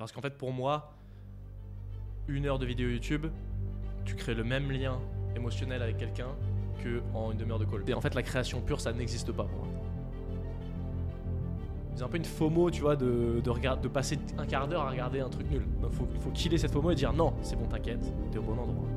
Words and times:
parce 0.00 0.12
qu'en 0.12 0.22
fait, 0.22 0.38
pour 0.38 0.50
moi, 0.50 0.94
une 2.26 2.46
heure 2.46 2.58
de 2.58 2.64
vidéo 2.64 2.88
YouTube, 2.88 3.26
tu 4.06 4.14
crées 4.14 4.34
le 4.34 4.42
même 4.44 4.70
lien 4.70 4.98
émotionnel 5.36 5.82
avec 5.82 5.98
quelqu'un 5.98 6.28
que 6.82 7.02
en 7.12 7.32
une 7.32 7.36
demi-heure 7.36 7.58
de 7.58 7.66
call. 7.66 7.82
Et 7.86 7.92
en 7.92 8.00
fait, 8.00 8.14
la 8.14 8.22
création 8.22 8.62
pure, 8.62 8.80
ça 8.80 8.94
n'existe 8.94 9.30
pas 9.30 9.44
pour 9.44 9.58
moi. 9.58 9.66
C'est 11.94 12.02
un 12.02 12.08
peu 12.08 12.16
une 12.16 12.24
FOMO, 12.24 12.70
tu 12.70 12.80
vois, 12.80 12.96
de, 12.96 13.42
de, 13.44 13.50
regard- 13.50 13.76
de 13.78 13.88
passer 13.88 14.18
un 14.38 14.46
quart 14.46 14.66
d'heure 14.66 14.80
à 14.86 14.90
regarder 14.90 15.20
un 15.20 15.28
truc 15.28 15.50
nul. 15.50 15.66
Il 15.82 15.90
faut, 15.94 16.08
faut 16.20 16.30
killer 16.30 16.56
cette 16.56 16.70
FOMO 16.72 16.92
et 16.92 16.94
dire 16.94 17.12
non, 17.12 17.34
c'est 17.42 17.56
bon, 17.56 17.66
t'inquiète, 17.66 18.00
t'es 18.32 18.38
au 18.38 18.42
bon 18.42 18.52
endroit. 18.52 18.88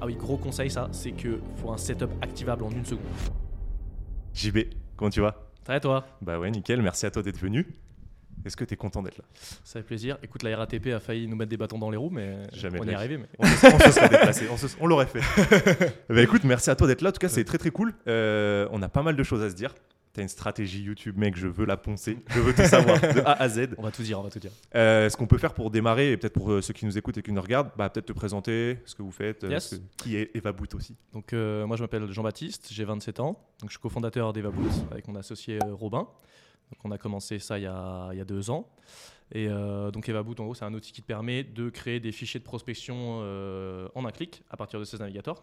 Ah 0.00 0.06
oui, 0.06 0.14
gros 0.14 0.36
conseil, 0.36 0.70
ça, 0.70 0.88
c'est 0.92 1.10
que 1.10 1.40
faut 1.56 1.72
un 1.72 1.76
setup 1.76 2.10
activable 2.20 2.62
en 2.62 2.70
une 2.70 2.84
seconde. 2.84 3.02
JB, 4.32 4.58
comment 4.96 5.10
tu 5.10 5.20
vas? 5.20 5.34
Va 5.66 5.80
toi? 5.80 6.06
Bah 6.20 6.38
ouais, 6.38 6.52
nickel, 6.52 6.82
merci 6.82 7.04
à 7.04 7.10
toi 7.10 7.22
d'être 7.24 7.38
venu. 7.38 7.66
Est-ce 8.44 8.56
que 8.56 8.64
t'es 8.64 8.76
content 8.76 9.02
d'être 9.02 9.18
là? 9.18 9.24
Ça 9.64 9.80
fait 9.80 9.86
plaisir. 9.86 10.18
Écoute, 10.22 10.42
la 10.42 10.56
RATP 10.56 10.88
a 10.88 11.00
failli 11.00 11.28
nous 11.28 11.36
mettre 11.36 11.50
des 11.50 11.56
bâtons 11.56 11.78
dans 11.78 11.90
les 11.90 11.96
roues, 11.96 12.10
mais 12.10 12.38
Jamais 12.52 12.80
on 12.80 12.84
y 12.84 12.90
est 12.90 12.94
arrivé. 12.94 13.18
Mais... 13.18 13.26
On 13.38 13.46
se, 13.46 13.66
on 13.66 13.78
se 13.78 13.90
serait 13.92 14.08
déplacé, 14.10 14.46
on, 14.50 14.56
se- 14.56 14.66
on 14.80 14.86
l'aurait 14.86 15.06
fait. 15.06 15.20
bah 16.08 16.22
écoute, 16.22 16.44
merci 16.44 16.70
à 16.70 16.74
toi 16.76 16.86
d'être 16.86 17.02
là. 17.02 17.10
En 17.10 17.12
tout 17.12 17.18
cas, 17.20 17.28
c'est 17.28 17.44
très 17.44 17.58
très 17.58 17.70
cool. 17.70 17.94
Euh, 18.08 18.66
on 18.72 18.82
a 18.82 18.88
pas 18.88 19.02
mal 19.02 19.16
de 19.16 19.22
choses 19.22 19.42
à 19.42 19.50
se 19.50 19.54
dire. 19.54 19.74
T'as 20.14 20.20
une 20.20 20.28
stratégie 20.28 20.82
YouTube, 20.82 21.16
mec, 21.16 21.34
je 21.38 21.48
veux 21.48 21.64
la 21.64 21.78
poncer. 21.78 22.18
Je 22.28 22.40
veux 22.40 22.52
tout 22.52 22.64
savoir 22.66 23.00
de 23.00 23.20
A 23.24 23.32
à 23.32 23.48
Z. 23.48 23.68
On 23.78 23.82
va 23.82 23.90
tout 23.90 24.02
dire, 24.02 24.20
on 24.20 24.22
va 24.22 24.28
tout 24.28 24.38
dire. 24.40 24.50
Euh, 24.74 25.08
ce 25.08 25.16
qu'on 25.16 25.26
peut 25.26 25.38
faire 25.38 25.54
pour 25.54 25.70
démarrer, 25.70 26.12
et 26.12 26.16
peut-être 26.18 26.34
pour 26.34 26.52
euh, 26.52 26.60
ceux 26.60 26.74
qui 26.74 26.84
nous 26.84 26.98
écoutent 26.98 27.16
et 27.16 27.22
qui 27.22 27.32
nous 27.32 27.40
regardent, 27.40 27.70
bah, 27.78 27.88
peut-être 27.88 28.04
te 28.04 28.12
présenter 28.12 28.76
ce 28.84 28.94
que 28.94 29.00
vous 29.00 29.10
faites. 29.10 29.42
euh, 29.44 29.48
Yes. 29.48 29.70
ce 29.70 29.76
que- 29.76 29.80
qui 29.96 30.16
est 30.18 30.30
Eva 30.34 30.52
Boot 30.52 30.74
aussi. 30.74 30.96
Donc 31.14 31.32
euh, 31.32 31.64
moi 31.66 31.78
je 31.78 31.82
m'appelle 31.82 32.12
Jean-Baptiste, 32.12 32.68
j'ai 32.70 32.84
27 32.84 33.20
ans, 33.20 33.38
donc 33.60 33.70
je 33.70 33.72
suis 33.72 33.78
cofondateur 33.80 34.34
d'Eva 34.34 34.50
Boots 34.50 34.84
avec 34.90 35.08
mon 35.08 35.16
associé 35.16 35.58
Robin. 35.70 36.06
On 36.84 36.90
a 36.90 36.98
commencé 36.98 37.38
ça 37.38 37.58
il 37.58 37.62
y 37.62 37.66
a, 37.66 38.24
deux 38.24 38.50
ans. 38.50 38.68
Et 39.32 39.48
euh, 39.48 39.90
donc 39.90 40.08
Eva 40.08 40.22
Boot 40.22 40.38
en 40.40 40.44
gros 40.44 40.54
c'est 40.54 40.64
un 40.64 40.74
outil 40.74 40.92
qui 40.92 41.00
te 41.00 41.06
permet 41.06 41.42
de 41.42 41.70
créer 41.70 42.00
des 42.00 42.12
fichiers 42.12 42.38
de 42.38 42.44
prospection 42.44 43.20
euh, 43.22 43.88
en 43.94 44.04
un 44.04 44.10
clic 44.10 44.42
à 44.50 44.56
partir 44.56 44.78
de 44.78 44.84
ces 44.84 44.98
navigateurs. 44.98 45.42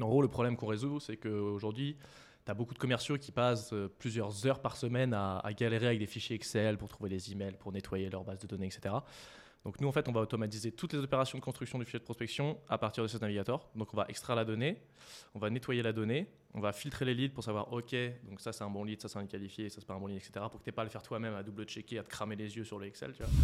En 0.00 0.08
gros 0.08 0.20
le 0.20 0.28
problème 0.28 0.56
qu'on 0.56 0.66
résout 0.66 0.98
c'est 0.98 1.16
qu'aujourd'hui 1.16 1.96
tu 2.44 2.50
as 2.50 2.54
beaucoup 2.54 2.74
de 2.74 2.78
commerciaux 2.78 3.16
qui 3.16 3.30
passent 3.30 3.72
euh, 3.72 3.88
plusieurs 3.98 4.46
heures 4.46 4.60
par 4.60 4.76
semaine 4.76 5.14
à, 5.14 5.38
à 5.38 5.52
galérer 5.52 5.86
avec 5.86 6.00
des 6.00 6.06
fichiers 6.06 6.34
Excel 6.34 6.76
pour 6.76 6.88
trouver 6.88 7.08
les 7.08 7.30
emails, 7.30 7.56
pour 7.58 7.70
nettoyer 7.70 8.10
leur 8.10 8.24
base 8.24 8.40
de 8.40 8.48
données, 8.48 8.66
etc. 8.66 8.96
Donc 9.64 9.80
nous, 9.80 9.88
en 9.88 9.92
fait, 9.92 10.08
on 10.08 10.12
va 10.12 10.20
automatiser 10.20 10.72
toutes 10.72 10.92
les 10.92 10.98
opérations 10.98 11.38
de 11.38 11.42
construction 11.42 11.78
du 11.78 11.86
fichier 11.86 11.98
de 11.98 12.04
prospection 12.04 12.58
à 12.68 12.76
partir 12.76 13.02
de 13.02 13.08
ce 13.08 13.16
navigateur. 13.16 13.66
Donc 13.74 13.94
on 13.94 13.96
va 13.96 14.04
extraire 14.08 14.36
la 14.36 14.44
donnée, 14.44 14.82
on 15.34 15.38
va 15.38 15.48
nettoyer 15.48 15.82
la 15.82 15.92
donnée, 15.92 16.28
on 16.52 16.60
va 16.60 16.72
filtrer 16.72 17.06
les 17.06 17.14
leads 17.14 17.32
pour 17.32 17.42
savoir, 17.42 17.72
OK, 17.72 17.94
donc 18.28 18.40
ça 18.40 18.52
c'est 18.52 18.62
un 18.62 18.68
bon 18.68 18.84
lead, 18.84 19.00
ça 19.00 19.08
c'est 19.08 19.18
un 19.18 19.26
qualifié, 19.26 19.70
ça 19.70 19.76
c'est 19.80 19.86
pas 19.86 19.94
un 19.94 19.98
bon 19.98 20.06
lead, 20.06 20.18
etc. 20.18 20.44
Pour 20.50 20.60
que 20.60 20.64
tu 20.64 20.72
pas 20.72 20.82
à 20.82 20.84
le 20.84 20.90
faire 20.90 21.02
toi-même, 21.02 21.34
à 21.34 21.42
double-checker, 21.42 21.98
à 21.98 22.02
te 22.02 22.10
cramer 22.10 22.36
les 22.36 22.54
yeux 22.56 22.64
sur 22.64 22.78
le 22.78 22.86
Excel. 22.86 23.12
Tu 23.12 23.22
vois. 23.22 23.32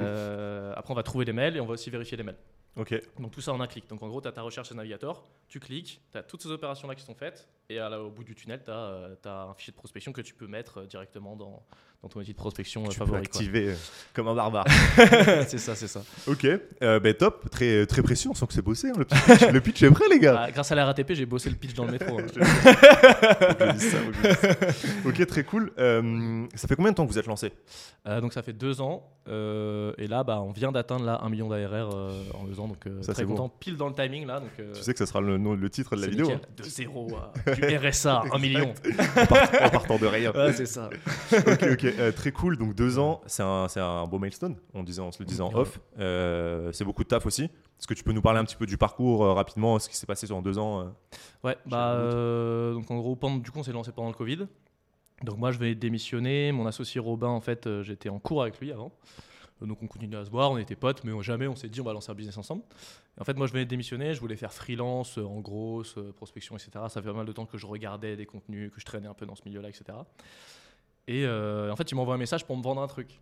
Euh, 0.00 0.72
après, 0.76 0.92
on 0.92 0.94
va 0.94 1.02
trouver 1.02 1.24
les 1.24 1.32
mails 1.32 1.56
et 1.56 1.60
on 1.60 1.66
va 1.66 1.72
aussi 1.72 1.90
vérifier 1.90 2.16
les 2.16 2.22
mails. 2.22 2.36
Ok. 2.76 2.94
Donc 3.18 3.32
tout 3.32 3.40
ça 3.40 3.52
en 3.52 3.60
un 3.60 3.66
clic. 3.66 3.88
Donc 3.88 4.02
en 4.02 4.08
gros, 4.08 4.20
tu 4.20 4.28
as 4.28 4.32
ta 4.32 4.42
recherche 4.42 4.68
sur 4.68 4.76
navigateur, 4.76 5.24
tu 5.48 5.58
cliques, 5.58 6.00
tu 6.12 6.18
as 6.18 6.22
toutes 6.22 6.42
ces 6.42 6.50
opérations-là 6.50 6.94
qui 6.94 7.02
sont 7.02 7.14
faites, 7.14 7.48
et 7.70 7.78
à 7.78 8.00
au 8.00 8.08
bout 8.10 8.24
du 8.24 8.34
tunnel, 8.34 8.62
tu 8.64 8.70
as, 8.70 9.30
un 9.30 9.54
fichier 9.54 9.72
de 9.72 9.76
prospection 9.76 10.12
que 10.12 10.22
tu 10.22 10.32
peux 10.34 10.46
mettre 10.46 10.78
euh, 10.80 10.86
directement 10.86 11.36
dans, 11.36 11.62
dans 12.02 12.08
ton 12.08 12.20
outil 12.20 12.32
de 12.32 12.36
prospection 12.38 12.84
euh, 12.84 12.88
Tu 12.88 12.98
peux 12.98 13.04
favori. 13.04 13.20
activer 13.20 13.68
euh, 13.68 13.74
comme 14.14 14.26
un 14.28 14.34
barbare. 14.34 14.64
c'est 14.96 15.58
ça, 15.58 15.74
c'est 15.74 15.86
ça. 15.86 16.02
ok, 16.26 16.46
euh, 16.82 16.98
bah, 16.98 17.12
top, 17.12 17.50
très, 17.50 17.84
très 17.84 18.02
précis. 18.02 18.26
On 18.28 18.32
sent 18.34 18.46
que 18.46 18.54
c'est 18.54 18.62
bossé. 18.62 18.88
hein, 18.88 18.94
le, 18.96 19.04
pitch. 19.04 19.48
le 19.52 19.60
pitch 19.60 19.82
est 19.82 19.90
prêt, 19.90 20.06
les 20.10 20.18
gars. 20.18 20.44
Ah, 20.46 20.50
grâce 20.50 20.72
à 20.72 20.76
la 20.76 20.86
RATP, 20.86 21.12
j'ai 21.12 21.26
bossé 21.26 21.50
le 21.50 21.56
pitch 21.56 21.74
dans 21.74 21.84
le 21.84 21.92
métro. 21.92 22.18
hein. 22.18 22.22
Que 22.22 23.78
ça, 23.78 23.98
que 25.02 25.08
ok, 25.08 25.26
très 25.26 25.44
cool. 25.44 25.70
Euh, 25.78 26.46
ça 26.54 26.68
fait 26.68 26.76
combien 26.76 26.92
de 26.92 26.96
temps 26.96 27.06
que 27.06 27.12
vous 27.12 27.18
êtes 27.18 27.26
lancé? 27.26 27.52
Euh, 28.06 28.22
donc 28.22 28.32
ça 28.32 28.40
fait 28.42 28.54
deux 28.54 28.80
ans, 28.80 29.06
euh, 29.28 29.92
et 29.98 30.06
là, 30.06 30.24
bah, 30.24 30.40
on 30.40 30.52
vient 30.52 30.72
d'atteindre 30.72 31.04
là 31.04 31.20
un 31.22 31.28
million 31.28 31.48
d'ARR 31.48 31.90
euh, 31.94 32.22
en 32.32 32.44
deux 32.44 32.58
ans, 32.60 32.68
donc 32.68 32.86
euh, 32.86 33.02
Ça, 33.02 33.12
très 33.12 33.24
content, 33.24 33.50
pile 33.50 33.76
dans 33.76 33.88
le 33.88 33.94
timing 33.94 34.26
là. 34.26 34.40
Donc, 34.40 34.48
euh, 34.60 34.72
Tu 34.72 34.82
sais 34.82 34.92
que 34.92 34.98
ça 34.98 35.04
sera 35.06 35.20
le, 35.20 35.36
le 35.36 35.70
titre 35.70 35.94
de 35.96 36.00
la 36.00 36.06
vidéo. 36.06 36.30
hein. 36.30 36.40
De 36.56 36.62
zéro 36.62 37.14
à 37.16 37.32
du 37.58 37.76
RSA, 37.76 38.22
un 38.32 38.38
million. 38.38 38.72
en, 39.16 39.26
part- 39.26 39.50
en 39.62 39.70
partant 39.70 39.98
de 39.98 40.06
rien. 40.06 40.32
Ouais, 40.32 40.52
c'est 40.52 40.66
ça. 40.66 40.88
ok, 41.32 41.66
ok, 41.72 41.84
euh, 41.84 42.12
très 42.12 42.32
cool. 42.32 42.56
Donc 42.56 42.74
deux 42.74 42.98
ans, 42.98 43.20
c'est 43.26 43.42
un, 43.42 43.66
c'est 43.68 43.80
un 43.80 44.06
beau 44.06 44.18
milestone. 44.18 44.56
On, 44.74 44.82
disait, 44.82 45.00
on 45.00 45.12
se 45.12 45.18
le 45.20 45.26
disait 45.26 45.42
en 45.42 45.52
off. 45.54 45.80
Euh, 45.98 46.70
c'est 46.72 46.84
beaucoup 46.84 47.02
de 47.04 47.08
taf 47.08 47.26
aussi. 47.26 47.44
Est-ce 47.44 47.86
que 47.86 47.94
tu 47.94 48.02
peux 48.04 48.12
nous 48.12 48.22
parler 48.22 48.40
un 48.40 48.44
petit 48.44 48.56
peu 48.56 48.66
du 48.66 48.76
parcours 48.76 49.24
euh, 49.24 49.32
rapidement, 49.32 49.78
ce 49.78 49.88
qui 49.88 49.96
s'est 49.96 50.06
passé 50.06 50.26
sur 50.26 50.40
deux 50.42 50.58
ans 50.58 50.92
Ouais, 51.44 51.56
bah, 51.66 51.96
donc 52.72 52.90
en 52.90 52.96
gros, 52.98 53.14
pendant, 53.16 53.36
du 53.36 53.50
coup, 53.50 53.58
on 53.60 53.62
s'est 53.62 53.72
lancé 53.72 53.92
pendant 53.92 54.08
le 54.08 54.14
Covid. 54.14 54.46
Donc 55.22 55.38
moi, 55.38 55.50
je 55.52 55.58
venais 55.58 55.74
de 55.74 55.80
démissionner. 55.80 56.52
Mon 56.52 56.66
associé 56.66 57.00
Robin, 57.00 57.28
en 57.28 57.40
fait, 57.40 57.68
j'étais 57.82 58.08
en 58.08 58.18
cours 58.18 58.42
avec 58.42 58.58
lui 58.60 58.72
avant. 58.72 58.92
Donc 59.66 59.82
on 59.82 59.86
continuait 59.86 60.18
à 60.18 60.24
se 60.24 60.30
voir, 60.30 60.50
on 60.50 60.58
était 60.58 60.76
potes, 60.76 61.02
mais 61.04 61.12
jamais 61.22 61.48
on 61.48 61.56
s'est 61.56 61.68
dit 61.68 61.80
on 61.80 61.84
va 61.84 61.92
lancer 61.92 62.10
un 62.10 62.14
business 62.14 62.36
ensemble. 62.36 62.62
En 63.20 63.24
fait, 63.24 63.34
moi, 63.34 63.46
je 63.46 63.52
venais 63.52 63.64
de 63.64 63.70
démissionner, 63.70 64.14
je 64.14 64.20
voulais 64.20 64.36
faire 64.36 64.52
freelance, 64.52 65.18
euh, 65.18 65.24
en 65.24 65.40
grosse, 65.40 65.96
euh, 65.98 66.12
prospection, 66.12 66.56
etc. 66.56 66.70
Ça 66.88 67.02
fait 67.02 67.08
pas 67.08 67.12
mal 67.12 67.26
de 67.26 67.32
temps 67.32 67.46
que 67.46 67.58
je 67.58 67.66
regardais 67.66 68.16
des 68.16 68.26
contenus, 68.26 68.70
que 68.72 68.80
je 68.80 68.84
traînais 68.84 69.08
un 69.08 69.14
peu 69.14 69.26
dans 69.26 69.34
ce 69.34 69.42
milieu-là, 69.44 69.68
etc. 69.68 69.98
Et 71.08 71.24
euh, 71.24 71.72
en 71.72 71.76
fait, 71.76 71.90
il 71.90 71.96
m'envoie 71.96 72.14
un 72.14 72.18
message 72.18 72.44
pour 72.44 72.56
me 72.56 72.62
vendre 72.62 72.80
un 72.80 72.86
truc. 72.86 73.18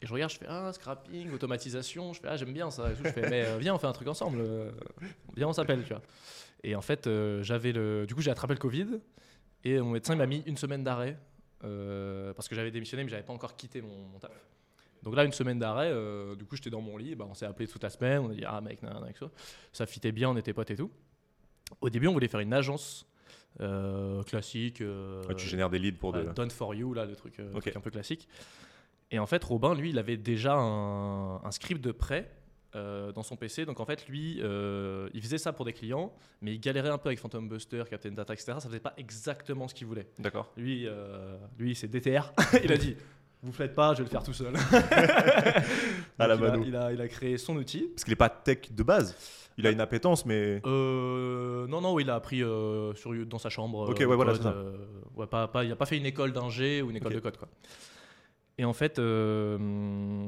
Et 0.00 0.06
je 0.06 0.12
regarde, 0.12 0.30
je 0.32 0.38
fais 0.38 0.46
ah 0.48 0.72
scrapping, 0.72 1.30
automatisation, 1.32 2.12
je 2.12 2.20
fais 2.20 2.28
ah 2.28 2.36
j'aime 2.36 2.52
bien 2.52 2.70
ça. 2.70 2.90
Et 2.90 2.94
tout. 2.94 3.02
Je 3.04 3.10
fais 3.10 3.28
mais 3.28 3.58
viens 3.58 3.74
on 3.74 3.78
fait 3.78 3.86
un 3.86 3.92
truc 3.92 4.08
ensemble, 4.08 4.42
viens 5.36 5.48
on 5.48 5.52
s'appelle, 5.52 5.82
tu 5.82 5.90
vois. 5.90 6.00
Et 6.62 6.74
en 6.74 6.80
fait, 6.80 7.06
j'avais 7.42 7.72
le, 7.72 8.06
du 8.06 8.14
coup 8.14 8.22
j'ai 8.22 8.30
attrapé 8.30 8.54
le 8.54 8.58
Covid 8.58 8.86
et 9.64 9.78
mon 9.78 9.90
médecin 9.90 10.16
m'a 10.16 10.24
mis 10.24 10.42
une 10.46 10.56
semaine 10.56 10.82
d'arrêt 10.82 11.18
parce 11.60 12.48
que 12.48 12.54
j'avais 12.54 12.70
démissionné 12.70 13.04
mais 13.04 13.10
j'avais 13.10 13.24
pas 13.24 13.34
encore 13.34 13.56
quitté 13.56 13.82
mon, 13.82 14.06
mon 14.10 14.18
taf. 14.18 14.32
Donc 15.02 15.16
là 15.16 15.24
une 15.24 15.32
semaine 15.32 15.58
d'arrêt, 15.58 15.90
euh, 15.90 16.34
du 16.34 16.44
coup 16.44 16.56
j'étais 16.56 16.70
dans 16.70 16.80
mon 16.80 16.96
lit, 16.96 17.14
bah, 17.14 17.26
on 17.28 17.34
s'est 17.34 17.46
appelé 17.46 17.66
toute 17.66 17.82
la 17.82 17.90
semaine, 17.90 18.20
on 18.22 18.30
a 18.30 18.34
dit 18.34 18.44
ah 18.46 18.60
mec 18.60 18.82
nan, 18.82 18.92
nan, 18.94 19.02
avec 19.04 19.16
ça, 19.16 19.30
ça 19.72 19.86
fitait 19.86 20.12
bien, 20.12 20.28
on 20.30 20.36
était 20.36 20.52
potes 20.52 20.70
et 20.70 20.76
tout. 20.76 20.90
Au 21.80 21.88
début 21.88 22.06
on 22.08 22.12
voulait 22.12 22.28
faire 22.28 22.40
une 22.40 22.52
agence 22.52 23.06
euh, 23.60 24.22
classique. 24.24 24.80
euh, 24.80 25.22
Ouais, 25.26 25.34
Tu 25.34 25.46
génères 25.48 25.70
des 25.70 25.78
leads 25.78 25.98
pour 25.98 26.14
Ouais, 26.14 26.24
de. 26.24 26.32
Done 26.32 26.50
for 26.50 26.74
you, 26.74 26.94
là, 26.94 27.04
le 27.06 27.16
truc, 27.16 27.40
un 27.40 27.80
peu 27.80 27.90
classique. 27.90 28.28
Et 29.12 29.18
en 29.18 29.26
fait, 29.26 29.42
Robin, 29.42 29.74
lui, 29.74 29.90
il 29.90 29.98
avait 29.98 30.16
déjà 30.16 30.54
un, 30.54 31.42
un 31.42 31.50
script 31.50 31.80
de 31.82 31.90
prêt 31.90 32.30
euh, 32.76 33.10
dans 33.10 33.24
son 33.24 33.34
PC. 33.34 33.66
Donc 33.66 33.80
en 33.80 33.84
fait, 33.84 34.06
lui, 34.06 34.38
euh, 34.40 35.08
il 35.14 35.20
faisait 35.22 35.38
ça 35.38 35.52
pour 35.52 35.64
des 35.64 35.72
clients, 35.72 36.12
mais 36.42 36.54
il 36.54 36.60
galérait 36.60 36.90
un 36.90 36.98
peu 36.98 37.08
avec 37.08 37.18
Phantom 37.18 37.48
Buster, 37.48 37.82
Captain 37.90 38.12
Data, 38.12 38.32
etc. 38.34 38.52
Ça 38.60 38.68
faisait 38.68 38.78
pas 38.78 38.94
exactement 38.96 39.66
ce 39.66 39.74
qu'il 39.74 39.88
voulait. 39.88 40.06
D'accord. 40.20 40.52
Lui, 40.56 40.86
euh, 40.86 41.36
lui 41.58 41.74
c'est 41.74 41.88
DTR. 41.88 42.32
il 42.62 42.70
a 42.72 42.76
dit 42.76 42.96
Vous 43.42 43.52
faites 43.52 43.74
pas, 43.74 43.92
je 43.94 43.98
vais 43.98 44.04
le 44.04 44.10
faire 44.10 44.22
tout 44.22 44.32
seul. 44.34 44.54
À 46.18 46.26
la 46.26 46.36
Donc, 46.36 46.40
il, 46.44 46.46
a, 46.46 46.50
mano. 46.50 46.62
il, 46.66 46.76
a, 46.76 46.92
il 46.92 47.00
a 47.00 47.08
créé 47.08 47.38
son 47.38 47.56
outil. 47.56 47.88
Parce 47.94 48.04
qu'il 48.04 48.12
n'est 48.12 48.16
pas 48.16 48.28
tech 48.28 48.70
de 48.70 48.82
base. 48.82 49.16
Il 49.56 49.66
a 49.66 49.70
une 49.70 49.80
appétence, 49.80 50.24
mais. 50.26 50.60
Euh, 50.66 51.66
non, 51.66 51.80
non, 51.80 51.98
il 51.98 52.08
a 52.10 52.14
appris 52.14 52.42
euh, 52.42 52.94
sur, 52.94 53.12
dans 53.26 53.38
sa 53.38 53.48
chambre. 53.50 53.88
Ok, 53.90 53.98
ouais, 53.98 54.06
le 54.06 54.14
voilà, 54.14 54.32
code, 54.32 54.42
c'est 54.42 54.48
ça. 54.48 54.54
euh, 54.54 54.76
ouais, 55.16 55.26
pas, 55.26 55.48
pas- 55.48 55.64
il 55.64 55.70
n'a 55.70 55.76
pas 55.76 55.86
fait 55.86 55.96
une 55.98 56.06
école 56.06 56.32
d'ingé 56.32 56.82
ou 56.82 56.90
une 56.90 56.96
école 56.96 57.14
de 57.14 57.20
code. 57.20 57.36
Quoi. 57.36 57.48
Et 58.58 58.64
en 58.64 58.72
fait, 58.74 58.98
euh, 58.98 59.56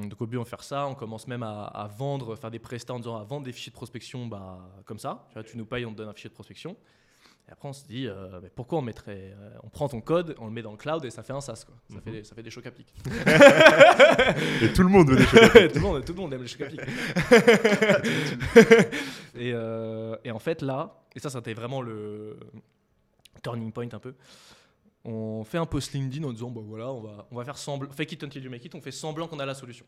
donc 0.03 0.21
au 0.21 0.27
but, 0.27 0.39
on 0.39 0.43
va 0.43 0.49
faire 0.49 0.63
ça. 0.63 0.87
On 0.87 0.95
commence 0.95 1.27
même 1.29 1.43
à, 1.43 1.65
à 1.65 1.87
vendre, 1.87 2.35
faire 2.37 2.51
des 2.51 2.59
prestats 2.59 2.95
en 2.95 2.99
disant 2.99 3.17
à 3.19 3.25
vendre 3.25 3.45
des 3.45 3.53
fichiers 3.53 3.71
de 3.71 3.77
prospection 3.77 4.27
bah, 4.27 4.59
comme 4.87 4.99
ça. 4.99 5.27
Tu, 5.29 5.35
vois, 5.35 5.45
tu 5.45 5.57
nous 5.59 5.67
payes, 5.67 5.85
on 5.87 5.93
te 5.93 5.99
donne 5.99 6.09
un 6.09 6.15
fichier 6.15 6.31
de 6.31 6.35
prospection. 6.35 6.77
Et 7.49 7.53
après, 7.53 7.69
on 7.69 7.73
se 7.73 7.85
dit, 7.87 8.07
euh, 8.07 8.39
mais 8.43 8.51
pourquoi 8.55 8.79
on 8.79 8.83
mettrait. 8.83 9.35
euh, 9.39 9.51
on 9.65 9.69
prend 9.69 9.89
ton 9.89 10.01
code, 10.01 10.35
on 10.39 10.47
le 10.47 10.53
met 10.53 10.63
dans 10.63 10.71
le 10.71 10.77
cloud 10.77 11.05
et 11.05 11.11
ça 11.11 11.23
fait 11.23 11.33
un 11.33 11.41
SaaS. 11.41 11.65
Quoi. 11.67 11.75
Ça, 11.91 11.97
Mhm. 11.97 12.03
fait, 12.15 12.25
ça 12.25 12.35
fait 12.37 12.43
des 12.43 12.51
chocs 12.51 12.67
à 12.67 12.71
pic. 12.71 12.87
Et 14.63 14.73
tout 14.73 14.83
le 14.83 14.89
monde 14.89 15.11
veut 15.11 15.17
des 15.17 15.25
choses. 15.27 15.41
tout, 15.73 15.75
le 15.75 15.81
monde, 15.81 16.05
tout 16.05 16.13
le 16.13 16.19
monde 16.21 16.33
aime 16.35 16.43
les 16.43 16.49
chocs 16.49 16.63
à 16.63 16.67
pic. 16.67 16.81
et, 19.35 19.53
euh, 19.53 20.17
et 20.25 20.31
en 20.31 20.39
fait, 20.39 20.63
là, 20.63 21.03
et 21.15 21.21
ça, 21.21 21.31
c'était 21.31 21.55
vraiment 21.55 21.83
le 21.83 22.39
turning 23.43 23.73
point 23.73 23.89
un 23.93 23.99
peu. 23.99 24.15
On 25.05 25.43
fait 25.45 25.59
un 25.59 25.67
post 25.67 25.93
LinkedIn 25.93 26.25
en 26.27 26.33
disant, 26.33 26.51
bah 26.51 26.61
voilà, 26.65 26.93
on 26.93 27.01
va, 27.01 27.27
on 27.33 27.37
va 27.37 27.45
faire 27.45 27.59
semblant, 27.59 27.91
fake 27.91 28.13
it 28.13 28.23
until 28.25 28.43
you 28.45 28.51
make 28.51 28.65
it, 28.65 28.75
on 28.75 28.81
fait 28.81 28.93
semblant 28.93 29.27
qu'on 29.27 29.41
a 29.41 29.47
la 29.47 29.55
solution. 29.55 29.85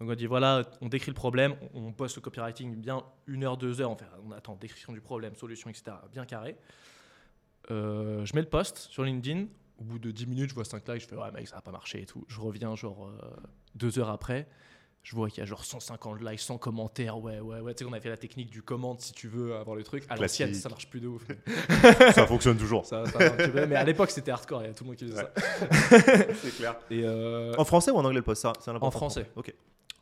Donc 0.00 0.10
on 0.10 0.14
dit, 0.14 0.26
voilà, 0.26 0.62
on 0.80 0.88
décrit 0.88 1.10
le 1.10 1.14
problème, 1.16 1.56
on, 1.74 1.92
poste 1.92 2.16
le 2.16 2.22
copywriting 2.22 2.76
bien 2.76 3.02
une 3.26 3.42
heure, 3.44 3.56
deux 3.56 3.80
heures, 3.80 3.90
on, 3.90 3.96
fait, 3.96 4.06
on 4.24 4.30
attend 4.30 4.54
description 4.54 4.92
du 4.92 5.00
problème, 5.00 5.34
solution, 5.34 5.68
etc., 5.70 5.96
bien 6.12 6.24
carré. 6.24 6.56
Euh, 7.70 8.24
je 8.24 8.34
mets 8.34 8.42
le 8.42 8.48
post 8.48 8.78
sur 8.78 9.02
LinkedIn, 9.02 9.46
au 9.80 9.84
bout 9.84 9.98
de 9.98 10.10
10 10.10 10.26
minutes, 10.26 10.50
je 10.50 10.54
vois 10.54 10.64
5 10.64 10.86
likes, 10.88 11.02
je 11.02 11.06
fais, 11.08 11.16
ouais 11.16 11.30
mec, 11.32 11.48
ça 11.48 11.56
va 11.56 11.62
pas 11.62 11.72
marcher 11.72 12.02
et 12.02 12.06
tout. 12.06 12.24
Je 12.28 12.40
reviens 12.40 12.76
genre 12.76 13.08
euh, 13.08 13.36
deux 13.74 13.98
heures 13.98 14.08
après, 14.10 14.46
je 15.02 15.16
vois 15.16 15.28
qu'il 15.30 15.38
y 15.40 15.42
a 15.42 15.46
genre 15.46 15.64
150 15.64 16.20
likes, 16.22 16.38
100 16.40 16.58
commentaires, 16.58 17.18
ouais, 17.18 17.40
ouais, 17.40 17.58
ouais. 17.60 17.74
Tu 17.74 17.78
sais 17.82 17.90
qu'on 17.90 17.96
a 17.96 18.00
fait 18.00 18.08
la 18.08 18.16
technique 18.16 18.50
du 18.50 18.62
commande 18.62 19.00
si 19.00 19.12
tu 19.12 19.26
veux 19.26 19.56
avoir 19.56 19.74
le 19.76 19.82
truc. 19.82 20.04
À 20.08 20.14
l'ancienne, 20.16 20.48
Classique. 20.50 20.62
ça 20.62 20.68
marche 20.68 20.88
plus 20.88 21.00
de 21.00 21.08
ouf. 21.08 21.26
Ça 22.14 22.24
fonctionne 22.26 22.56
toujours. 22.56 22.86
ça, 22.86 23.04
ça 23.06 23.18
va 23.18 23.26
un 23.26 23.30
petit 23.30 23.50
peu, 23.50 23.66
mais 23.66 23.74
à 23.76 23.84
l'époque, 23.84 24.10
c'était 24.12 24.30
hardcore, 24.30 24.62
il 24.62 24.66
y 24.68 24.70
a 24.70 24.74
tout 24.74 24.84
le 24.84 24.88
monde 24.90 24.96
qui 24.96 25.06
faisait 25.06 25.16
Ouais. 25.22 25.28
ça. 25.36 26.34
C'est 26.34 26.56
clair. 26.56 26.76
Et 26.90 27.02
euh, 27.04 27.54
En 27.58 27.64
français 27.64 27.90
ou 27.90 27.96
en 27.96 28.04
anglais 28.04 28.14
le 28.18 28.22
poste 28.22 28.42
ça, 28.42 28.52
c'est 28.60 28.70
un 28.70 28.76
important. 28.76 28.86
En 28.86 28.90
français. 28.90 29.30
Ok. 29.36 29.52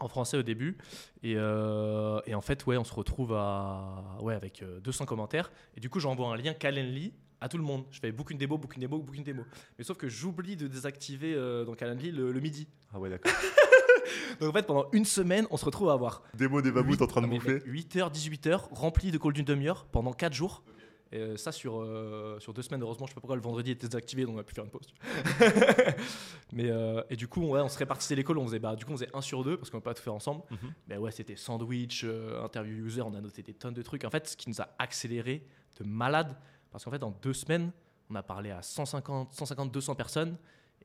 En 0.01 0.09
français 0.09 0.37
au 0.37 0.43
début. 0.43 0.77
Et, 1.23 1.35
euh, 1.37 2.21
et 2.27 2.35
en 2.35 2.41
fait, 2.41 2.67
ouais, 2.67 2.77
on 2.77 2.85
se 2.85 2.95
retrouve 2.95 3.33
à, 3.35 4.17
ouais, 4.21 4.35
avec 4.35 4.63
euh, 4.63 4.81
200 4.81 5.07
commentaires. 5.07 5.51
Et 5.77 5.81
du 5.81 5.89
coup, 5.91 6.01
j'envoie 6.01 6.29
un 6.29 6.37
lien 6.37 6.55
Calendly 6.55 7.13
à 7.41 7.49
tout 7.49 7.59
le 7.59 7.65
monde. 7.65 7.85
Je 7.91 8.01
fais 8.01 8.13
book 8.13 8.31
une 8.31 8.39
démo, 8.39 8.59
book 8.59 8.75
une 8.77 8.81
démo, 8.81 8.99
book 8.99 9.17
une 9.17 9.25
démo. 9.25 9.45
Mais 9.79 9.85
sauf 9.85 9.97
que 9.97 10.09
j'oublie 10.09 10.57
de 10.57 10.67
désactiver 10.69 11.35
euh, 11.35 11.65
dans 11.65 11.75
Calendly 11.75 12.11
le, 12.11 12.33
le 12.33 12.41
midi. 12.41 12.69
Ah 12.93 12.99
ouais, 12.99 13.11
d'accord. 13.11 13.33
Donc 14.41 14.51
en 14.51 14.53
fait, 14.53 14.67
pendant 14.67 14.87
une 14.93 15.05
semaine, 15.05 15.47
on 15.51 15.57
se 15.57 15.65
retrouve 15.65 15.91
à 15.91 15.93
avoir 15.95 16.23
mots, 16.39 16.63
des 16.63 16.71
mammouths 16.73 17.03
en 17.03 17.07
train 17.07 17.23
de 17.23 17.27
bouffer. 17.27 17.59
8h, 17.61 18.13
18h, 18.13 18.69
rempli 18.71 19.11
de 19.11 19.19
calls 19.19 19.33
d'une 19.33 19.45
demi-heure 19.45 19.87
pendant 19.87 20.13
4 20.13 20.33
jours. 20.33 20.63
Et 21.13 21.19
euh, 21.19 21.37
ça 21.37 21.53
sur, 21.53 21.81
euh, 21.81 22.39
sur 22.41 22.53
deux 22.53 22.63
semaines, 22.63 22.83
heureusement, 22.83 23.07
je 23.07 23.11
sais 23.11 23.15
pas 23.15 23.21
pourquoi 23.21 23.37
le 23.37 23.43
vendredi 23.43 23.71
était 23.71 23.87
désactivé, 23.87 24.25
donc 24.25 24.37
on 24.37 24.41
a 24.41 24.43
pu 24.43 24.55
faire 24.55 24.65
une 24.65 24.71
pause. 24.71 24.93
Mais, 26.53 26.69
euh, 26.69 27.03
et 27.11 27.17
du 27.17 27.29
coup, 27.29 27.43
ouais, 27.43 27.61
on 27.61 27.69
se 27.69 27.79
répartissait 27.79 28.23
calls, 28.25 28.39
on 28.39 28.47
faisait, 28.47 28.59
bah, 28.59 28.75
du 28.75 28.85
coup, 28.85 28.93
on 28.93 28.97
faisait 28.97 29.15
un 29.15 29.21
sur 29.21 29.45
deux 29.45 29.57
parce 29.57 29.71
qu'on 29.71 29.77
ne 29.77 29.83
peut 29.83 29.91
pas 29.91 29.95
tout 29.95 30.03
faire 30.03 30.15
ensemble. 30.15 30.43
Mhm. 30.51 30.73
Mais 30.89 30.97
ouais, 30.97 31.13
c'était 31.13 31.37
sandwich, 31.37 32.03
euh, 32.05 32.43
interview 32.43 32.85
user, 32.85 33.03
on 33.03 33.15
a 33.15 33.21
noté 33.21 33.43
des 33.43 33.55
tonnes 33.55 33.75
de 33.75 33.83
trucs. 33.83 34.05
En 34.05 34.11
fait, 34.11 34.29
ce 34.29 34.37
qui 34.37 34.49
nous 34.49 34.61
a 34.61 34.69
accéléré 34.79 35.47
de 35.79 35.85
malade, 35.85 36.37
parce 36.73 36.85
qu'en 36.85 36.91
fait, 36.91 37.03
en 37.05 37.13
deux 37.23 37.35
semaines, 37.35 37.71
on 38.11 38.15
a 38.17 38.23
parlé 38.23 38.51
à 38.51 38.63
150, 38.63 39.33
150 39.33 39.71
200 39.73 39.95
personnes. 39.95 40.37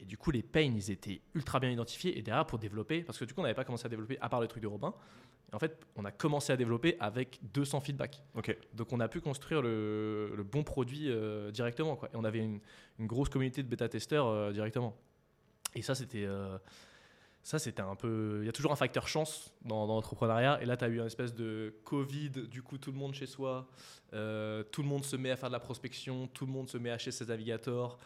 Et 0.02 0.06
du 0.06 0.18
coup, 0.18 0.32
les 0.32 0.42
pains, 0.44 0.62
ils 0.76 0.92
étaient 0.92 1.22
ultra 1.36 1.60
bien 1.60 1.70
identifiés. 1.70 2.18
Et 2.18 2.22
derrière, 2.24 2.46
pour 2.46 2.60
développer, 2.60 3.04
parce 3.04 3.18
que 3.20 3.26
du 3.26 3.34
coup, 3.34 3.40
on 3.42 3.44
n'avait 3.44 3.56
pas 3.56 3.64
commencé 3.64 3.86
à 3.86 3.90
développer 3.90 4.18
à 4.20 4.30
part 4.30 4.42
le 4.42 4.48
truc 4.48 4.64
de 4.64 4.68
Robin. 4.68 4.94
Et 5.52 5.56
en 5.56 5.60
fait, 5.60 5.86
on 5.96 6.06
a 6.06 6.12
commencé 6.12 6.52
à 6.52 6.58
développer 6.58 6.98
avec 7.00 7.40
200 7.54 7.82
feedbacks. 7.82 8.24
Ok. 8.36 8.56
Donc, 8.74 8.92
on 8.94 9.00
a 9.00 9.08
pu 9.08 9.22
construire 9.22 9.62
le, 9.62 10.34
le 10.36 10.44
bon 10.44 10.64
produit 10.64 11.10
euh, 11.10 11.52
directement. 11.52 11.96
Quoi. 11.96 12.10
Et 12.14 12.16
on 12.16 12.24
avait 12.24 12.40
une, 12.40 12.60
une 13.00 13.08
grosse 13.08 13.30
communauté 13.30 13.62
de 13.62 13.68
bêta-testeurs 13.68 14.28
euh, 14.28 14.52
directement. 14.52 14.96
Et 15.76 15.82
ça, 15.82 15.94
c'était. 15.96 16.26
euh, 16.26 16.58
ça, 17.44 17.58
c'était 17.58 17.82
un 17.82 17.96
peu. 17.96 18.38
Il 18.44 18.46
y 18.46 18.50
a 18.50 18.52
toujours 18.52 18.72
un 18.72 18.76
facteur 18.76 19.08
chance 19.08 19.52
dans, 19.64 19.88
dans 19.88 19.96
l'entrepreneuriat. 19.96 20.62
Et 20.62 20.66
là, 20.66 20.78
tu 20.78 20.86
as 20.86 20.88
eu 20.90 21.00
une 21.00 21.08
espèce 21.08 21.34
de 21.34 21.74
Covid, 21.86 22.30
du 22.30 22.62
coup, 22.62 22.78
tout 22.78 22.92
le 22.92 22.98
monde 22.98 23.16
chez 23.16 23.26
soi. 23.26 23.68
euh, 24.14 24.62
tout 24.64 24.84
le 24.84 24.88
monde 24.88 25.04
se 25.04 25.16
met 25.16 25.32
à 25.32 25.36
faire 25.36 25.50
de 25.50 25.54
la 25.54 25.60
prospection. 25.60 26.28
Tout 26.28 26.46
le 26.46 26.52
monde 26.52 26.70
se 26.70 26.78
met 26.78 26.92
à 26.92 26.94
acheter 26.94 27.12
ses 27.12 27.26
navigateurs. 27.26 27.98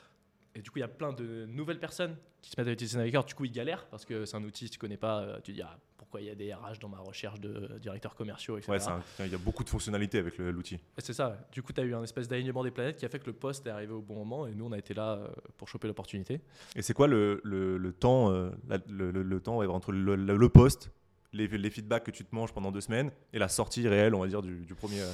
Et 0.55 0.61
du 0.61 0.69
coup, 0.71 0.77
il 0.77 0.81
y 0.81 0.85
a 0.85 0.87
plein 0.87 1.11
de 1.13 1.45
nouvelles 1.47 1.79
personnes 1.79 2.15
qui 2.41 2.49
se 2.51 2.55
mettent 2.59 2.69
à 2.69 2.71
utiliser 2.71 2.97
Navigator. 2.97 3.25
Du 3.25 3.33
coup, 3.35 3.45
ils 3.45 3.51
galèrent 3.51 3.85
parce 3.87 4.05
que 4.05 4.25
c'est 4.25 4.37
un 4.37 4.43
outil, 4.43 4.65
si 4.65 4.71
tu 4.71 4.79
connais 4.79 4.95
pas, 4.97 5.19
euh, 5.21 5.39
tu 5.43 5.51
dis 5.51 5.61
ah, 5.61 5.77
pourquoi 5.97 6.21
il 6.21 6.27
y 6.27 6.29
a 6.29 6.35
des 6.35 6.53
RH 6.53 6.79
dans 6.79 6.87
ma 6.87 6.99
recherche 6.99 7.39
de 7.41 7.77
directeurs 7.81 8.15
commerciaux, 8.15 8.57
etc. 8.57 8.71
Ouais, 8.71 9.25
il 9.25 9.31
y 9.31 9.35
a 9.35 9.37
beaucoup 9.37 9.63
de 9.65 9.69
fonctionnalités 9.69 10.17
avec 10.19 10.37
l'outil. 10.37 10.79
C'est 10.97 11.11
ça. 11.13 11.37
Du 11.51 11.61
coup, 11.61 11.73
tu 11.73 11.81
as 11.81 11.83
eu 11.83 11.93
un 11.93 12.03
espèce 12.03 12.27
d'alignement 12.29 12.63
des 12.63 12.71
planètes 12.71 12.95
qui 12.95 13.05
a 13.05 13.09
fait 13.09 13.19
que 13.19 13.25
le 13.27 13.33
poste 13.33 13.67
est 13.67 13.69
arrivé 13.69 13.91
au 13.91 14.01
bon 14.01 14.15
moment 14.15 14.47
et 14.47 14.53
nous, 14.55 14.65
on 14.65 14.71
a 14.71 14.77
été 14.77 14.93
là 14.93 15.15
euh, 15.15 15.27
pour 15.57 15.67
choper 15.67 15.87
l'opportunité. 15.87 16.39
Et 16.75 16.81
c'est 16.81 16.93
quoi 16.93 17.07
le, 17.07 17.41
le- 17.43 17.77
le 17.77 17.91
temps, 17.91 18.31
euh, 18.31 18.49
la- 18.69 18.77
le, 18.87 19.39
temps 19.41 19.57
ouais, 19.57 19.67
entre 19.67 19.91
le, 19.91 20.15
le- 20.15 20.37
le 20.37 20.49
post, 20.49 20.89
les, 21.33 21.47
les 21.47 21.69
feedbacks 21.69 22.05
que 22.05 22.11
tu 22.11 22.23
te 22.23 22.33
manges 22.33 22.53
pendant 22.53 22.71
deux 22.71 22.79
semaines 22.81 23.11
et 23.33 23.39
la 23.39 23.49
sortie 23.49 23.85
réelle, 23.89 24.15
on 24.15 24.21
va 24.21 24.27
dire, 24.27 24.41
du, 24.41 24.63
du 24.65 24.73
premier. 24.75 25.01
euh, 25.01 25.11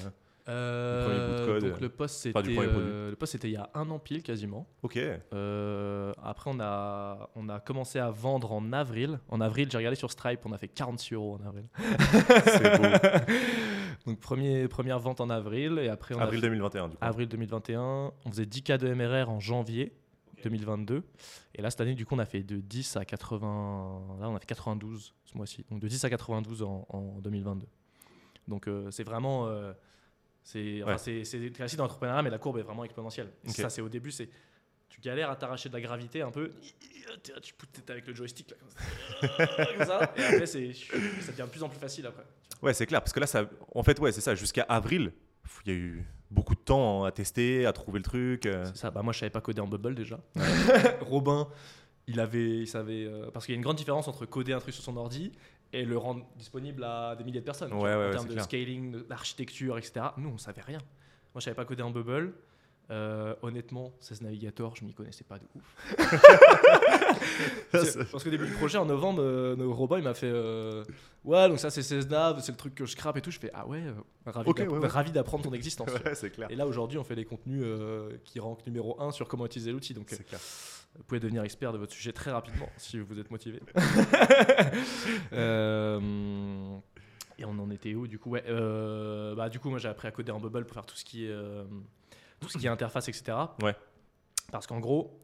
Euh, 0.52 1.06
premier 1.06 1.20
bout 1.20 1.42
de 1.42 1.46
code, 1.60 1.72
donc 1.72 1.82
le 1.82 1.90
poste, 1.90 2.16
c'était 2.22 2.40
enfin, 2.40 2.68
euh, 2.68 3.10
le 3.12 3.16
poste, 3.16 3.32
c'était 3.34 3.48
il 3.50 3.54
y 3.54 3.58
a 3.58 3.70
un 3.74 3.90
an 3.90 4.00
pile 4.00 4.22
quasiment. 4.24 4.68
Ok. 4.84 4.98
Euh, 5.34 6.14
après, 6.24 6.50
on 6.54 6.60
a, 6.60 7.30
on 7.36 7.48
a 7.50 7.60
commencé 7.60 8.00
à 8.00 8.10
vendre 8.12 8.52
en 8.52 8.74
avril. 8.74 9.20
En 9.30 9.40
avril, 9.42 9.68
j'ai 9.72 9.78
regardé 9.78 9.96
sur 9.96 10.12
Stripe, 10.12 10.42
on 10.46 10.52
a 10.52 10.58
fait 10.58 10.68
46 10.68 11.14
euros 11.16 11.40
en 11.42 11.48
avril. 11.48 11.66
C'est 12.46 12.78
beau. 12.78 12.88
Donc 14.08 14.20
premier, 14.20 14.68
première 14.68 14.98
vente 15.00 15.22
en 15.22 15.30
avril 15.30 15.78
et 15.80 15.88
après 15.88 16.16
on 16.16 16.20
a 16.20 16.24
Avril 16.24 16.40
fait- 16.42 16.48
2021, 16.48 16.88
du 16.90 16.96
coup. 16.96 17.06
avril 17.06 17.28
2021. 17.28 18.12
On 18.26 18.30
faisait 18.32 18.46
10 18.48 18.64
cas 18.64 18.78
de 18.80 18.92
MRR 18.94 19.30
en 19.30 19.40
janvier 19.40 19.94
2022. 20.44 21.04
Et 21.54 21.62
là, 21.62 21.70
cette 21.70 21.82
année, 21.82 21.94
du 21.94 22.04
coup, 22.06 22.16
on 22.16 22.20
a 22.20 22.26
fait 22.26 22.42
de 22.42 22.58
10 22.58 22.98
à 22.98 23.06
80. 23.06 24.18
Là, 24.20 24.30
on 24.30 24.36
a 24.36 24.40
fait 24.40 24.48
92 24.48 25.14
ce 25.26 25.38
mois-ci. 25.38 25.66
Donc 25.70 25.80
de 25.82 25.88
10 25.88 26.04
à 26.04 26.10
92 26.10 26.64
en, 26.64 26.88
en 26.90 27.20
2022. 27.22 27.68
Donc 28.48 28.68
euh, 28.68 28.90
c'est 28.90 29.04
vraiment. 29.04 29.46
euh, 29.48 29.72
c'est 30.44 30.82
enfin, 30.84 30.96
Ouais. 31.12 31.52
classique 31.52 31.78
dans 31.78 31.84
l'entrepreneuriat, 31.86 32.22
mais 32.24 32.30
la 32.30 32.38
courbe 32.40 32.58
est 32.58 32.64
vraiment 32.64 32.84
exponentielle. 32.84 33.32
Et. 33.46 33.50
Ça, 33.50 33.70
c'est 33.70 33.82
au 33.82 33.90
début, 33.90 34.12
c'est. 34.12 34.30
Tu 34.90 35.00
galères 35.00 35.30
à 35.30 35.36
t'arracher 35.38 35.70
de 35.70 35.74
la 35.74 35.82
gravité 35.82 36.22
un 36.22 36.32
peu. 36.32 36.52
Tu 37.42 37.54
poutes 37.54 37.90
avec 37.90 38.06
le 38.08 38.14
joystick 38.14 38.52
là, 38.52 39.28
comme 39.78 39.86
ça. 39.86 40.14
Et 40.18 40.24
après, 40.24 40.46
ça 40.46 40.58
devient 40.60 41.44
de 41.44 41.46
plus 41.46 41.64
en 41.64 41.70
plus 41.70 41.80
facile 41.80 42.06
après. 42.08 42.24
Ouais, 42.62 42.74
c'est 42.74 42.86
clair, 42.86 43.02
parce 43.02 43.14
que 43.14 43.20
là, 43.20 43.28
ça, 43.28 43.50
en 43.74 43.84
fait, 43.84 44.00
ouais, 44.00 44.12
c'est 44.12 44.22
ça. 44.22 44.36
Jusqu'à 44.36 44.64
avril, 44.64 45.12
il 45.66 45.72
y 45.72 45.76
a 45.76 45.78
eu 45.80 46.06
beaucoup 46.30 46.56
de 46.56 46.60
temps 46.60 47.06
à 47.06 47.12
tester, 47.12 47.66
à 47.66 47.74
trouver 47.74 48.00
le 48.00 48.04
truc. 48.04 48.46
euh. 48.46 48.66
C'est 48.66 48.78
ça. 48.78 48.92
Bah, 48.92 49.02
moi, 49.02 49.14
je 49.14 49.20
savais 49.20 49.30
pas 49.30 49.42
coder 49.42 49.62
en 49.62 49.68
Bubble 49.68 49.96
déjà. 49.96 50.20
Robin, 51.02 51.48
il 52.08 52.20
avait, 52.20 52.60
il 52.60 52.68
savait, 52.68 53.06
euh, 53.06 53.32
parce 53.32 53.46
qu'il 53.46 53.54
y 53.54 53.56
a 53.56 53.58
une 53.58 53.64
grande 53.64 53.78
différence 53.78 54.08
entre 54.08 54.26
coder 54.26 54.54
un 54.54 54.60
truc 54.60 54.74
sur 54.74 54.84
son 54.84 54.98
ordi 54.98 55.32
et 55.74 55.86
le 55.86 55.98
rendre 55.98 56.26
disponible 56.38 56.84
à 56.84 57.16
des 57.16 57.24
milliers 57.24 57.40
de 57.40 57.46
personnes. 57.46 57.74
Ouais, 57.74 57.96
vois, 57.96 58.08
en 58.08 58.12
termes 58.12 58.28
de 58.28 58.34
clair. 58.34 58.44
scaling, 58.44 59.08
d'architecture, 59.08 59.78
etc. 59.78 60.08
Nous, 60.18 60.30
on 60.30 60.38
savait 60.38 60.62
rien. 60.62 60.80
Moi, 61.34 61.40
je 61.40 61.46
savais 61.46 61.56
pas 61.56 61.66
coder 61.66 61.84
en 61.84 61.92
Bubble. 61.92 62.34
Euh, 62.90 63.36
honnêtement, 63.42 63.94
16 64.02 64.22
Navigator, 64.22 64.76
je 64.76 64.84
m'y 64.84 64.94
connaissais 64.94 65.24
pas 65.24 65.40
de 65.40 65.46
ouf. 65.56 65.96
Parce 67.72 68.24
qu'au 68.24 68.30
début 68.30 68.48
du 68.48 68.54
projet, 68.54 68.78
en 68.78 68.86
novembre, 68.86 69.22
euh, 69.22 69.56
notre 69.56 69.72
robot, 69.72 69.98
il 69.98 70.04
m'a 70.04 70.14
fait 70.14 70.30
euh, 70.30 70.84
Ouais, 71.24 71.48
donc 71.48 71.60
ça, 71.60 71.70
c'est 71.70 71.84
16 71.84 72.10
nav, 72.10 72.42
c'est 72.42 72.52
le 72.52 72.58
truc 72.58 72.74
que 72.74 72.86
je 72.86 72.92
scrape 72.92 73.16
et 73.18 73.22
tout. 73.22 73.32
Je 73.32 73.40
fais 73.40 73.52
Ah 73.54 73.68
ouais, 73.68 73.82
euh, 73.82 73.94
ravi 74.26 74.50
ouais, 74.52 74.68
ouais. 74.68 75.12
d'apprendre 75.12 75.44
ton 75.44 75.54
existence. 75.54 75.90
Ouais, 76.06 76.16
c'est 76.16 76.32
clair. 76.32 76.50
Et 76.50 76.56
là, 76.56 76.66
aujourd'hui, 76.66 76.98
on 76.98 77.04
fait 77.04 77.16
des 77.16 77.26
contenus 77.26 77.62
euh, 77.64 78.18
qui 78.24 78.40
rankent 78.40 78.66
numéro 78.66 79.00
1 79.00 79.12
sur 79.12 79.28
comment 79.28 79.46
utiliser 79.46 79.72
l'outil. 79.72 79.94
Donc. 79.94 80.14
Vous 80.98 81.04
pouvez 81.04 81.20
devenir 81.20 81.44
expert 81.44 81.72
de 81.74 81.78
votre 81.78 81.94
sujet 81.94 82.12
très 82.12 82.32
rapidement 82.32 82.70
si 82.78 83.00
vous 83.00 83.20
êtes 83.20 83.32
motivé. 83.32 83.62
Euh, 85.34 86.78
et 87.38 87.46
on 87.46 87.58
en 87.60 87.70
était 87.72 87.96
où 87.96 88.08
du 88.08 88.20
coup? 88.20 88.32
Ouais, 88.32 88.44
euh, 88.48 89.36
bah, 89.36 89.50
Du 89.50 89.60
coup, 89.60 89.70
moi 89.70 89.80
j'ai 89.80 89.88
appris 89.88 90.08
à 90.08 90.12
coder 90.12 90.32
en 90.32 90.40
Bubble 90.40 90.66
pour 90.66 90.74
faire 90.74 90.86
tout 90.86 90.96
ce 90.96 91.04
qui 91.04 91.26
est, 91.26 91.32
euh, 91.32 91.64
tout 92.40 92.50
ce 92.50 92.58
qui 92.58 92.66
est 92.66 92.70
interface, 92.70 93.08
etc. 93.08 93.38
Ouais. 93.62 93.76
Parce 94.52 94.68
qu'en 94.68 94.80
gros, 94.80 95.20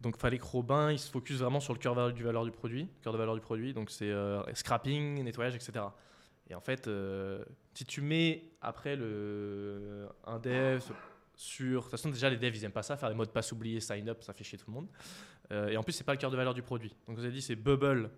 donc 0.00 0.16
fallait 0.16 0.38
que 0.38 0.44
Robin 0.44 0.92
il 0.92 0.98
se 0.98 1.10
focus 1.10 1.38
vraiment 1.38 1.60
sur 1.60 1.72
le 1.72 1.78
cœur 1.78 2.12
du 2.12 2.22
valeur 2.22 2.44
du 2.44 2.52
produit, 2.52 2.88
cœur 3.02 3.12
de 3.12 3.18
valeur 3.18 3.34
du 3.34 3.40
produit. 3.40 3.74
Donc 3.74 3.90
c'est 3.90 4.12
scrapping, 4.54 5.22
nettoyage, 5.22 5.54
etc. 5.54 5.84
Et 6.48 6.54
en 6.54 6.60
fait, 6.60 6.88
si 7.74 7.84
tu 7.84 8.00
mets 8.00 8.44
après 8.60 8.96
le, 8.96 10.08
un 10.24 10.38
dev 10.38 10.82
sur. 11.38 11.78
De 11.78 11.82
toute 11.82 11.90
façon, 11.92 12.10
déjà, 12.10 12.28
les 12.28 12.36
devs, 12.36 12.54
ils 12.54 12.64
aiment 12.64 12.72
pas 12.72 12.82
ça, 12.82 12.96
faire 12.96 13.08
des 13.08 13.14
mots 13.14 13.24
de 13.24 13.30
passe 13.30 13.52
oubliés, 13.52 13.80
sign 13.80 14.08
up, 14.08 14.22
ça 14.22 14.34
fait 14.34 14.44
chier 14.44 14.58
tout 14.58 14.66
le 14.68 14.74
monde. 14.74 14.88
Euh, 15.52 15.68
et 15.68 15.76
en 15.76 15.82
plus, 15.82 15.92
c'est 15.92 16.04
pas 16.04 16.12
le 16.12 16.18
cœur 16.18 16.30
de 16.30 16.36
valeur 16.36 16.52
du 16.52 16.62
produit. 16.62 16.94
Donc, 17.06 17.16
vous 17.16 17.24
avez 17.24 17.32
dit, 17.32 17.40
c'est 17.40 17.56
Bubble, 17.56 18.10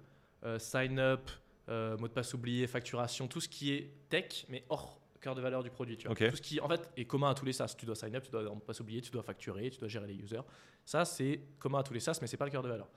euh, 0.44 0.58
sign 0.58 0.98
up, 0.98 1.30
euh, 1.68 1.96
mot 1.98 2.08
de 2.08 2.12
passe 2.12 2.34
oublié, 2.34 2.66
facturation, 2.66 3.28
tout 3.28 3.40
ce 3.40 3.48
qui 3.48 3.72
est 3.72 3.92
tech, 4.08 4.46
mais 4.48 4.64
hors 4.68 4.98
cœur 5.20 5.34
de 5.34 5.42
valeur 5.42 5.62
du 5.62 5.68
produit. 5.68 5.98
Tu 5.98 6.06
vois. 6.06 6.12
Ok. 6.12 6.30
Tout 6.30 6.36
ce 6.36 6.42
qui, 6.42 6.60
en 6.60 6.68
fait, 6.68 6.88
est 6.96 7.04
commun 7.04 7.30
à 7.30 7.34
tous 7.34 7.44
les 7.44 7.52
SaaS. 7.52 7.74
Tu 7.78 7.84
dois 7.84 7.94
sign 7.94 8.16
up, 8.16 8.24
tu 8.24 8.30
dois 8.30 8.42
mot 8.42 8.54
de 8.54 8.60
passe 8.60 8.80
oublié, 8.80 9.02
tu 9.02 9.10
dois 9.10 9.22
facturer, 9.22 9.68
tu 9.68 9.78
dois 9.78 9.88
gérer 9.88 10.06
les 10.06 10.14
users. 10.14 10.40
Ça, 10.86 11.04
c'est 11.04 11.42
commun 11.58 11.80
à 11.80 11.82
tous 11.82 11.92
les 11.92 12.00
SaaS, 12.00 12.18
mais 12.22 12.26
c'est 12.26 12.38
pas 12.38 12.46
le 12.46 12.50
cœur 12.50 12.62
de 12.62 12.68
valeur. 12.68 12.88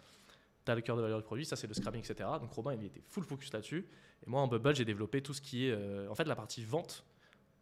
Tu 0.65 0.71
as 0.71 0.75
le 0.75 0.81
cœur 0.81 0.95
de 0.95 1.01
valeur 1.01 1.17
du 1.17 1.25
produit, 1.25 1.45
ça 1.45 1.57
c'est 1.57 1.67
le 1.67 1.73
scrapping, 1.73 1.99
etc. 1.99 2.29
Donc 2.39 2.53
Robin, 2.53 2.73
il 2.73 2.85
était 2.85 3.01
full 3.09 3.25
focus 3.25 3.51
là-dessus. 3.51 3.85
Et 4.25 4.29
moi, 4.29 4.39
en 4.39 4.47
Bubble, 4.47 4.73
j'ai 4.73 4.85
développé 4.85 5.21
tout 5.21 5.33
ce 5.33 5.41
qui 5.41 5.67
est, 5.67 5.71
euh, 5.71 6.07
en 6.09 6.15
fait, 6.15 6.23
la 6.23 6.37
partie 6.37 6.63
vente 6.63 7.03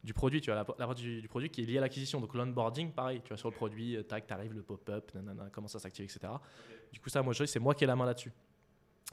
du 0.03 0.13
produit, 0.13 0.41
tu 0.41 0.49
vois, 0.51 0.55
la, 0.55 0.65
la 0.79 0.85
partie 0.87 1.03
du, 1.03 1.21
du 1.21 1.27
produit 1.27 1.49
qui 1.49 1.61
est 1.61 1.65
liée 1.65 1.77
à 1.77 1.81
l'acquisition. 1.81 2.19
Donc 2.19 2.33
l'onboarding, 2.33 2.91
pareil, 2.91 3.21
tu 3.23 3.29
vois, 3.29 3.37
sur 3.37 3.49
le 3.49 3.55
produit, 3.55 3.95
euh, 3.95 4.03
tac, 4.03 4.25
t'arrives, 4.27 4.53
le 4.53 4.61
pop-up, 4.63 5.11
nanana, 5.13 5.49
comment 5.51 5.67
ça 5.67 5.79
s'active, 5.79 6.05
etc. 6.05 6.33
Du 6.91 6.99
coup, 6.99 7.09
ça, 7.09 7.21
moi, 7.21 7.33
je- 7.33 7.45
c'est 7.45 7.59
moi 7.59 7.75
qui 7.75 7.83
ai 7.83 7.87
la 7.87 7.95
main 7.95 8.05
là-dessus. 8.05 8.31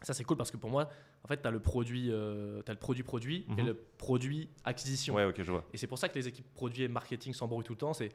Ça, 0.03 0.15
c'est 0.15 0.23
cool 0.25 0.37
parce 0.37 0.51
que 0.53 0.57
pour 0.57 0.71
moi, 0.71 0.89
en 1.25 1.29
fait, 1.29 1.43
tu 1.43 1.49
as 1.49 1.51
le 1.51 1.59
produit, 1.61 2.09
euh, 2.11 2.63
t'as 2.63 2.73
le 2.73 2.79
produit 2.79 3.03
produit 3.03 3.45
et 3.59 3.61
Mhm. 3.63 3.67
le 3.67 3.75
produit 3.75 4.49
acquisition. 4.65 5.15
Ouais, 5.15 5.25
ok, 5.25 5.43
je 5.43 5.51
vois. 5.51 5.65
Et 5.73 5.77
c'est 5.77 5.89
pour 5.89 5.99
ça 5.99 6.09
que 6.09 6.15
les 6.15 6.29
équipes 6.29 6.47
produits 6.55 6.85
et 6.85 6.89
marketing 6.89 7.35
s'embrouillent 7.35 7.65
tout 7.65 7.73
le 7.73 7.79
temps. 7.79 7.93
C'est, 7.93 8.11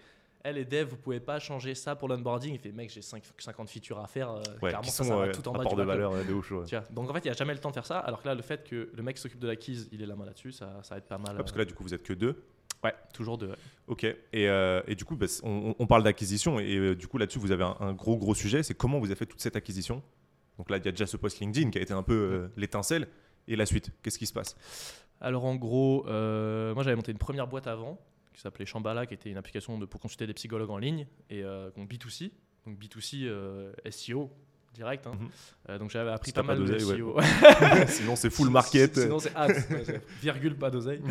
elle 0.46 0.56
les 0.56 0.64
devs, 0.66 0.88
vous 0.88 0.96
pouvez 0.98 1.20
pas 1.20 1.40
changer 1.40 1.76
ça 1.76 1.96
pour 1.98 2.08
l'onboarding. 2.08 2.54
Il 2.54 2.60
fait, 2.60 2.72
mec, 2.72 2.90
j'ai 2.90 3.02
5 3.02 3.22
50 3.38 3.70
features 3.70 4.00
à 4.00 4.08
faire. 4.08 4.30
euh, 4.30 4.42
Ouais, 4.62 4.70
clairement, 4.70 4.82
qui 4.82 4.92
ça, 4.92 5.04
sont 5.04 5.10
ça 5.10 5.16
va 5.18 5.22
euh, 5.24 5.32
tout 5.34 5.46
en 5.50 5.54
bas 5.54 5.66
du 5.66 5.76
de 5.76 5.82
valeur 5.84 6.14
euh, 6.14 6.24
de 6.24 6.34
ouf. 6.34 6.48
Tu 6.66 6.76
vois. 6.76 6.86
Donc 6.92 7.10
en 7.10 7.14
fait, 7.14 7.20
il 7.20 7.24
n'y 7.28 7.30
a 7.32 7.34
jamais 7.34 7.54
le 7.54 7.60
temps 7.60 7.70
de 7.70 7.74
faire 7.74 7.86
ça. 7.86 8.00
Alors 8.00 8.22
que 8.22 8.28
là, 8.30 8.36
le 8.36 8.42
fait 8.42 8.64
que 8.68 8.90
le 8.94 9.04
mec 9.04 9.18
s'occupe 9.18 9.40
de 9.40 9.48
l'acquise, 9.48 9.90
il 9.92 10.02
est 10.02 10.06
la 10.06 10.16
main 10.16 10.26
là-dessus, 10.26 10.54
ça, 10.54 10.80
ça 10.84 10.96
va 10.96 11.00
être 11.00 11.08
pas 11.08 11.18
mal. 11.18 11.36
Parce 11.36 11.52
que 11.52 11.58
euh, 11.58 11.60
là, 11.60 11.66
du 11.66 11.74
coup, 11.74 11.84
vous 11.84 11.94
êtes 11.94 12.04
que 12.04 12.14
deux. 12.14 12.44
Ouais, 12.84 12.94
toujours 13.14 13.38
de. 13.38 13.56
Ok. 13.88 14.04
Et, 14.04 14.18
euh, 14.34 14.82
et 14.88 14.96
du 14.96 15.06
coup, 15.06 15.16
bah, 15.16 15.26
on, 15.44 15.76
on 15.78 15.88
parle 15.88 16.04
d'acquisition. 16.04 16.60
Et 16.60 16.76
euh, 16.78 16.96
du 16.96 17.08
coup, 17.08 17.18
là-dessus, 17.18 17.40
vous 17.40 17.52
avez 17.52 17.64
un, 17.64 17.76
un 17.80 17.94
gros, 17.94 18.18
gros 18.18 18.36
sujet. 18.36 18.64
C'est 18.64 18.74
comment 18.74 19.00
vous 19.00 19.06
avez 19.08 19.16
fait 19.16 19.26
toute 19.26 19.42
cette 19.42 19.56
acquisition? 19.56 20.02
Donc 20.58 20.70
là, 20.70 20.78
il 20.78 20.86
y 20.86 20.88
a 20.88 20.92
déjà 20.92 21.08
ce 21.08 21.18
post 21.18 21.40
LinkedIn 21.40 21.72
qui 21.72 21.80
a 21.80 21.82
été 21.82 21.94
un 21.94 22.04
peu 22.04 22.14
euh, 22.14 22.48
l'étincelle. 22.58 23.08
Et 23.48 23.56
la 23.56 23.66
suite, 23.66 23.92
qu'est-ce 24.02 24.20
qui 24.20 24.28
se 24.28 24.34
passe? 24.34 24.56
Alors 25.20 25.46
en 25.46 25.56
gros, 25.56 26.04
moi 26.04 26.84
j'avais 26.84 26.96
monté 26.96 27.12
une 27.12 27.18
première 27.18 27.48
boîte 27.48 27.68
avant 27.68 27.98
qui 28.34 28.42
s'appelait 28.42 28.66
Shambhala, 28.66 29.06
qui 29.06 29.14
était 29.14 29.30
une 29.30 29.38
application 29.38 29.78
de, 29.78 29.86
pour 29.86 30.00
consulter 30.00 30.28
des 30.28 30.34
psychologues 30.34 30.70
en 30.70 30.78
ligne 30.78 31.08
et 31.30 31.44
donc 31.76 31.90
B2C, 31.90 32.32
donc 32.66 32.78
B2C 32.80 33.24
euh, 33.24 33.74
SEO 33.90 34.32
direct. 34.74 35.08
hein. 35.08 35.14
Mhm. 35.20 35.30
Euh, 35.70 35.78
donc 35.80 35.90
j'avais 35.92 36.12
appris 36.12 36.32
Si 36.32 36.34
pas 36.34 36.44
mal 36.44 36.64
de 36.64 36.78
SEO. 36.78 37.18
Sinon, 37.88 38.16
c'est 38.16 38.30
full 38.30 38.50
market. 38.52 39.00
Sinon 39.00 39.20
c'est 39.20 39.36
ads, 39.36 39.48
ouais, 39.48 39.84
c'est 39.86 40.02
virgule 40.22 40.56
pas 40.56 40.70
d'oseille. 40.70 41.02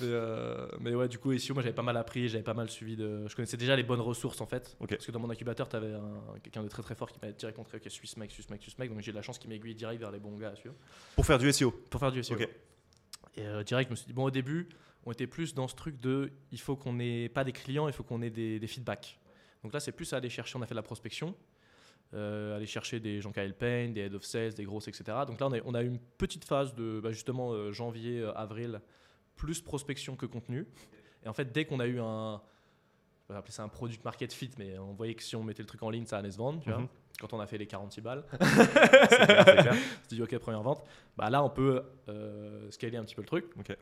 mais, 0.00 0.06
euh, 0.06 0.66
mais 0.80 0.94
ouais, 0.94 1.08
du 1.08 1.18
coup 1.18 1.36
SEO, 1.36 1.54
moi 1.54 1.62
j'avais 1.62 1.74
pas 1.74 1.82
mal 1.82 1.96
appris, 1.96 2.28
j'avais 2.28 2.44
pas 2.44 2.54
mal 2.54 2.68
suivi 2.70 2.96
de. 2.96 3.26
Je 3.28 3.34
connaissais 3.36 3.56
déjà 3.56 3.76
les 3.76 3.82
bonnes 3.82 4.00
ressources 4.00 4.40
en 4.40 4.46
fait, 4.46 4.76
parce 4.88 5.06
que 5.06 5.12
dans 5.12 5.20
mon 5.20 5.30
incubateur, 5.30 5.68
tu 5.68 5.76
avais 5.76 5.92
quelqu'un 6.42 6.62
de 6.62 6.68
très 6.68 6.82
très 6.82 6.94
fort 6.94 7.10
qui 7.10 7.18
m'a 7.22 7.30
direct 7.32 7.56
montré 7.58 7.78
ok 7.78 7.90
suis 7.90 8.08
ce 8.08 8.18
mec, 8.18 8.30
suis 8.30 8.42
ce 8.42 8.50
mec, 8.52 8.62
suis 8.62 8.72
ce 8.72 8.76
mec, 8.78 8.90
donc 8.90 9.00
j'ai 9.00 9.10
de 9.12 9.16
la 9.16 9.22
chance 9.22 9.38
qu'il 9.38 9.50
m'aiguille 9.50 9.74
direct 9.74 10.00
vers 10.00 10.10
les 10.10 10.18
bons 10.18 10.36
gars 10.36 10.50
à 10.50 10.56
suivre 10.56 10.74
Pour 11.14 11.26
faire 11.26 11.38
du 11.38 11.50
SEO. 11.52 11.70
pour 11.70 12.00
faire 12.00 12.12
du 12.12 12.22
SEO. 12.22 12.36
Et 13.36 13.46
euh, 13.46 13.62
direct, 13.62 13.88
je 13.88 13.92
me 13.92 13.96
suis 13.96 14.06
dit, 14.06 14.12
bon, 14.12 14.24
au 14.24 14.30
début, 14.30 14.68
on 15.06 15.12
était 15.12 15.26
plus 15.28 15.54
dans 15.54 15.68
ce 15.68 15.76
truc 15.76 16.00
de 16.00 16.32
il 16.50 16.60
faut 16.60 16.74
qu'on 16.74 16.98
ait 16.98 17.28
pas 17.28 17.44
des 17.44 17.52
clients, 17.52 17.86
il 17.86 17.94
faut 17.94 18.02
qu'on 18.02 18.20
ait 18.22 18.30
des, 18.30 18.58
des 18.58 18.66
feedbacks. 18.66 19.18
Donc 19.64 19.72
là, 19.72 19.80
c'est 19.80 19.92
plus 19.92 20.12
à 20.12 20.16
aller 20.18 20.30
chercher, 20.30 20.56
on 20.58 20.62
a 20.62 20.66
fait 20.66 20.74
de 20.74 20.76
la 20.76 20.82
prospection. 20.82 21.34
euh, 22.14 22.56
aller 22.56 22.66
chercher 22.66 23.00
des 23.00 23.20
Jean-Kyle 23.20 23.52
Payne, 23.54 23.92
des 23.92 24.02
Head 24.02 24.14
of 24.14 24.24
Sales, 24.24 24.54
des 24.54 24.64
grosses, 24.64 24.88
etc. 24.88 25.04
Donc 25.26 25.38
là, 25.40 25.46
on 25.48 25.52
a, 25.52 25.58
on 25.66 25.74
a 25.74 25.82
une 25.82 25.98
petite 26.16 26.44
phase 26.44 26.74
de 26.74 27.00
bah, 27.00 27.10
justement 27.12 27.52
euh, 27.52 27.70
janvier, 27.72 28.20
euh, 28.20 28.32
avril, 28.34 28.80
plus 29.36 29.60
prospection 29.60 30.16
que 30.16 30.24
contenu. 30.26 30.66
Et 31.24 31.28
en 31.28 31.34
fait, 31.34 31.52
dès 31.52 31.64
qu'on 31.66 31.80
a 31.80 31.86
eu 31.86 32.00
un, 32.00 32.40
on 33.28 33.32
va 33.32 33.36
appeler 33.40 33.52
ça 33.52 33.62
un 33.62 33.68
product 33.68 34.02
market 34.04 34.32
fit, 34.32 34.50
mais 34.58 34.78
on 34.78 34.94
voyait 34.94 35.14
que 35.14 35.22
si 35.22 35.36
on 35.36 35.42
mettait 35.44 35.62
le 35.62 35.66
truc 35.68 35.82
en 35.82 35.90
ligne, 35.90 36.06
ça 36.06 36.16
allait 36.16 36.30
se 36.30 36.38
vendre, 36.38 36.62
tu 36.62 36.70
vois. 36.70 36.78
Mhm. 36.80 36.88
Quand 37.20 37.32
on 37.34 37.40
a 37.40 37.46
fait 37.46 37.58
les 37.58 37.66
46 37.66 38.00
balles, 38.00 38.24
C'est 38.40 38.46
clair, 38.46 39.44
c'est 39.44 39.56
clair. 39.56 39.72
on 39.74 40.08
s'est 40.08 40.14
dit 40.16 40.22
ok 40.22 40.38
première 40.38 40.62
vente. 40.62 40.82
Bah 41.16 41.28
là, 41.28 41.42
on 41.44 41.50
peut 41.50 41.82
scaler 42.70 42.96
un 42.96 43.04
petit 43.04 43.14
peu 43.16 43.22
le 43.22 43.26
truc. 43.26 43.46
Ok. 43.58 43.76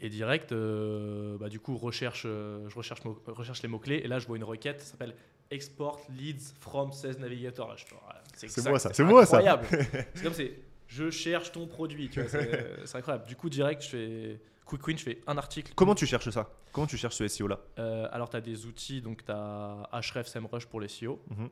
Et 0.00 0.08
direct, 0.10 0.52
euh, 0.52 1.36
bah, 1.38 1.48
du 1.48 1.58
coup, 1.58 1.76
recherche, 1.76 2.22
euh, 2.26 2.68
je 2.68 2.74
recherche, 2.76 3.02
mo- 3.04 3.20
recherche 3.26 3.62
les 3.62 3.68
mots-clés. 3.68 4.00
Et 4.04 4.08
là, 4.08 4.18
je 4.20 4.26
vois 4.26 4.36
une 4.36 4.44
requête, 4.44 4.80
ça 4.80 4.86
s'appelle 4.92 5.14
Export 5.50 6.00
Leads 6.16 6.54
from 6.60 6.92
16 6.92 7.18
Navigator. 7.18 7.74
Ah, 8.08 8.22
C'est 8.34 8.68
moi, 8.68 8.78
ça, 8.78 8.92
c'est 8.94 9.02
moi, 9.02 9.26
ça. 9.26 9.38
incroyable. 9.38 9.66
c'est 10.14 10.22
comme 10.22 10.34
c'est, 10.34 10.54
je 10.86 11.10
cherche 11.10 11.50
ton 11.52 11.66
produit. 11.66 12.10
C'est 12.14 12.94
incroyable. 12.96 13.26
Du 13.26 13.34
coup, 13.34 13.50
direct, 13.50 13.82
je 13.82 13.88
fais 13.88 14.40
quick 14.64 14.86
win, 14.86 14.96
je 14.98 15.02
fais 15.02 15.20
un 15.26 15.36
article. 15.36 15.72
Comment 15.74 15.94
tu 15.96 16.06
cherches 16.06 16.30
ça? 16.30 16.48
Comment 16.70 16.86
tu 16.86 16.96
cherches 16.96 17.16
ce 17.16 17.26
SEO-là 17.26 17.58
Euh, 17.80 18.06
alors, 18.12 18.28
tu 18.30 18.36
as 18.36 18.40
des 18.40 18.66
outils, 18.66 19.00
donc 19.00 19.24
tu 19.24 19.32
as 19.32 19.88
Href, 19.92 20.28
SEMrush 20.28 20.66
pour 20.66 20.80
les 20.80 20.88
SEO. 20.88 21.20
Mhm. 21.30 21.48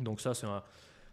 Donc 0.00 0.20
ça, 0.20 0.34
c'est 0.34 0.46
un... 0.46 0.62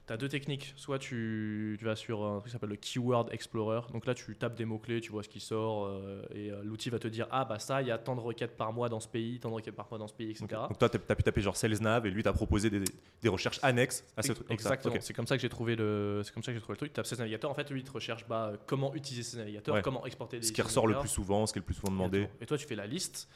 Tu 0.07 0.13
as 0.13 0.17
deux 0.17 0.29
techniques. 0.29 0.74
Soit 0.75 1.00
tu, 1.00 1.75
tu 1.79 1.85
vas 1.85 1.95
sur 1.95 2.24
un 2.24 2.33
truc 2.39 2.45
qui 2.45 2.51
s'appelle 2.51 2.69
le 2.69 2.75
Keyword 2.75 3.29
Explorer. 3.31 3.81
Donc 3.91 4.05
là, 4.05 4.13
tu 4.13 4.35
tapes 4.35 4.55
des 4.55 4.65
mots-clés, 4.65 5.01
tu 5.01 5.12
vois 5.12 5.24
ce 5.24 5.29
qui 5.29 5.39
sort, 5.39 5.85
euh, 5.88 6.21
et 6.33 6.51
euh, 6.51 6.62
l'outil 6.63 6.91
va 6.91 7.00
te 7.00 7.07
dire, 7.07 7.27
ah 7.31 7.43
bah 7.43 7.57
ça, 7.57 7.81
il 7.81 7.88
y 7.88 7.91
a 7.91 7.97
tant 7.97 8.15
de 8.15 8.19
requêtes 8.21 8.55
par 8.55 8.71
mois 8.71 8.88
dans 8.88 9.00
ce 9.00 9.07
pays, 9.07 9.39
tant 9.39 9.50
de 9.50 9.55
requêtes 9.55 9.75
par 9.75 9.88
mois 9.89 9.97
dans 9.97 10.07
ce 10.07 10.13
pays, 10.13 10.29
etc. 10.29 10.45
Donc 10.69 10.77
toi, 10.77 10.89
tu 10.89 10.97
as 11.09 11.15
pu 11.15 11.24
taper 11.24 11.41
genre 11.41 11.55
SalesNav 11.57 12.05
et 12.05 12.12
lui 12.12 12.21
t'a 12.21 12.33
proposé 12.33 12.69
des, 12.69 12.83
des 13.21 13.29
recherches 13.29 13.59
annexes 13.63 14.03
à 14.15 14.21
ce 14.21 14.33
truc. 14.33 14.45
Exactement. 14.51 14.95
C'est 15.00 15.13
comme 15.13 15.27
ça 15.27 15.38
que 15.38 15.41
j'ai 15.41 15.50
trouvé 15.50 15.75
le, 15.75 16.21
c'est 16.24 16.33
comme 16.33 16.43
ça 16.43 16.51
que 16.51 16.57
j'ai 16.57 16.62
trouvé 16.62 16.74
le 16.74 16.77
truc. 16.77 16.91
Tu 16.91 16.95
tapes 16.95 17.07
ces 17.07 17.17
navigateurs. 17.17 17.50
En 17.50 17.55
fait, 17.55 17.69
lui, 17.71 17.81
il 17.81 17.83
te 17.83 17.91
recherche 17.91 18.27
bah, 18.27 18.53
comment 18.67 18.93
utiliser 18.93 19.24
ces 19.24 19.38
navigateurs, 19.38 19.75
Ouais. 19.75 19.81
comment 19.81 20.05
exporter 20.05 20.39
des 20.39 20.45
Ce 20.45 20.51
qui 20.51 20.62
ressort 20.62 20.85
le 20.88 21.00
plus 21.00 21.09
souvent, 21.09 21.47
ce 21.47 21.53
qui 21.53 21.59
est 21.59 21.62
le 21.62 21.65
plus 21.65 21.74
souvent 21.74 21.91
demandé. 21.91 22.27
Et 22.41 22.45
toi, 22.45 22.57
tu 22.57 22.67
fais 22.67 22.75
la 22.75 22.85
liste. 22.88 23.27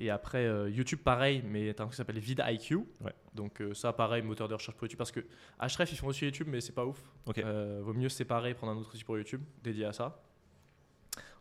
Et 0.00 0.10
après, 0.10 0.46
euh, 0.46 0.70
YouTube, 0.70 1.00
pareil, 1.02 1.42
mais 1.44 1.74
tu 1.74 1.80
as 1.80 1.82
un 1.82 1.86
truc 1.86 1.90
qui 1.90 1.96
s'appelle 1.96 2.18
VidIQ. 2.20 2.76
Ouais. 3.00 3.12
Donc, 3.34 3.60
euh, 3.60 3.74
ça, 3.74 3.92
pareil, 3.92 4.22
moteur 4.22 4.46
de 4.48 4.54
recherche 4.54 4.76
pour 4.76 4.84
YouTube. 4.86 4.98
Parce 4.98 5.10
que 5.10 5.20
Href, 5.58 5.90
ils 5.92 5.96
font 5.98 6.06
aussi 6.06 6.24
YouTube, 6.24 6.46
mais 6.48 6.60
c'est 6.60 6.72
pas 6.72 6.84
ouf. 6.86 7.00
Ok. 7.26 7.38
Euh, 7.38 7.80
vaut 7.82 7.94
mieux 7.94 8.08
séparer, 8.08 8.54
prendre 8.54 8.72
un 8.72 8.76
autre 8.76 8.90
outil 8.94 9.02
pour 9.04 9.16
YouTube, 9.16 9.42
dédié 9.62 9.86
à 9.86 9.92
ça. 9.92 10.22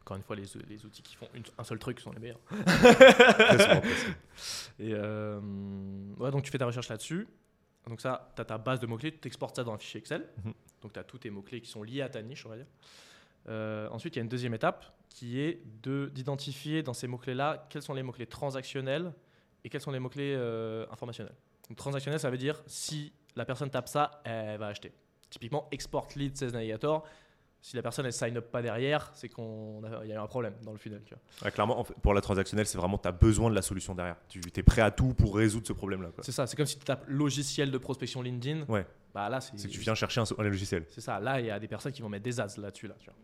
Encore 0.02 0.18
une 0.18 0.24
fois, 0.24 0.36
les, 0.36 0.46
les 0.70 0.86
outils 0.86 1.02
qui 1.04 1.16
font 1.16 1.28
une- 1.36 1.44
un 1.58 1.64
seul 1.64 1.78
truc 1.80 2.00
sont 2.00 2.12
les 2.12 2.20
meilleurs. 2.20 2.40
Et 4.80 4.94
ouais, 4.94 6.32
donc 6.32 6.44
tu 6.44 6.52
fais 6.52 6.58
ta 6.58 6.66
recherche 6.66 6.90
là-dessus. 6.90 7.28
Donc 7.88 8.02
ça, 8.02 8.32
tu 8.36 8.42
as 8.42 8.46
ta 8.46 8.58
base 8.58 8.80
de 8.80 8.88
mots-clés, 8.88 9.18
tu 9.18 9.28
exportes 9.28 9.56
ça 9.56 9.64
dans 9.64 9.74
un 9.74 9.78
fichier 9.78 10.00
Excel. 10.00 10.28
Mhm. 10.44 10.54
Donc 10.82 10.94
tu 10.94 11.00
as 11.00 11.04
tous 11.04 11.20
tes 11.20 11.30
mots-clés 11.30 11.62
qui 11.62 11.70
sont 11.70 11.84
liés 11.84 12.02
à 12.02 12.10
ta 12.10 12.22
niche, 12.22 12.46
on 12.46 12.50
va 12.50 12.56
dire. 12.58 12.66
Ensuite, 13.92 14.16
il 14.16 14.20
y 14.20 14.22
a 14.22 14.24
une 14.24 14.30
deuxième 14.30 14.54
étape 14.54 14.86
qui 15.10 15.40
est 15.40 15.62
de- 15.84 16.12
d'identifier 16.14 16.84
dans 16.84 16.94
ces 16.94 17.08
mots-clés-là 17.08 17.66
quels 17.70 17.82
sont 17.82 17.94
les 17.94 18.04
mots-clés 18.04 18.28
transactionnels 18.28 19.14
et 19.64 19.70
quels 19.70 19.82
sont 19.82 19.92
les 19.92 20.00
mots-clés 20.00 20.36
euh, 20.38 20.86
informationnels. 20.92 21.34
Donc 21.70 21.78
transactionnel, 21.78 22.20
ça 22.20 22.30
veut 22.30 22.38
dire 22.38 22.62
si 22.68 23.12
la 23.36 23.46
personne 23.46 23.70
tape 23.70 23.88
ça, 23.88 24.22
elle 24.24 24.60
va 24.60 24.68
acheter. 24.68 24.94
Typiquement, 25.30 25.68
export 25.72 26.08
lead 26.16 26.38
16 26.38 26.54
navigator. 26.54 27.06
Si 27.60 27.76
la 27.76 27.82
personne 27.82 28.06
elle 28.06 28.14
sign 28.14 28.38
up 28.38 28.50
pas 28.52 28.62
derrière, 28.62 29.10
c'est 29.14 29.28
qu'on 29.30 29.82
il 30.04 30.08
y 30.10 30.12
a 30.14 30.16
eu 30.16 30.18
un 30.20 30.28
problème 30.28 30.54
dans 30.64 30.72
le 30.72 30.78
funnel. 30.78 31.02
Tu 31.06 31.14
vois. 31.16 31.46
Ouais, 31.46 31.52
clairement, 31.52 31.84
pour 31.84 32.14
la 32.14 32.22
transactionnelle, 32.22 32.68
c'est 32.68 32.78
vraiment 32.78 32.98
tu 32.98 33.08
as 33.08 33.12
besoin 33.12 33.50
de 33.50 33.56
la 33.56 33.64
solution 33.64 33.94
derrière. 33.96 34.16
Tu 34.30 34.40
es 34.56 34.64
prêt 34.64 34.82
à 34.84 34.92
tout 34.92 35.14
pour 35.16 35.36
résoudre 35.36 35.68
ce 35.68 35.74
problème-là. 35.74 36.10
C'est 36.22 36.32
ça, 36.32 36.46
c'est 36.48 36.56
comme 36.56 36.68
si 36.68 36.78
tu 36.78 36.86
tapes 36.86 37.04
logiciel 37.08 37.72
de 37.72 37.78
prospection 37.78 38.22
LinkedIn. 38.22 38.66
Ouais. 38.70 38.86
Bah 39.14 39.28
là, 39.28 39.42
c'est 39.42 39.58
que 39.58 39.68
tu 39.68 39.80
viens 39.80 39.96
chercher 39.96 40.22
un, 40.22 40.26
un 40.38 40.44
logiciel. 40.44 40.86
C'est 40.90 41.02
ça. 41.02 41.20
Là, 41.20 41.40
il 41.42 41.48
y 41.48 41.52
a 41.52 41.60
des 41.60 41.68
personnes 41.68 41.92
qui 41.92 42.02
vont 42.04 42.10
mettre 42.10 42.24
des 42.24 42.40
ads 42.40 42.48
là-dessus. 42.58 42.88
Là, 42.88 42.96
tu 43.00 43.06
vois. 43.10 43.16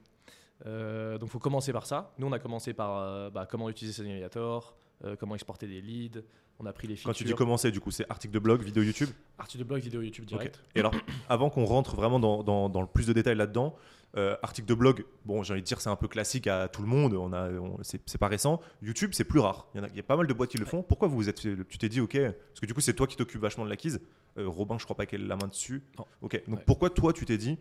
Euh, 0.66 1.18
donc, 1.18 1.30
il 1.30 1.32
faut 1.32 1.40
commencer 1.40 1.74
par 1.74 1.86
ça. 1.86 2.14
Nous, 2.18 2.28
on 2.28 2.32
a 2.32 2.40
commencé 2.40 2.74
par 2.74 2.98
euh, 2.98 3.30
bah, 3.30 3.48
comment 3.50 3.70
utiliser 3.70 4.02
ces 4.02 4.08
navigateurs, 4.08 4.76
euh, 5.04 5.16
comment 5.20 5.36
exporter 5.36 5.68
des 5.68 5.82
leads. 5.82 6.22
On 6.60 6.66
a 6.66 6.74
pris 6.74 6.88
les 6.88 6.96
features. 6.96 7.10
Quand 7.10 7.18
tu 7.18 7.24
dis 7.24 7.34
commencer, 7.34 7.72
du 7.72 7.80
coup, 7.80 7.92
c'est 7.92 8.10
article 8.10 8.34
de 8.34 8.40
blog, 8.40 8.62
vidéo 8.62 8.84
YouTube? 8.84 9.10
Article 9.40 9.64
de 9.64 9.68
blog, 9.68 9.82
vidéo 9.82 10.02
YouTube 10.02 10.26
direct. 10.26 10.62
Et 10.76 10.80
alors, 10.80 10.94
avant 11.28 11.50
qu'on 11.50 11.66
rentre 11.66 11.96
vraiment 11.96 12.20
dans, 12.20 12.44
dans- 12.44 12.70
dans 12.70 12.82
le 12.82 12.88
plus 12.88 13.08
de 13.08 13.14
détails 13.14 13.36
là-dedans, 13.36 13.76
euh, 14.16 14.38
article 14.44 14.68
de 14.68 14.76
blog, 14.76 15.04
bon, 15.26 15.42
j'ai 15.42 15.54
envie 15.54 15.62
de 15.64 15.66
dire, 15.66 15.82
c'est 15.82 15.90
un 15.90 15.96
peu 15.96 16.08
classique 16.08 16.46
à 16.46 16.68
tout 16.68 16.84
le 16.84 16.88
monde. 16.88 17.16
On 17.16 17.34
a, 17.34 17.50
on- 17.52 17.80
c'est, 17.82 18.18
pas 18.20 18.28
récent. 18.28 18.62
YouTube, 18.84 19.10
c'est 19.14 19.24
plus 19.24 19.40
rare. 19.40 19.66
Il 19.74 19.80
y, 19.80 19.82
en 19.82 19.86
a, 19.86 19.90
il 19.90 19.96
y 19.96 20.00
a 20.00 20.04
pas 20.04 20.16
mal 20.16 20.28
de 20.28 20.34
boîtes 20.34 20.52
qui 20.52 20.60
le 20.60 20.66
font. 20.66 20.84
Pourquoi 20.84 21.08
vous 21.08 21.16
vous 21.16 21.28
êtes, 21.28 21.40
fait- 21.40 21.58
tu 21.68 21.80
t'es 21.80 21.90
dit, 21.90 22.00
ok, 22.00 22.18
parce 22.22 22.60
que 22.62 22.68
du 22.68 22.76
coup, 22.76 22.82
c'est 22.82 22.94
toi 22.94 23.08
qui 23.08 23.16
t'occupes 23.18 23.42
vachement 23.42 23.66
de 23.66 23.70
l'acquise. 23.72 24.00
Robin, 24.38 24.78
je 24.78 24.84
crois 24.84 24.96
pas 24.96 25.08
qu'elle 25.08 25.24
ait 25.24 25.28
la 25.28 25.36
main 25.36 25.48
dessus. 25.48 25.84
Non. 25.98 26.06
Ok. 26.22 26.42
Donc 26.48 26.58
Ouais. 26.60 26.64
pourquoi 26.68 26.92
toi, 26.92 27.14
tu 27.14 27.26
t'es 27.26 27.38
dit, 27.40 27.58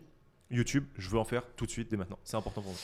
YouTube, 0.53 0.85
je 0.97 1.09
veux 1.09 1.17
en 1.17 1.25
faire 1.25 1.43
tout 1.55 1.65
de 1.65 1.71
suite, 1.71 1.89
dès 1.89 1.97
maintenant. 1.97 2.19
C'est 2.23 2.37
important 2.37 2.61
pour 2.61 2.71
moi. 2.71 2.79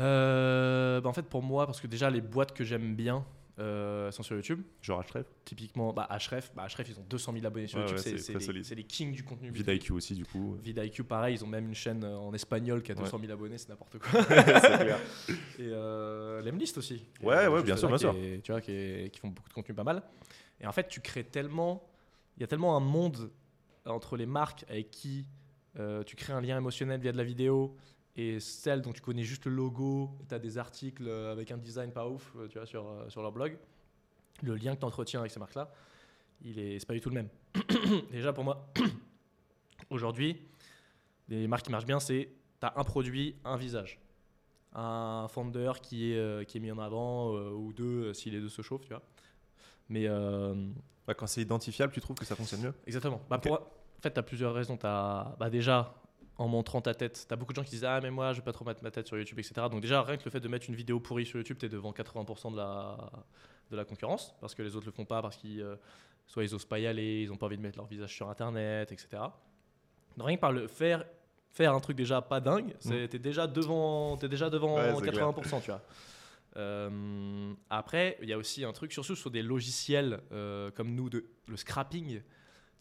Euh, 0.00 1.00
bah, 1.00 1.08
en 1.08 1.12
fait, 1.12 1.22
pour 1.26 1.42
moi, 1.42 1.66
parce 1.66 1.80
que 1.80 1.86
déjà, 1.86 2.10
les 2.10 2.20
boîtes 2.20 2.52
que 2.54 2.64
j'aime 2.64 2.94
bien 2.94 3.24
euh, 3.58 4.10
sont 4.10 4.22
sur 4.22 4.34
YouTube. 4.36 4.62
Genre 4.80 5.04
Href, 5.04 5.26
Typiquement, 5.44 5.92
bah, 5.92 6.08
Href, 6.10 6.50
bah, 6.54 6.66
Href, 6.66 6.88
ils 6.88 6.98
ont 6.98 7.04
200 7.10 7.32
000 7.34 7.44
abonnés 7.46 7.66
sur 7.66 7.78
Ouais, 7.78 7.84
YouTube. 7.90 8.12
ouais, 8.14 8.62
c'est, 8.62 8.74
les, 8.74 8.84
kings 8.84 9.12
du 9.12 9.22
contenu. 9.22 9.50
VidIQ 9.50 9.92
aussi, 9.92 10.14
du 10.14 10.24
coup. 10.24 10.56
VidIQ, 10.62 11.04
pareil, 11.04 11.34
ils 11.36 11.44
ont 11.44 11.48
même 11.48 11.66
une 11.68 11.74
chaîne 11.74 12.02
euh, 12.04 12.16
en 12.16 12.32
espagnol 12.32 12.82
qui 12.82 12.92
a 12.92 12.94
Ouais. 12.94 13.02
200 13.02 13.18
000 13.20 13.30
abonnés, 13.32 13.58
c'est 13.58 13.68
n'importe 13.68 13.98
quoi. 13.98 14.24
clair. 14.24 14.98
Et 15.58 15.68
euh, 15.68 16.40
Lemlist 16.40 16.78
aussi. 16.78 17.04
Ouais, 17.22 17.46
ouais, 17.48 17.62
bien 17.62 17.76
sûr, 17.76 17.88
bien 17.94 18.14
est- 18.14 18.40
tu 18.42 18.52
vois, 18.52 18.62
qui, 18.62 18.72
est- 18.72 19.10
qui 19.12 19.20
font 19.20 19.28
beaucoup 19.28 19.48
de 19.50 19.54
contenu 19.54 19.74
pas 19.74 19.84
mal. 19.84 20.02
Et 20.60 20.66
en 20.66 20.72
fait, 20.72 20.88
tu 20.88 21.00
crées 21.02 21.24
tellement. 21.24 21.82
Il 22.38 22.40
y 22.40 22.44
a 22.44 22.46
tellement 22.46 22.74
un 22.76 22.80
monde 22.80 23.30
entre 23.84 24.16
les 24.16 24.26
marques 24.26 24.64
avec 24.70 24.90
qui 24.90 25.26
euh, 25.78 26.02
tu 26.04 26.16
crées 26.16 26.32
un 26.32 26.40
lien 26.40 26.58
émotionnel 26.58 27.00
via 27.00 27.12
de 27.12 27.16
la 27.16 27.24
vidéo 27.24 27.76
et 28.16 28.40
celles 28.40 28.82
dont 28.82 28.92
tu 28.92 29.00
connais 29.00 29.22
juste 29.22 29.44
le 29.46 29.52
logo, 29.52 30.10
tu 30.28 30.34
as 30.34 30.38
des 30.38 30.58
articles 30.58 31.06
euh, 31.06 31.32
avec 31.32 31.50
un 31.52 31.58
design 31.58 31.92
pas 31.92 32.08
ouf 32.08 32.32
euh, 32.36 32.48
tu 32.48 32.58
vois, 32.58 32.66
sur, 32.66 32.86
sur 33.08 33.22
leur 33.22 33.32
blog. 33.32 33.56
Le 34.42 34.54
lien 34.56 34.74
que 34.74 34.80
tu 34.80 34.86
entretiens 34.86 35.20
avec 35.20 35.30
ces 35.32 35.38
marques-là, 35.38 35.70
il 36.42 36.58
est, 36.58 36.78
c'est 36.78 36.86
pas 36.86 36.94
du 36.94 37.00
tout 37.00 37.10
le 37.10 37.14
même. 37.14 37.28
Déjà 38.10 38.32
pour 38.32 38.44
moi, 38.44 38.68
aujourd'hui, 39.90 40.40
les 41.28 41.46
marques 41.46 41.64
qui 41.66 41.70
marchent 41.70 41.86
bien, 41.86 42.00
c'est 42.00 42.30
tu 42.60 42.66
as 42.66 42.72
un 42.76 42.84
produit, 42.84 43.36
un 43.44 43.56
visage 43.56 44.00
un 44.72 45.26
founder 45.28 45.72
qui 45.82 46.12
est, 46.12 46.46
qui 46.46 46.58
est 46.58 46.60
mis 46.60 46.70
en 46.70 46.78
avant, 46.78 47.34
euh, 47.34 47.50
ou 47.50 47.72
deux 47.72 48.14
si 48.14 48.30
les 48.30 48.38
deux 48.40 48.48
se 48.48 48.62
chauffent, 48.62 48.84
tu 48.84 48.90
vois. 48.90 49.02
Mais 49.88 50.06
euh, 50.06 50.54
Ouais, 51.08 51.14
quand 51.14 51.26
c'est 51.26 51.40
identifiable, 51.42 51.92
tu 51.92 52.00
trouves 52.00 52.16
que 52.16 52.24
ça 52.24 52.36
fonctionne 52.36 52.60
mieux 52.60 52.74
exactement. 52.86 53.20
Bah, 53.28 53.38
pour- 53.38 53.68
en 54.00 54.02
fait, 54.02 54.12
tu 54.14 54.18
as 54.18 54.22
plusieurs 54.22 54.54
raisons. 54.54 54.78
T'as- 54.78 55.36
bah, 55.38 55.50
déjà, 55.50 55.94
en 56.38 56.48
montrant 56.48 56.80
ta 56.80 56.94
tête, 56.94 57.26
tu 57.28 57.34
as 57.34 57.36
beaucoup 57.36 57.52
de 57.52 57.56
gens 57.56 57.64
qui 57.64 57.72
disent 57.72 57.84
Ah, 57.84 58.00
mais 58.02 58.10
moi, 58.10 58.32
je 58.32 58.38
vais 58.38 58.44
pas 58.44 58.52
trop 58.52 58.64
mettre 58.64 58.82
ma 58.82 58.90
tête 58.90 59.06
sur 59.06 59.18
YouTube, 59.18 59.38
etc. 59.38 59.52
Donc, 59.70 59.82
déjà, 59.82 60.02
rien 60.02 60.16
que 60.16 60.24
le 60.24 60.30
fait 60.30 60.40
de 60.40 60.48
mettre 60.48 60.70
une 60.70 60.74
vidéo 60.74 61.00
pourrie 61.00 61.26
sur 61.26 61.36
YouTube, 61.38 61.58
tu 61.60 61.66
es 61.66 61.68
devant 61.68 61.92
80% 61.92 62.52
de 62.52 62.56
la, 62.56 62.96
de 63.70 63.76
la 63.76 63.84
concurrence, 63.84 64.34
parce 64.40 64.54
que 64.54 64.62
les 64.62 64.74
autres 64.74 64.86
le 64.86 64.92
font 64.92 65.04
pas, 65.04 65.20
parce 65.20 65.36
qu'ils 65.36 65.60
euh, 65.60 65.76
soit 66.26 66.42
ils 66.42 66.54
osent 66.54 66.64
pas 66.64 66.78
y 66.78 66.86
aller, 66.86 67.22
ils 67.22 67.30
ont 67.30 67.36
pas 67.36 67.44
envie 67.44 67.58
de 67.58 67.62
mettre 67.62 67.76
leur 67.76 67.86
visage 67.86 68.14
sur 68.14 68.30
Internet, 68.30 68.90
etc. 68.90 69.22
Donc, 70.16 70.28
rien 70.28 70.36
que 70.36 70.40
par 70.40 70.52
le 70.52 70.66
faire, 70.66 71.04
faire 71.50 71.74
un 71.74 71.80
truc 71.80 71.94
déjà 71.98 72.22
pas 72.22 72.40
dingue, 72.40 72.74
c'est 72.78 73.06
t'es 73.06 73.18
déjà 73.18 73.46
devant, 73.46 74.16
t'es 74.16 74.28
déjà 74.30 74.48
devant 74.48 74.76
Ouais, 74.76 74.94
c'est 74.98 75.10
80%, 75.10 75.60
tu 75.60 75.70
vois. 75.70 75.82
Euh, 76.56 77.52
après, 77.68 78.16
il 78.22 78.28
y 78.30 78.32
a 78.32 78.38
aussi 78.38 78.64
un 78.64 78.72
truc, 78.72 78.92
surtout 78.92 79.14
sur 79.14 79.30
des 79.30 79.42
logiciels 79.42 80.20
euh, 80.32 80.70
comme 80.70 80.94
nous, 80.94 81.10
de, 81.10 81.26
le 81.48 81.56
scrapping. 81.56 82.22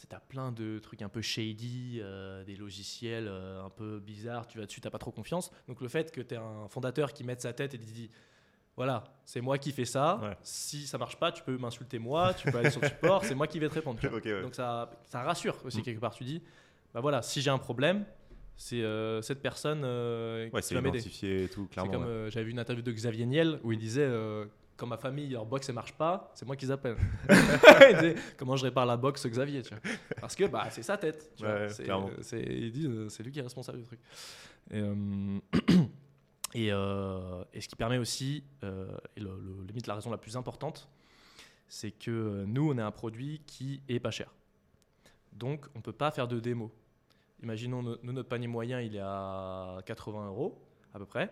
Tu 0.07 0.15
as 0.15 0.19
plein 0.19 0.51
de 0.53 0.79
trucs 0.79 1.01
un 1.01 1.09
peu 1.09 1.21
shady, 1.21 1.99
euh, 2.01 2.43
des 2.45 2.55
logiciels 2.55 3.27
euh, 3.27 3.63
un 3.63 3.69
peu 3.69 3.99
bizarres, 3.99 4.47
tu 4.47 4.57
vas 4.57 4.65
dessus, 4.65 4.79
tu 4.79 4.89
pas 4.89 4.97
trop 4.97 5.11
confiance. 5.11 5.51
Donc 5.67 5.81
le 5.81 5.89
fait 5.89 6.11
que 6.11 6.21
tu 6.21 6.33
aies 6.33 6.37
un 6.37 6.67
fondateur 6.69 7.11
qui 7.13 7.23
mette 7.25 7.41
sa 7.41 7.51
tête 7.53 7.73
et 7.73 7.77
dit 7.77 8.09
voilà, 8.77 9.03
c'est 9.25 9.41
moi 9.41 9.57
qui 9.57 9.73
fais 9.73 9.83
ça, 9.83 10.19
Ouais. 10.23 10.37
si 10.41 10.87
ça 10.87 10.97
marche 10.97 11.17
pas, 11.17 11.33
tu 11.33 11.43
peux 11.43 11.57
m'insulter 11.57 11.99
moi, 11.99 12.33
tu 12.33 12.49
peux 12.49 12.57
aller 12.59 12.69
sur 12.69 12.79
le 12.81 12.87
support, 12.87 13.25
c'est 13.25 13.35
moi 13.35 13.45
qui 13.45 13.59
vais 13.59 13.67
te 13.67 13.73
répondre. 13.73 13.99
ouais. 14.25 14.41
Donc 14.41 14.55
ça, 14.55 14.89
ça 15.05 15.21
rassure 15.21 15.57
aussi 15.65 15.79
Mm. 15.79 15.83
quelque 15.83 15.99
part. 15.99 16.13
Tu 16.13 16.23
dis 16.23 16.41
bah 16.93 17.01
voilà, 17.01 17.21
si 17.21 17.41
j'ai 17.41 17.49
un 17.49 17.57
problème, 17.57 18.05
c'est 18.55 18.81
euh, 18.81 19.21
cette 19.21 19.41
personne 19.41 19.81
euh, 19.83 20.49
Ouais, 20.51 20.61
qui 20.61 20.73
va 20.73 20.81
m'aider. 20.81 21.01
C'est 21.01 21.49
comme 21.75 21.89
ouais. 22.03 22.07
euh, 22.07 22.29
j'avais 22.29 22.45
vu 22.45 22.51
une 22.51 22.59
interview 22.59 22.83
de 22.83 22.91
Xavier 22.91 23.25
Niel 23.25 23.59
où 23.63 23.73
il 23.73 23.79
disait 23.79 24.07
quand 24.79 24.87
ma 24.87 24.97
famille 24.97 25.27
leur 25.29 25.45
box 25.45 25.67
elle 25.69 25.75
marche 25.75 25.93
pas, 25.93 26.31
c'est 26.33 26.45
moi 26.45 26.55
qu'ils 26.55 26.71
appellent. 26.71 26.97
comment 28.37 28.55
je 28.55 28.63
répare 28.65 28.85
la 28.85 28.97
box 28.97 29.25
Xavier, 29.27 29.61
tu 29.61 29.69
vois. 29.73 29.83
Parce 30.21 30.35
que 30.35 30.45
bah 30.45 30.67
c'est 30.71 30.83
sa 30.83 30.97
tête. 30.97 31.33
Tu 31.35 31.43
vois. 31.43 31.53
Ouais, 31.55 31.69
C'est, 31.69 31.89
euh, 31.89 32.21
c'est- 32.21 32.41
il 32.43 32.71
dit 32.71 32.85
euh, 32.87 33.09
c'est 33.09 33.23
lui 33.23 33.31
qui 33.31 33.39
est 33.39 33.43
responsable 33.43 33.79
du 33.79 33.83
truc. 33.83 33.99
Et, 34.71 34.79
euh, 34.79 35.39
et, 36.53 36.71
euh, 36.71 37.43
et 37.53 37.61
ce 37.61 37.67
qui 37.67 37.75
permet 37.75 37.97
aussi, 37.97 38.43
euh, 38.63 38.95
et 39.15 39.19
le, 39.19 39.29
le- 39.39 39.65
limite 39.67 39.87
la 39.87 39.95
raison 39.95 40.09
la 40.11 40.17
plus 40.17 40.35
importante, 40.37 40.89
c'est 41.67 41.91
que 41.91 42.45
nous 42.47 42.71
on 42.71 42.77
est 42.77 42.81
un 42.81 42.91
produit 42.91 43.41
qui 43.45 43.81
est 43.89 43.99
pas 43.99 44.11
cher. 44.11 44.33
Donc 45.33 45.67
on 45.75 45.81
peut 45.81 45.93
pas 45.93 46.11
faire 46.11 46.27
de 46.27 46.39
démo. 46.39 46.71
Imaginons 47.43 47.83
no- 47.83 47.97
nous, 48.03 48.11
notre 48.11 48.27
panier 48.29 48.47
moyen 48.47 48.81
il 48.81 48.95
est 48.95 49.01
à 49.01 49.77
80 49.85 50.27
euros 50.27 50.61
à 50.93 50.99
peu 50.99 51.05
près. 51.05 51.29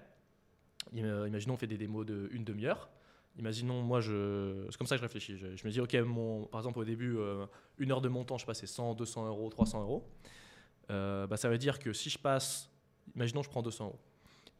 Im- 0.95 1.27
Imaginons 1.27 1.55
on 1.55 1.57
fait 1.57 1.67
des 1.67 1.77
démos 1.77 2.05
de 2.05 2.29
une 2.31 2.43
demi-heure. 2.43 2.89
Imaginons, 3.37 3.81
moi, 3.81 3.99
je, 4.01 4.65
c'est 4.69 4.77
comme 4.77 4.87
ça 4.87 4.95
que 4.95 4.99
je 4.99 5.05
réfléchis. 5.05 5.37
Je, 5.37 5.55
je 5.55 5.65
me 5.65 5.71
dis, 5.71 5.79
ok, 5.81 5.93
mon, 6.05 6.45
par 6.45 6.59
exemple, 6.61 6.79
au 6.79 6.83
début, 6.85 7.17
euh, 7.17 7.45
une 7.77 7.91
heure 7.91 8.01
de 8.01 8.09
montant, 8.09 8.37
je 8.37 8.45
passe 8.45 8.65
100, 8.65 8.95
200 8.95 9.27
euros, 9.27 9.49
300 9.49 9.81
euros. 9.81 10.07
Euh, 10.89 11.27
bah, 11.27 11.37
ça 11.37 11.49
veut 11.49 11.57
dire 11.57 11.79
que 11.79 11.93
si 11.93 12.09
je 12.09 12.17
passe, 12.17 12.69
imaginons, 13.15 13.43
je 13.43 13.49
prends 13.49 13.61
200 13.61 13.85
euros. 13.85 13.99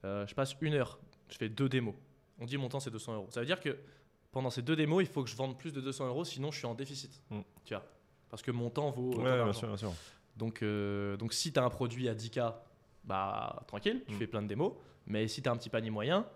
Euh, 0.05 0.27
je 0.27 0.35
passe 0.35 0.55
une 0.61 0.73
heure, 0.73 0.99
je 1.29 1.37
fais 1.37 1.49
deux 1.49 1.69
démos. 1.69 1.95
On 2.39 2.45
dit 2.45 2.57
mon 2.57 2.69
temps, 2.69 2.79
c'est 2.79 2.91
200 2.91 3.15
euros. 3.15 3.27
Ça 3.29 3.39
veut 3.39 3.45
dire 3.45 3.59
que 3.59 3.77
pendant 4.31 4.49
ces 4.49 4.61
deux 4.61 4.75
démos, 4.75 5.01
il 5.03 5.07
faut 5.07 5.23
que 5.23 5.29
je 5.29 5.35
vende 5.35 5.57
plus 5.57 5.71
de 5.71 5.81
200 5.81 6.07
euros, 6.07 6.23
sinon 6.23 6.51
je 6.51 6.57
suis 6.59 6.67
en 6.67 6.75
déficit. 6.75 7.21
Mm. 7.31 7.39
Tu 7.65 7.73
vois 7.73 7.83
Parce 8.29 8.41
que 8.43 8.51
mon 8.51 8.69
temps 8.69 8.91
vaut. 8.91 9.15
Ouais, 9.15 9.43
bien 9.43 9.53
sûr, 9.53 9.67
bien 9.67 9.77
sûr. 9.77 9.93
Donc, 10.35 10.63
donc 11.17 11.33
si 11.33 11.51
tu 11.51 11.59
as 11.59 11.63
un 11.63 11.69
produit 11.69 12.07
à 12.09 12.13
10K, 12.13 12.53
bah 13.05 13.63
tranquille, 13.67 14.03
tu 14.07 14.13
Mm. 14.13 14.17
fais 14.19 14.27
plein 14.27 14.41
de 14.43 14.47
démos. 14.47 14.73
Mais 15.07 15.27
si 15.27 15.41
tu 15.41 15.49
as 15.49 15.51
un 15.51 15.57
petit 15.57 15.69
panier 15.69 15.89
moyen, 15.89 16.27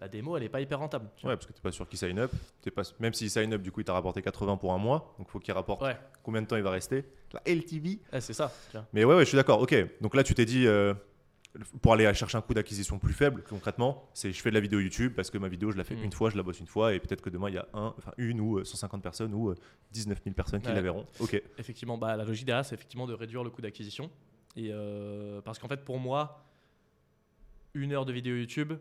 la 0.00 0.08
démo, 0.08 0.36
elle 0.36 0.42
n'est 0.42 0.48
pas 0.48 0.60
hyper 0.60 0.78
rentable. 0.78 1.08
tu 1.16 1.22
vois. 1.22 1.32
Ouais, 1.32 1.36
parce 1.36 1.46
que 1.46 1.52
t'es 1.52 1.60
pas 1.60 1.70
sûr 1.70 1.86
qu'il 1.88 1.98
sign 1.98 2.18
up. 2.18 2.32
Pas... 2.74 2.82
Même 2.98 3.12
s'il 3.12 3.30
sign 3.30 3.52
up, 3.52 3.62
du 3.62 3.70
coup, 3.70 3.80
il 3.80 3.84
t'a 3.84 3.92
rapporté 3.92 4.22
80 4.22 4.56
pour 4.56 4.72
un 4.72 4.78
mois. 4.78 5.14
Donc, 5.18 5.28
faut 5.28 5.38
qu'il 5.38 5.52
rapporte 5.54 5.82
Ouais, 5.82 5.96
combien 6.22 6.40
de 6.42 6.46
temps 6.46 6.56
il 6.56 6.62
va 6.62 6.70
rester. 6.70 7.04
La 7.32 7.42
LTV. 7.46 8.00
Ouais, 8.12 8.20
c'est 8.20 8.32
ça. 8.32 8.52
tu. 8.72 8.78
Mais 8.92 9.04
ouais, 9.04 9.14
ouais, 9.14 9.24
je 9.24 9.28
suis 9.28 9.36
d'accord. 9.36 9.60
Ok. 9.60 9.74
Donc 10.00 10.14
là, 10.14 10.24
tu 10.24 10.34
t'es 10.34 10.44
dit, 10.46 10.66
euh, 10.66 10.94
pour 11.82 11.92
aller 11.92 12.12
chercher 12.14 12.38
un 12.38 12.40
coût 12.40 12.54
d'acquisition 12.54 12.98
plus 12.98 13.12
faible, 13.12 13.42
concrètement, 13.48 14.08
c'est 14.14 14.32
je 14.32 14.40
fais 14.40 14.50
de 14.50 14.54
la 14.54 14.60
vidéo 14.60 14.80
YouTube 14.80 15.12
parce 15.14 15.30
que 15.30 15.36
ma 15.38 15.48
vidéo, 15.48 15.70
je 15.70 15.76
la 15.76 15.84
fais 15.84 15.96
Mm. 15.96 16.04
une 16.04 16.12
fois, 16.12 16.30
je 16.30 16.36
la 16.36 16.42
bosse 16.42 16.60
une 16.60 16.66
fois, 16.66 16.94
et 16.94 17.00
peut-être 17.00 17.20
que 17.22 17.28
demain, 17.30 17.48
il 17.48 17.56
y 17.56 17.58
a 17.58 17.66
un, 17.74 17.92
enfin, 17.98 18.12
une 18.18 18.40
ou 18.40 18.58
euh, 18.58 18.64
150 18.64 19.02
personnes 19.02 19.34
ou 19.34 19.50
euh, 19.50 19.54
19 19.92 20.20
000 20.24 20.34
personnes 20.34 20.60
qui 20.62 20.68
Ouais. 20.68 20.74
la 20.74 20.80
verront. 20.82 21.06
Ok. 21.18 21.42
Effectivement, 21.58 21.98
bah, 21.98 22.16
la 22.16 22.24
logique 22.24 22.46
derrière, 22.46 22.64
c'est 22.64 22.74
effectivement 22.76 23.06
de 23.06 23.14
réduire 23.14 23.42
le 23.44 23.50
coût 23.50 23.60
d'acquisition. 23.60 24.10
Et 24.56 24.70
euh, 24.72 25.40
parce 25.42 25.58
qu'en 25.58 25.68
fait, 25.68 25.84
pour 25.84 25.98
moi, 25.98 26.46
une 27.74 27.92
heure 27.92 28.04
de 28.04 28.12
vidéo 28.12 28.34
YouTube, 28.36 28.72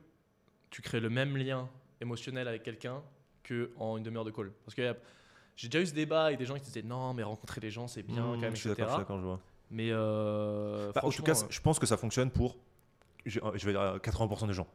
tu 0.69 0.81
crées 0.81 0.99
le 0.99 1.09
même 1.09 1.35
lien 1.37 1.67
émotionnel 2.01 2.47
avec 2.47 2.63
quelqu'un 2.63 3.01
que 3.43 3.71
en 3.77 3.97
une 3.97 4.03
demi-heure 4.03 4.25
de 4.25 4.31
call. 4.31 4.51
Parce 4.65 4.75
que 4.75 4.81
euh, 4.81 4.93
j'ai 5.55 5.67
déjà 5.67 5.81
eu 5.81 5.85
ce 5.87 5.93
débat 5.93 6.25
avec 6.25 6.37
des 6.37 6.45
gens 6.45 6.55
qui 6.55 6.61
disaient 6.61 6.81
non, 6.83 7.13
mais 7.13 7.23
rencontrer 7.23 7.59
des 7.61 7.71
gens, 7.71 7.87
c'est 7.87 8.03
bien 8.03 8.23
Mm, 8.23 8.31
quand 8.35 8.41
même, 8.41 8.55
je 8.55 8.61
suis 8.61 8.69
etc. 8.69 8.87
suis 8.89 8.97
d'accord, 8.99 9.19
je 9.19 9.25
vois. 9.25 9.39
Mais 9.71 9.89
euh, 9.91 10.91
Bah, 10.93 11.01
en 11.03 11.09
tout 11.11 11.23
cas, 11.23 11.33
euh, 11.43 11.47
je 11.49 11.59
pense 11.61 11.79
que 11.79 11.85
ça 11.85 11.97
fonctionne 11.97 12.31
pour, 12.31 12.57
je, 13.25 13.39
je 13.55 13.65
vais 13.65 13.71
dire, 13.73 13.81
euh, 13.81 13.97
80% 13.99 14.47
des 14.47 14.53
gens. 14.53 14.67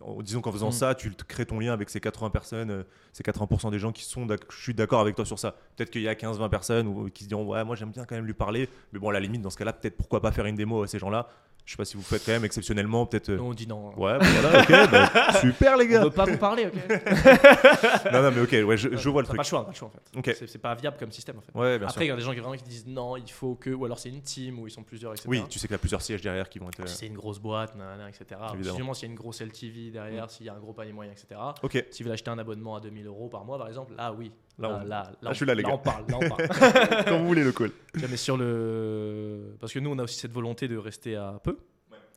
En- 0.00 0.22
Disons 0.22 0.40
qu'en 0.40 0.52
faisant 0.52 0.68
Mm. 0.68 0.72
ça, 0.72 0.94
tu 0.94 1.10
crées 1.26 1.46
ton 1.46 1.58
lien 1.58 1.72
avec 1.72 1.90
ces 1.90 2.00
80 2.00 2.30
personnes, 2.30 2.70
euh, 2.70 2.82
ces 3.12 3.22
80% 3.24 3.70
des 3.70 3.78
gens 3.80 3.90
qui 3.90 4.04
sont 4.04 4.26
je 4.50 4.62
suis 4.62 4.74
d'accord 4.74 5.00
avec 5.00 5.16
toi 5.16 5.24
sur 5.24 5.38
ça. 5.38 5.56
Peut-être 5.76 5.90
qu'il 5.90 6.02
y 6.02 6.08
a 6.08 6.14
15-20 6.14 6.48
personnes 6.50 6.86
ou, 6.86 7.10
qui 7.10 7.24
se 7.24 7.28
diront 7.28 7.44
ouais 7.46 7.64
moi 7.64 7.74
j'aime 7.74 7.90
bien 7.90 8.04
quand 8.04 8.14
même 8.14 8.24
lui 8.26 8.34
parler, 8.34 8.68
mais 8.92 8.98
bon 9.00 9.08
à 9.08 9.12
la 9.12 9.18
limite 9.20 9.42
dans 9.42 9.50
ce 9.50 9.56
cas-là 9.56 9.72
peut-être 9.72 9.96
pourquoi 9.96 10.20
pas 10.20 10.30
faire 10.30 10.46
une 10.46 10.54
démo 10.56 10.82
à 10.82 10.86
ces 10.86 10.98
gens-là. 11.00 11.28
Je 11.68 11.72
sais 11.74 11.76
pas 11.76 11.84
si 11.84 11.98
vous 11.98 12.02
faites 12.02 12.24
quand 12.24 12.32
même 12.32 12.46
exceptionnellement 12.46 13.04
peut-être. 13.04 13.28
euh, 13.28 13.36
nous, 13.36 13.44
on 13.44 13.52
dit 13.52 13.66
non. 13.66 13.88
Ouais, 13.98 14.18
bah 14.18 14.24
voilà, 14.40 14.62
ok, 14.62 14.90
bah, 14.90 15.32
super 15.42 15.76
les 15.76 15.84
On 15.84 15.88
gars. 15.90 16.04
veut 16.04 16.10
pas 16.10 16.24
vous 16.24 16.38
parler, 16.38 16.64
ok 16.66 16.72
non 18.12 18.22
non 18.22 18.30
mais 18.30 18.40
ok, 18.40 18.66
ouais, 18.66 18.76
je, 18.78 18.96
je 18.96 19.08
vois 19.10 19.20
le 19.20 19.26
truc. 19.26 19.36
Pas 19.36 19.42
le 19.42 19.46
choix, 19.48 19.64
pas 19.66 19.72
le 19.72 19.76
choix 19.76 19.88
en 19.88 19.90
fait. 19.90 20.18
Ok. 20.30 20.34
C'est- 20.46 20.56
pas 20.58 20.74
viable 20.74 20.96
comme 20.98 21.12
système 21.12 21.36
en 21.36 21.42
fait. 21.42 21.52
Ouais, 21.54 21.78
bien 21.78 21.86
Après, 21.86 22.06
il 22.06 22.08
y 22.08 22.10
a 22.10 22.16
des 22.16 22.22
gens 22.22 22.32
qui, 22.32 22.40
vraiment, 22.40 22.56
qui 22.56 22.64
disent 22.64 22.86
non, 22.86 23.16
il 23.18 23.30
faut 23.30 23.54
que. 23.54 23.68
Ou 23.68 23.84
alors 23.84 23.98
c'est 23.98 24.08
une 24.08 24.22
team 24.22 24.58
où 24.60 24.66
ils 24.66 24.70
sont 24.70 24.82
plusieurs, 24.82 25.12
etc. 25.12 25.28
Oui, 25.28 25.42
tu 25.50 25.58
sais 25.58 25.66
qu'il 25.68 25.74
y 25.74 25.76
a 25.76 25.78
plusieurs 25.78 26.00
sièges 26.00 26.22
derrière 26.22 26.48
qui 26.48 26.58
vont 26.58 26.68
être. 26.70 26.80
euh, 26.80 26.86
Si 26.86 26.96
c'est 26.96 27.06
une 27.06 27.14
grosse 27.16 27.38
boîte, 27.38 27.74
nanana, 27.76 28.08
etc. 28.08 28.40
Évidemment. 28.54 28.94
S'il 28.94 29.08
y 29.08 29.10
a 29.10 29.12
une 29.12 29.18
grosse 29.18 29.42
LTV 29.42 29.90
derrière, 29.90 30.30
s'il 30.30 30.46
y 30.46 30.48
a 30.48 30.54
un 30.54 30.58
gros 30.58 30.72
panier 30.72 30.94
moyen, 30.94 31.12
etc. 31.12 31.38
Ok. 31.62 31.84
Si 31.90 32.02
vous 32.02 32.10
acheter 32.10 32.30
un 32.30 32.38
abonnement 32.38 32.76
à 32.76 32.80
2000 32.80 33.06
euros 33.06 33.28
par 33.28 33.44
mois, 33.44 33.58
par 33.58 33.68
exemple, 33.68 33.92
là, 33.94 34.10
oui. 34.12 34.32
Là, 34.58 34.68
Là, 34.70 34.80
on- 34.82 34.88
là, 34.88 35.12
je 35.30 35.34
suis 35.34 35.46
là, 35.46 35.54
les 35.54 35.62
gars. 35.62 35.74
on 35.74 35.78
parle, 35.78 36.04
là, 36.08 36.16
on 36.20 36.28
parle. 36.28 36.48
Quand 37.06 37.18
vous 37.18 37.26
voulez 37.28 37.44
le 37.44 37.52
call. 37.52 37.70
Mais 37.94 38.16
sur 38.16 38.36
le. 38.36 39.54
Parce 39.60 39.72
que 39.72 39.78
nous, 39.78 39.90
on 39.90 39.98
a 39.98 40.02
aussi 40.02 40.18
cette 40.18 40.32
volonté 40.32 40.66
de 40.66 40.76
rester 40.76 41.14
à 41.14 41.38
peu, 41.44 41.57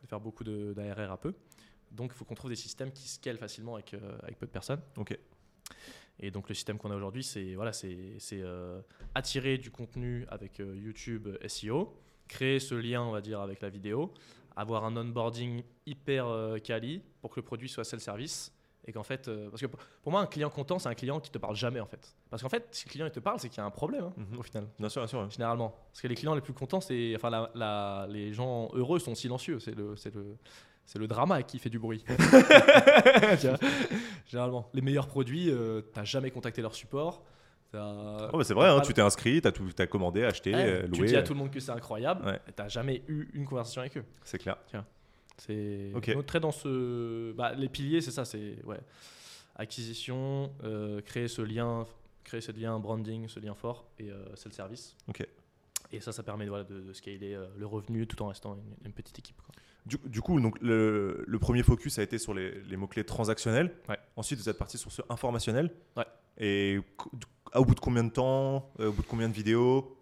de 0.02 0.06
faire 0.06 0.20
beaucoup 0.20 0.44
d'ARR 0.44 1.12
à 1.12 1.18
peu. 1.18 1.34
Donc, 1.90 2.12
il 2.14 2.16
faut 2.16 2.24
qu'on 2.24 2.34
trouve 2.34 2.50
des 2.50 2.56
systèmes 2.56 2.92
qui 2.92 3.08
scalent 3.08 3.38
facilement 3.38 3.74
avec, 3.74 3.94
euh, 3.94 4.18
avec 4.22 4.38
peu 4.38 4.46
de 4.46 4.50
personnes. 4.50 4.80
Ok. 4.96 5.16
Et 6.20 6.30
donc, 6.30 6.48
le 6.48 6.54
système 6.54 6.78
qu'on 6.78 6.90
a 6.90 6.96
aujourd'hui, 6.96 7.24
c'est 7.24 7.54
voilà, 7.54 7.72
c'est 7.72 8.18
euh, 8.32 8.80
attirer 9.14 9.58
du 9.58 9.70
contenu 9.70 10.24
avec 10.28 10.60
euh, 10.60 10.76
YouTube 10.76 11.28
SEO, 11.46 11.98
créer 12.28 12.60
ce 12.60 12.74
lien, 12.74 13.02
on 13.02 13.10
va 13.10 13.20
dire, 13.20 13.40
avec 13.40 13.60
la 13.60 13.68
vidéo, 13.68 14.12
avoir 14.56 14.84
un 14.84 14.96
onboarding 14.96 15.62
hyper 15.86 16.26
euh, 16.28 16.58
quali 16.58 17.02
pour 17.20 17.30
que 17.30 17.40
le 17.40 17.44
produit 17.44 17.68
soit 17.68 17.84
self-service. 17.84 18.52
Et 18.84 18.92
qu'en 18.92 19.04
fait, 19.04 19.28
euh, 19.28 19.48
parce 19.48 19.60
que 19.62 19.66
pour 19.68 20.10
moi, 20.10 20.20
un 20.22 20.26
client 20.26 20.50
content, 20.50 20.78
c'est 20.80 20.88
un 20.88 20.94
client 20.94 21.20
qui 21.20 21.30
te 21.30 21.38
parle 21.38 21.54
jamais 21.54 21.78
en 21.78 21.86
fait. 21.86 22.16
Parce 22.30 22.42
qu'en 22.42 22.48
fait, 22.48 22.66
si 22.72 22.86
le 22.86 22.90
client 22.90 23.06
il 23.06 23.12
te 23.12 23.20
parle, 23.20 23.38
c'est 23.38 23.48
qu'il 23.48 23.58
y 23.58 23.60
a 23.60 23.64
un 23.64 23.70
problème 23.70 24.04
hein, 24.06 24.12
Mhm. 24.16 24.38
au 24.38 24.42
final 24.42 24.66
Bien 24.78 24.88
sûr, 24.88 25.02
bien 25.02 25.06
sûr. 25.06 25.30
généralement. 25.30 25.72
Parce 25.92 26.00
que 26.02 26.08
les 26.08 26.16
clients 26.16 26.34
les 26.34 26.40
plus 26.40 26.52
contents, 26.52 26.80
c'est, 26.80 27.12
enfin, 27.14 27.30
la- 27.30 27.50
la- 27.54 28.06
les 28.10 28.32
gens 28.32 28.70
heureux 28.74 28.98
sont 28.98 29.14
silencieux. 29.14 29.60
C'est 29.60 29.76
le, 29.76 29.94
c'est 29.94 30.12
le, 30.12 30.36
c'est 30.84 30.98
le 30.98 31.06
drama 31.06 31.44
qui 31.44 31.60
fait 31.60 31.70
du 31.70 31.78
bruit. 31.78 32.04
Tu 33.40 33.48
généralement, 34.26 34.68
les 34.74 34.82
meilleurs 34.82 35.06
produits, 35.08 35.50
euh, 35.50 35.82
t'as 35.92 36.04
jamais 36.04 36.30
contacté 36.30 36.60
leur 36.62 36.74
support. 36.74 37.22
Oh, 37.74 37.78
bah, 38.34 38.44
c'est 38.44 38.52
vrai, 38.54 38.68
hein, 38.68 38.80
tu 38.80 38.92
t'es 38.92 39.00
inscrit, 39.00 39.40
t'as 39.40 39.50
tout, 39.52 39.70
t'as 39.72 39.86
commandé, 39.86 40.24
acheté, 40.24 40.52
Ouais, 40.54 40.64
euh, 40.66 40.82
tu 40.92 40.98
loué. 41.00 41.06
dis 41.08 41.16
à 41.16 41.20
euh, 41.20 41.22
tout 41.22 41.32
le 41.32 41.38
monde 41.38 41.50
que 41.50 41.58
c'est 41.60 41.70
incroyable. 41.70 42.26
Ouais. 42.26 42.38
et 42.48 42.52
T'as 42.52 42.68
jamais 42.68 43.02
eu 43.08 43.28
une 43.32 43.46
conversation 43.46 43.80
avec 43.80 43.96
eux. 43.96 44.04
C'est 44.24 44.36
clair. 44.38 44.56
C'est 45.38 45.90
Ok. 45.94 46.12
donc, 46.12 46.26
très 46.26 46.40
dans 46.40 46.52
ce. 46.52 47.32
bah, 47.32 47.52
les 47.54 47.68
piliers, 47.68 48.00
c'est 48.00 48.10
ça. 48.10 48.24
C'est 48.24 48.56
ouais. 48.64 48.78
acquisition, 49.56 50.52
euh, 50.64 51.00
créer 51.00 51.28
ce 51.28 51.42
lien, 51.42 51.86
créer 52.24 52.40
ce 52.40 52.52
lien 52.52 52.78
branding, 52.78 53.28
ce 53.28 53.40
lien 53.40 53.54
fort, 53.54 53.86
et 53.98 54.10
euh, 54.10 54.24
c'est 54.34 54.48
le 54.48 54.54
service. 54.54 54.96
Ok. 55.08 55.26
Et 55.92 56.00
ça, 56.00 56.12
ça 56.12 56.22
permet 56.22 56.46
voilà, 56.46 56.64
de, 56.64 56.80
de 56.80 56.92
scaler 56.94 57.34
euh, 57.34 57.46
le 57.58 57.66
revenu 57.66 58.06
tout 58.06 58.22
en 58.22 58.28
restant 58.28 58.54
une, 58.54 58.86
une 58.86 58.92
petite 58.92 59.18
équipe. 59.18 59.36
quoi. 59.42 59.54
Du, 59.84 59.98
du 60.06 60.20
coup, 60.22 60.40
donc, 60.40 60.58
le, 60.60 61.24
le 61.26 61.38
premier 61.38 61.62
focus 61.64 61.98
a 61.98 62.02
été 62.02 62.16
sur 62.16 62.32
les, 62.34 62.62
les 62.62 62.76
mots-clés 62.76 63.04
transactionnels. 63.04 63.74
Ouais. 63.88 63.98
Ensuite, 64.16 64.38
vous 64.38 64.48
êtes 64.48 64.56
parti 64.58 64.78
sur 64.78 64.92
ce 64.92 65.02
informationnel. 65.10 65.70
Ouais. 65.96 66.04
Et 66.38 66.78
au 67.54 67.64
bout 67.64 67.74
de 67.74 67.80
combien 67.80 68.04
de 68.04 68.10
temps 68.10 68.70
Au 68.78 68.92
bout 68.92 69.02
de 69.02 69.06
combien 69.08 69.28
de 69.28 69.34
vidéos? 69.34 69.98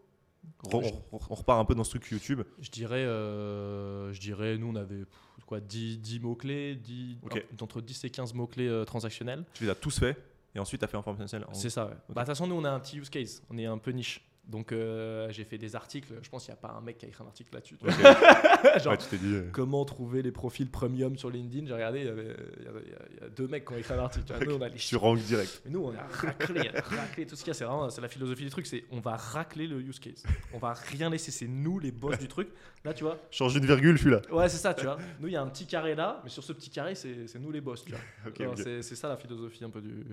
On, 0.72 0.82
on 1.12 1.34
repart 1.34 1.60
un 1.60 1.64
peu 1.64 1.74
dans 1.74 1.84
ce 1.84 1.90
truc 1.90 2.08
YouTube. 2.10 2.42
Je 2.60 2.70
dirais, 2.70 3.04
euh, 3.04 4.12
je 4.12 4.20
dirais, 4.20 4.56
nous 4.58 4.68
on 4.68 4.74
avait 4.76 5.04
quoi, 5.46 5.60
10, 5.60 5.98
10 5.98 6.20
mots-clés, 6.20 6.76
10, 6.76 7.18
Ok. 7.22 7.36
un- 7.36 7.62
entre 7.64 7.80
10 7.80 8.04
et 8.04 8.10
15 8.10 8.34
mots-clés 8.34 8.68
euh, 8.68 8.84
transactionnels. 8.84 9.44
Tu 9.54 9.64
les 9.64 9.70
as 9.70 9.74
tous 9.74 9.98
faits. 9.98 10.16
Et 10.54 10.58
ensuite, 10.58 10.80
tu 10.80 10.84
as 10.84 10.88
fait 10.88 10.96
informationnel. 10.96 11.46
en- 11.48 11.54
C'est 11.54 11.70
ça, 11.70 11.86
ouais. 11.86 11.92
Bah, 11.92 11.98
De 12.08 12.14
toute 12.20 12.26
façon, 12.26 12.46
nous 12.46 12.54
on 12.56 12.64
a 12.64 12.70
un 12.70 12.80
petit 12.80 12.98
use 12.98 13.08
case, 13.10 13.42
on 13.50 13.58
est 13.58 13.66
un 13.66 13.78
peu 13.78 13.90
niche. 13.92 14.24
Donc 14.50 14.72
euh, 14.72 15.30
j'ai 15.30 15.44
fait 15.44 15.58
des 15.58 15.76
articles, 15.76 16.12
je 16.22 16.28
pense 16.28 16.44
qu'il 16.44 16.52
n'y 16.52 16.58
a 16.58 16.60
pas 16.60 16.74
un 16.76 16.80
mec 16.80 16.98
qui 16.98 17.06
a 17.06 17.08
écrit 17.08 17.22
un 17.22 17.26
article 17.28 17.54
là-dessus. 17.54 17.76
Genre, 18.82 18.92
Ouais, 18.92 18.98
tu 18.98 19.06
t'es 19.08 19.16
dit. 19.18 19.34
euh, 19.34 19.48
Comment 19.52 19.84
trouver 19.84 20.22
les 20.22 20.32
profils 20.32 20.68
premium 20.68 21.16
sur 21.16 21.30
LinkedIn? 21.30 21.66
J'ai 21.68 21.72
regardé, 21.74 22.00
il 22.00 22.06
y, 22.06 22.08
avait, 22.08 22.36
il, 22.60 22.66
a- 22.66 22.70
il 23.14 23.20
y 23.22 23.24
a 23.24 23.28
deux 23.28 23.46
mecs 23.46 23.64
qui 23.64 23.72
ont 23.72 23.76
écrit 23.76 23.94
un 23.94 24.00
article. 24.00 24.32
Nous 24.44 24.54
on 24.56 24.60
a 24.60 24.68
les 24.68 24.74
Tu 24.76 24.96
rank 24.96 25.18
direct. 25.20 25.62
Mais 25.64 25.70
nous, 25.70 25.84
on 25.84 25.94
a 25.94 26.02
raclé, 26.02 26.68
raclé 26.82 27.26
tout 27.26 27.36
ce 27.36 27.44
qu'il 27.44 27.48
y 27.48 27.50
a. 27.52 27.54
C'est 27.54 27.64
vraiment 27.64 27.88
c'est 27.90 28.00
la 28.00 28.08
philosophie 28.08 28.42
du 28.44 28.50
truc. 28.50 28.66
C'est 28.66 28.84
on 28.90 28.98
va 28.98 29.16
racler 29.16 29.68
le 29.68 29.80
use 29.80 30.00
case. 30.00 30.24
On 30.52 30.58
va 30.58 30.72
rien 30.72 31.08
laisser. 31.10 31.30
C'est 31.30 31.46
nous 31.46 31.78
les 31.78 31.92
boss 31.92 32.18
du 32.18 32.26
truc. 32.26 32.48
Là, 32.84 32.92
tu 32.92 33.04
vois. 33.04 33.18
Change 33.30 33.54
une 33.54 33.66
virgule, 33.66 33.96
je 33.96 34.02
suis 34.02 34.10
là. 34.10 34.20
Ouais, 34.32 34.48
c'est 34.48 34.56
ça, 34.58 34.74
tu 34.74 34.84
vois. 34.84 34.98
Nous, 35.20 35.28
il 35.28 35.32
y 35.32 35.36
a 35.36 35.42
un 35.42 35.48
petit 35.48 35.66
carré 35.66 35.94
là, 35.94 36.20
mais 36.24 36.30
sur 36.30 36.42
ce 36.42 36.52
petit 36.52 36.70
carré, 36.70 36.94
c'est 36.96 37.28
c'est 37.28 37.38
nous 37.38 37.52
les 37.52 37.60
boss, 37.60 37.84
tu 37.84 37.92
vois. 37.92 38.00
Ok, 38.26 38.40
Alors, 38.40 38.52
ok. 38.54 38.58
c'est- 38.64 38.82
C'est 38.82 38.96
ça 38.96 39.08
la 39.08 39.16
philosophie 39.16 39.62
un 39.64 39.70
peu 39.70 39.80
du, 39.80 40.04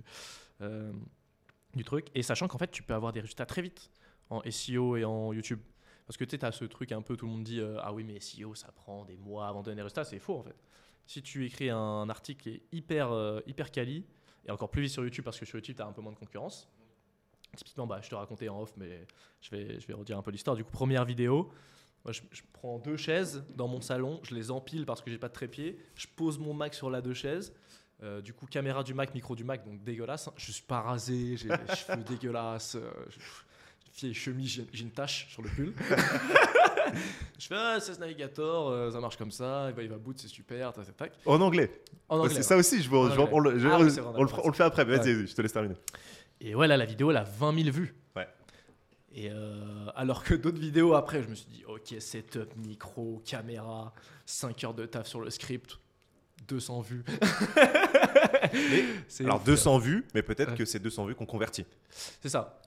euh, 0.62 0.92
du 1.76 1.84
truc. 1.84 2.08
Et 2.14 2.22
sachant 2.22 2.48
qu'en 2.48 2.58
fait, 2.58 2.70
tu 2.72 2.84
peux 2.84 2.94
avoir 2.94 3.12
des 3.14 3.22
résultats 3.22 3.46
très 3.46 3.62
vite 3.62 3.90
en 4.30 4.42
SEO 4.50 4.98
et 4.98 5.06
en 5.06 5.34
YouTube. 5.34 5.60
Parce 6.06 6.18
que 6.18 6.24
tu 6.24 6.38
sais, 6.38 6.46
as 6.46 6.52
ce 6.52 6.66
truc 6.66 6.92
un 6.92 7.02
peu, 7.02 7.18
tout 7.18 7.26
le 7.26 7.32
monde 7.32 7.44
dit 7.44 7.60
euh, 7.60 7.78
Ah 7.82 7.94
oui, 7.94 8.04
mais 8.04 8.20
SEO, 8.20 8.56
ça 8.56 8.72
prend 8.72 9.06
des 9.06 9.18
mois 9.18 9.48
avant 9.48 9.60
de 9.60 9.66
donner 9.66 9.78
des 9.78 9.82
résultats. 9.82 10.06
C'est 10.06 10.20
faux 10.20 10.38
en 10.38 10.44
fait. 10.44 10.56
Si 11.06 11.22
tu 11.22 11.46
écris 11.46 11.70
un 11.70 12.10
article 12.10 12.42
qui 12.42 12.50
est 12.50 12.64
hyper, 12.72 13.12
euh, 13.12 13.40
hyper 13.46 13.72
quali, 13.72 14.06
et 14.46 14.52
encore 14.52 14.70
plus 14.70 14.82
vite 14.82 14.92
sur 14.92 15.04
YouTube, 15.04 15.24
parce 15.24 15.40
que 15.40 15.46
sur 15.46 15.58
YouTube, 15.58 15.76
tu 15.76 15.82
as 15.82 15.86
un 15.86 15.94
peu 15.94 16.02
moins 16.02 16.12
de 16.14 16.18
concurrence. 16.18 16.70
Typiquement, 17.56 17.88
bah, 17.88 18.00
je 18.02 18.10
te 18.10 18.16
racontais 18.16 18.50
en 18.50 18.62
off, 18.62 18.74
mais 18.78 19.08
je 19.42 19.52
vais, 19.52 19.80
je 19.80 19.88
vais 19.88 19.94
redire 19.94 20.18
un 20.18 20.22
peu 20.22 20.32
l'histoire. 20.32 20.56
Du 20.56 20.64
coup, 20.64 20.72
première 20.72 21.06
vidéo, 21.06 21.50
je, 22.12 22.22
prends 22.54 22.80
deux 22.80 22.98
chaises 22.98 23.44
dans 23.56 23.68
mon 23.68 23.82
salon, 23.82 24.20
je 24.24 24.34
les 24.36 24.52
empile 24.52 24.86
parce 24.86 25.02
que 25.02 25.12
j'ai 25.12 25.18
pas 25.18 25.28
de 25.28 25.34
trépied, 25.34 25.78
je 25.96 26.08
pose 26.16 26.40
mon 26.40 26.54
Mac 26.54 26.74
sur 26.74 26.90
la 26.90 27.02
deux 27.02 27.14
chaises. 27.14 27.54
Euh, 28.04 28.22
du 28.22 28.34
coup, 28.34 28.46
caméra 28.46 28.84
du 28.84 28.94
Mac, 28.94 29.14
micro 29.16 29.36
du 29.36 29.44
Mac, 29.44 29.66
donc 29.66 29.84
dégueulasse. 29.84 30.28
hein. 30.28 30.34
Je 30.38 30.52
suis 30.52 30.64
pas 30.64 30.82
rasé, 30.82 31.36
j'ai 31.36 31.50
les 31.50 31.76
cheveux 31.76 32.04
dégueulasses, 32.04 32.76
euh, 32.76 32.92
vieille 33.98 34.14
chemise, 34.14 34.64
j'ai 34.72 34.84
une 34.84 34.92
tache 34.92 35.28
sur 35.30 35.42
le 35.42 35.50
pull. 35.50 35.74
je 37.40 37.48
fais 37.48 37.56
ah, 37.58 37.80
16 37.80 38.00
Navigator, 38.00 38.70
euh, 38.70 38.92
ça 38.92 39.00
marche 39.00 39.18
comme 39.18 39.32
ça, 39.32 39.68
il 39.70 39.76
va, 39.76 39.82
il 39.84 39.90
va 39.90 39.98
boot, 39.98 40.18
c'est 40.20 40.28
super, 40.28 40.72
tac, 40.74 40.86
tac, 40.86 40.98
tac. 40.98 41.12
En 41.26 41.40
anglais. 41.42 41.82
En 42.10 42.18
anglais, 42.20 42.30
c'est 42.30 42.38
ouais. 42.38 42.44
ça 42.44 42.58
aussi, 42.58 42.82
je, 42.84 42.90
anglais. 42.94 43.28
on, 43.32 43.40
le, 43.40 43.58
je- 43.60 43.68
Ah 43.68 43.78
on 43.80 43.84
le, 44.24 44.30
on 44.44 44.48
le 44.50 44.54
fait 44.54 44.64
après. 44.64 44.86
mais 44.86 44.98
Vas-y, 44.98 45.16
Ouais. 45.16 45.28
je 45.28 45.34
te 45.36 45.42
laisse 45.42 45.54
terminer. 45.54 45.76
Et 46.40 46.54
ouais, 46.54 46.68
là, 46.68 46.78
la 46.78 46.86
vidéo, 46.86 47.10
elle 47.12 47.18
a 47.18 47.24
20 47.24 47.64
000 47.64 47.76
vues. 47.76 47.96
Ouais. 48.16 48.28
Et 49.12 49.32
euh, 49.32 49.88
alors 49.96 50.24
que 50.24 50.36
d'autres 50.36 50.60
vidéos 50.60 50.94
après, 50.94 51.24
je 51.24 51.28
me 51.28 51.34
suis 51.36 51.48
dit, 51.48 51.64
ok, 51.68 51.96
setup, 52.00 52.56
micro, 52.58 53.22
caméra, 53.26 53.92
5 54.28 54.64
heures 54.64 54.74
de 54.76 54.86
taf 54.86 55.08
sur 55.08 55.20
le 55.22 55.32
script, 55.32 55.80
200 56.48 56.82
vues. 56.82 57.04
Alors 59.22 59.38
ouf. 59.38 59.44
200 59.44 59.78
vues, 59.80 60.06
mais 60.14 60.22
peut-être 60.22 60.52
Ouais. 60.52 60.58
que 60.58 60.66
c'est 60.66 60.80
200 60.80 61.06
vues 61.08 61.16
qu'on 61.16 61.26
convertit. 61.26 61.66
C'est 61.90 62.30
ça. 62.30 62.62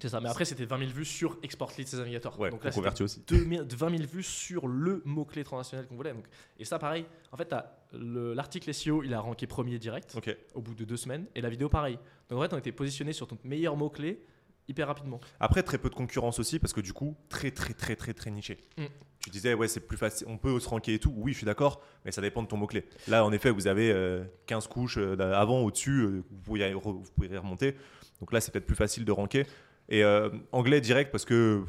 C'est 0.00 0.08
ça. 0.08 0.20
Mais 0.20 0.28
après, 0.28 0.44
c'était 0.44 0.64
20 0.64 0.78
000 0.78 0.90
vues 0.90 1.04
sur 1.04 1.38
Export 1.42 1.72
Lead 1.76 1.88
Sales 1.88 2.00
Navigator. 2.00 2.38
Ouais, 2.38 2.50
Donc 2.50 2.64
là, 2.64 2.70
on 2.72 2.76
convertit 2.76 3.02
aussi. 3.02 3.16
c'était 3.20 3.38
2000 3.38 3.66
20 3.70 3.96
000 3.98 4.02
vues 4.10 4.22
sur 4.22 4.68
le 4.68 5.02
mot-clé 5.04 5.44
transactionnel 5.44 5.86
qu'on 5.86 5.96
voulait. 5.96 6.12
Donc, 6.12 6.26
et 6.58 6.64
ça, 6.64 6.78
pareil. 6.78 7.06
En 7.32 7.36
fait, 7.36 7.54
l'article 7.92 8.72
SEO, 8.72 9.02
il 9.02 9.14
a 9.14 9.20
ranké 9.20 9.46
premier 9.46 9.78
direct 9.78 10.18
au 10.54 10.60
bout 10.60 10.74
de 10.74 10.84
deux 10.84 10.96
semaines. 10.96 11.26
Et 11.34 11.40
la 11.40 11.48
vidéo, 11.48 11.68
pareil. 11.68 11.98
Donc 12.28 12.38
en 12.38 12.42
fait, 12.42 12.52
on 12.54 12.58
était 12.58 12.72
positionné 12.72 13.12
sur 13.12 13.26
ton 13.26 13.38
meilleur 13.44 13.76
mot-clé 13.76 14.22
hyper 14.68 14.86
rapidement. 14.86 15.20
Après, 15.40 15.62
très 15.62 15.78
peu 15.78 15.88
de 15.88 15.94
concurrence 15.94 16.38
aussi, 16.38 16.58
parce 16.58 16.72
que 16.72 16.80
du 16.80 16.92
coup, 16.92 17.16
très, 17.28 17.50
très, 17.50 17.74
très, 17.74 17.96
très, 17.96 18.12
très 18.12 18.30
niché. 18.30 18.58
Mm. 18.76 18.84
Tu 19.20 19.30
disais, 19.30 19.54
ouais, 19.54 19.66
c'est 19.66 19.80
plus 19.80 19.96
facile, 19.96 20.26
on 20.30 20.38
peut 20.38 20.58
se 20.60 20.68
ranker 20.68 20.94
et 20.94 20.98
tout. 20.98 21.12
Oui, 21.16 21.32
je 21.32 21.38
suis 21.38 21.46
d'accord, 21.46 21.82
mais 22.04 22.12
ça 22.12 22.20
dépend 22.20 22.42
de 22.42 22.48
ton 22.48 22.56
mot-clé. 22.56 22.84
Là, 23.08 23.24
en 23.24 23.32
effet, 23.32 23.50
vous 23.50 23.66
avez 23.66 23.90
euh, 23.90 24.24
15 24.46 24.68
couches 24.68 24.98
euh, 24.98 25.16
avant, 25.32 25.60
au-dessus, 25.60 26.02
euh, 26.02 26.22
vous, 26.30 26.56
vous 26.56 27.10
pouvez 27.14 27.28
y 27.28 27.36
remonter. 27.36 27.74
Donc 28.20 28.32
là, 28.32 28.40
c'est 28.40 28.52
peut-être 28.52 28.66
plus 28.66 28.76
facile 28.76 29.04
de 29.04 29.12
ranker. 29.12 29.46
Et 29.88 30.04
euh, 30.04 30.30
anglais 30.52 30.80
direct, 30.80 31.10
parce 31.10 31.24
que 31.24 31.64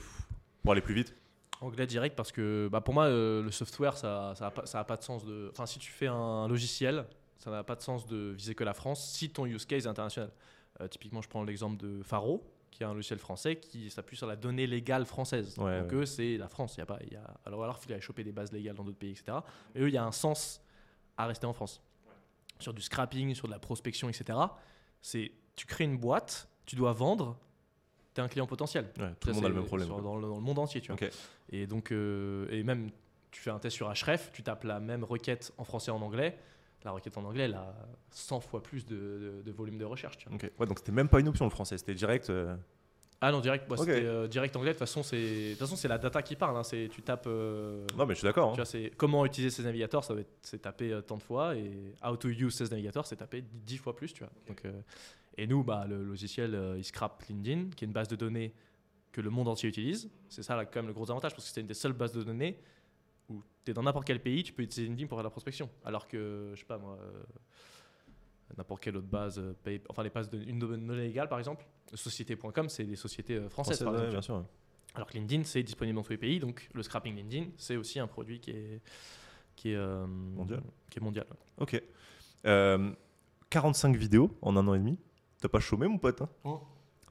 pour 0.64 0.72
aller 0.72 0.82
plus 0.82 0.94
vite. 0.94 1.16
Anglais 1.62 1.88
direct 1.88 2.16
parce 2.16 2.32
que 2.32 2.70
bah, 2.72 2.80
pour 2.80 2.94
moi, 2.94 3.06
euh, 3.06 3.44
le 3.44 3.52
software, 3.52 3.98
ça 3.98 4.30
n'a 4.30 4.36
ça 4.36 4.48
a 4.48 4.52
pas, 4.52 4.66
ça 4.66 4.80
a 4.80 4.84
pas 4.84 4.96
de 4.96 5.04
sens 5.04 5.26
de. 5.26 5.50
Enfin, 5.52 5.66
si 5.66 5.80
tu 5.80 5.92
fais 5.92 6.08
un 6.08 6.48
logiciel, 6.48 7.06
ça 7.38 7.52
n'a 7.52 7.64
pas 7.64 7.76
de 7.76 7.82
sens 7.82 8.06
de 8.06 8.34
viser 8.36 8.56
que 8.56 8.64
la 8.64 8.74
France 8.74 9.12
si 9.12 9.30
ton 9.30 9.46
use 9.46 9.66
case 9.66 9.86
est 9.86 9.90
international. 9.90 10.32
Euh, 10.82 10.88
typiquement, 10.88 11.22
je 11.22 11.28
prends 11.28 11.44
l'exemple 11.44 11.78
de 11.78 12.02
Faro, 12.02 12.46
qui 12.72 12.84
est 12.84 12.86
un 12.86 12.94
logiciel 12.94 13.20
français 13.20 13.58
qui 13.58 13.90
s'appuie 13.90 14.16
sur 14.16 14.28
la 14.28 14.38
donnée 14.38 14.68
légale 14.68 15.06
française. 15.06 15.58
Ouais, 15.58 15.82
Donc, 15.82 15.92
ouais. 15.92 15.98
eux, 15.98 16.06
c'est 16.06 16.38
la 16.38 16.48
France. 16.48 16.76
Il 16.78 16.80
y 16.80 16.84
a 16.84 16.86
pas, 16.86 17.00
y 17.12 17.16
a... 17.16 17.24
Alors, 17.46 17.64
alors, 17.64 17.78
il 17.82 17.86
faut 17.86 17.92
aller 17.92 18.02
choper 18.02 18.24
des 18.24 18.32
bases 18.32 18.54
légales 18.54 18.76
dans 18.76 18.86
d'autres 18.86 18.98
pays, 18.98 19.12
etc. 19.12 19.40
Mais 19.76 19.82
eux, 19.82 19.88
il 19.90 19.94
y 19.94 19.98
a 19.98 20.06
un 20.06 20.14
sens 20.14 20.62
à 21.18 21.26
rester 21.26 21.46
en 21.46 21.54
France. 21.54 21.82
Sur 22.60 22.74
du 22.74 22.82
scrapping, 22.82 23.36
sur 23.36 23.48
de 23.48 23.54
la 23.54 23.60
prospection, 23.60 24.08
etc. 24.08 24.38
C'est 25.02 25.32
tu 25.58 25.66
crées 25.66 25.84
une 25.84 25.98
boîte, 25.98 26.48
tu 26.66 26.78
dois 26.78 26.94
vendre, 26.94 27.38
tu 28.14 28.22
es 28.22 28.24
un 28.24 28.28
client 28.28 28.48
potentiel. 28.48 28.86
Ouais, 29.00 29.10
tout 29.20 29.30
le 29.30 29.34
monde 29.36 29.46
a 29.46 29.50
le 29.50 29.54
même 29.56 29.66
problème. 29.66 29.88
sur- 29.88 30.02
dans, 30.02 30.16
le, 30.16 30.22
dans 30.28 30.36
le 30.36 30.42
monde 30.42 30.60
entier, 30.60 30.82
tu 30.82 30.92
vois. 30.92 31.00
Et 31.52 31.68
donc, 31.68 31.92
euh, 31.92 32.48
et 32.52 32.64
même, 32.64 32.90
tu 33.32 33.42
fais 33.42 33.52
un 33.52 33.60
test 33.60 33.76
sur 33.76 33.88
Href, 33.90 34.32
tu 34.34 34.44
tapes 34.44 34.64
la 34.64 34.80
même 34.80 35.04
requête 35.04 35.54
en 35.58 35.64
français 35.64 35.92
et 35.92 35.94
en 35.94 36.02
anglais. 36.02 36.38
La 36.86 36.92
requête 36.92 37.18
en 37.18 37.26
anglais, 37.26 37.44
elle 37.44 37.56
a 37.56 37.76
100 38.12 38.40
fois 38.40 38.64
plus 38.64 38.86
de, 38.86 38.96
de- 38.96 39.42
de 39.46 39.52
volume 39.52 39.78
de 39.78 39.84
recherche. 39.86 40.18
Tu 40.18 40.30
vois. 40.30 40.36
Ok. 40.36 40.50
Ouais, 40.60 40.66
donc 40.66 40.80
c'était 40.80 40.94
même 40.94 41.10
pas 41.10 41.20
une 41.20 41.28
option 41.28 41.46
le 41.46 41.52
français, 41.52 41.78
c'était 41.78 41.94
direct. 41.94 42.30
euh, 42.30 42.56
Ah 43.20 43.34
non, 43.34 43.42
direct, 43.42 43.66
c'était 43.78 44.06
euh, 44.06 44.28
direct 44.30 44.56
anglais. 44.56 44.70
De 44.70 44.74
toute 44.76 44.80
façon, 44.80 45.04
c'est 45.04 45.56
façon, 45.56 45.76
la 45.90 45.98
data 45.98 46.22
qui 46.22 46.38
parle. 46.38 46.56
hein. 46.56 46.64
C'est 46.64 46.88
tu 46.90 47.02
tapes. 47.02 47.26
euh, 47.28 47.86
Non, 47.98 48.06
mais 48.06 48.14
je 48.14 48.20
suis 48.20 48.26
d'accord. 48.26 48.58
hein. 48.58 48.64
c'est 48.66 48.94
comment 48.96 49.26
utiliser 49.26 49.50
ces 49.54 49.64
navigateurs, 49.64 50.06
ça 50.06 50.14
va 50.14 50.22
être 50.22 50.32
c'est 50.42 50.62
tapé 50.62 50.94
euh, 50.94 51.02
tant 51.02 51.18
de 51.18 51.22
fois 51.24 51.54
et 51.58 51.94
how 52.02 52.16
to 52.16 52.30
use 52.30 52.56
ces 52.56 52.70
navigateurs, 52.70 53.06
c'est 53.06 53.18
tapé 53.18 53.44
10 53.44 53.78
fois 53.78 53.94
plus, 53.94 54.14
tu 54.14 54.24
vois. 54.24 54.32
Donc, 54.48 54.64
et 55.42 55.48
nous, 55.48 55.64
bah, 55.64 55.86
le 55.88 56.04
logiciel, 56.04 56.54
euh, 56.56 56.78
il 56.78 56.84
scrape 56.84 57.24
LinkedIn, 57.30 57.70
qui 57.76 57.86
est 57.86 57.88
une 57.88 57.94
base 57.94 58.08
de 58.08 58.16
données 58.16 58.54
que 59.12 59.22
le 59.22 59.30
monde 59.30 59.48
entier 59.48 59.70
utilise. 59.70 60.10
C'est 60.28 60.44
ça, 60.44 60.56
là, 60.56 60.66
quand 60.66 60.80
même, 60.80 60.88
le 60.88 60.94
gros 60.94 61.10
avantage, 61.10 61.34
parce 61.34 61.46
que 61.48 61.54
c'est 61.54 61.62
une 61.62 61.68
des 61.68 61.74
seules 61.74 61.94
bases 61.94 62.12
de 62.14 62.24
données 62.24 62.60
où 63.30 63.42
tu 63.66 63.72
es 63.72 63.74
dans 63.74 63.84
n'importe 63.84 64.06
quel 64.06 64.22
pays, 64.22 64.44
tu 64.44 64.54
peux 64.54 64.64
utiliser 64.64 64.88
LinkedIn 64.88 65.08
pour 65.08 65.18
faire 65.18 65.24
de 65.24 65.28
la 65.28 65.32
prospection. 65.32 65.70
Alors 65.86 66.08
que, 66.08 66.52
je 66.54 66.60
sais 66.60 66.66
pas 66.66 66.78
moi, 66.78 66.98
euh, 67.02 67.24
n'importe 68.58 68.82
quelle 68.84 68.98
autre 68.98 69.08
base, 69.08 69.40
euh, 69.40 69.54
paye- 69.64 69.82
enfin 69.90 70.04
les 70.04 70.10
bases 70.10 70.30
de 70.30 70.40
une 70.40 70.60
donnée 70.60 70.96
légale, 71.08 71.30
par 71.30 71.38
exemple, 71.40 71.66
société.com, 71.94 72.70
c'est 72.70 72.84
des 72.86 72.96
sociétés 72.96 73.36
euh, 73.36 73.50
françaises, 73.50 73.78
Français, 73.82 73.86
par 73.86 73.94
exemple. 73.96 74.12
bien 74.12 74.22
sûr. 74.22 74.36
ouais. 74.38 74.44
Alors 74.96 75.08
que 75.08 75.14
LinkedIn, 75.14 75.44
c'est 75.44 75.62
disponible 75.64 75.96
dans 75.96 76.04
tous 76.04 76.12
les 76.12 76.18
pays, 76.18 76.40
donc 76.40 76.68
le 76.74 76.82
scrapping 76.84 77.16
LinkedIn, 77.16 77.52
c'est 77.58 77.76
aussi 77.78 78.00
un 78.00 78.08
produit 78.08 78.40
qui 78.40 78.52
est, 78.52 78.82
qui 79.56 79.72
est, 79.72 79.76
euh, 79.76 80.06
Mondial. 80.08 80.62
Qui 80.90 80.98
est 81.00 81.02
mondial. 81.02 81.28
Ok. 81.58 81.82
Euh, 82.46 82.92
45 83.52 83.96
vidéos 83.96 84.36
en 84.42 84.56
un 84.58 84.68
an 84.68 84.74
et 84.74 84.80
demi. 84.80 84.98
T'as 85.42 85.48
pas 85.50 85.60
chômé, 85.60 85.88
mon 85.88 85.98
pote 85.98 86.22
hein 86.22 86.30
Oh. 86.44 86.60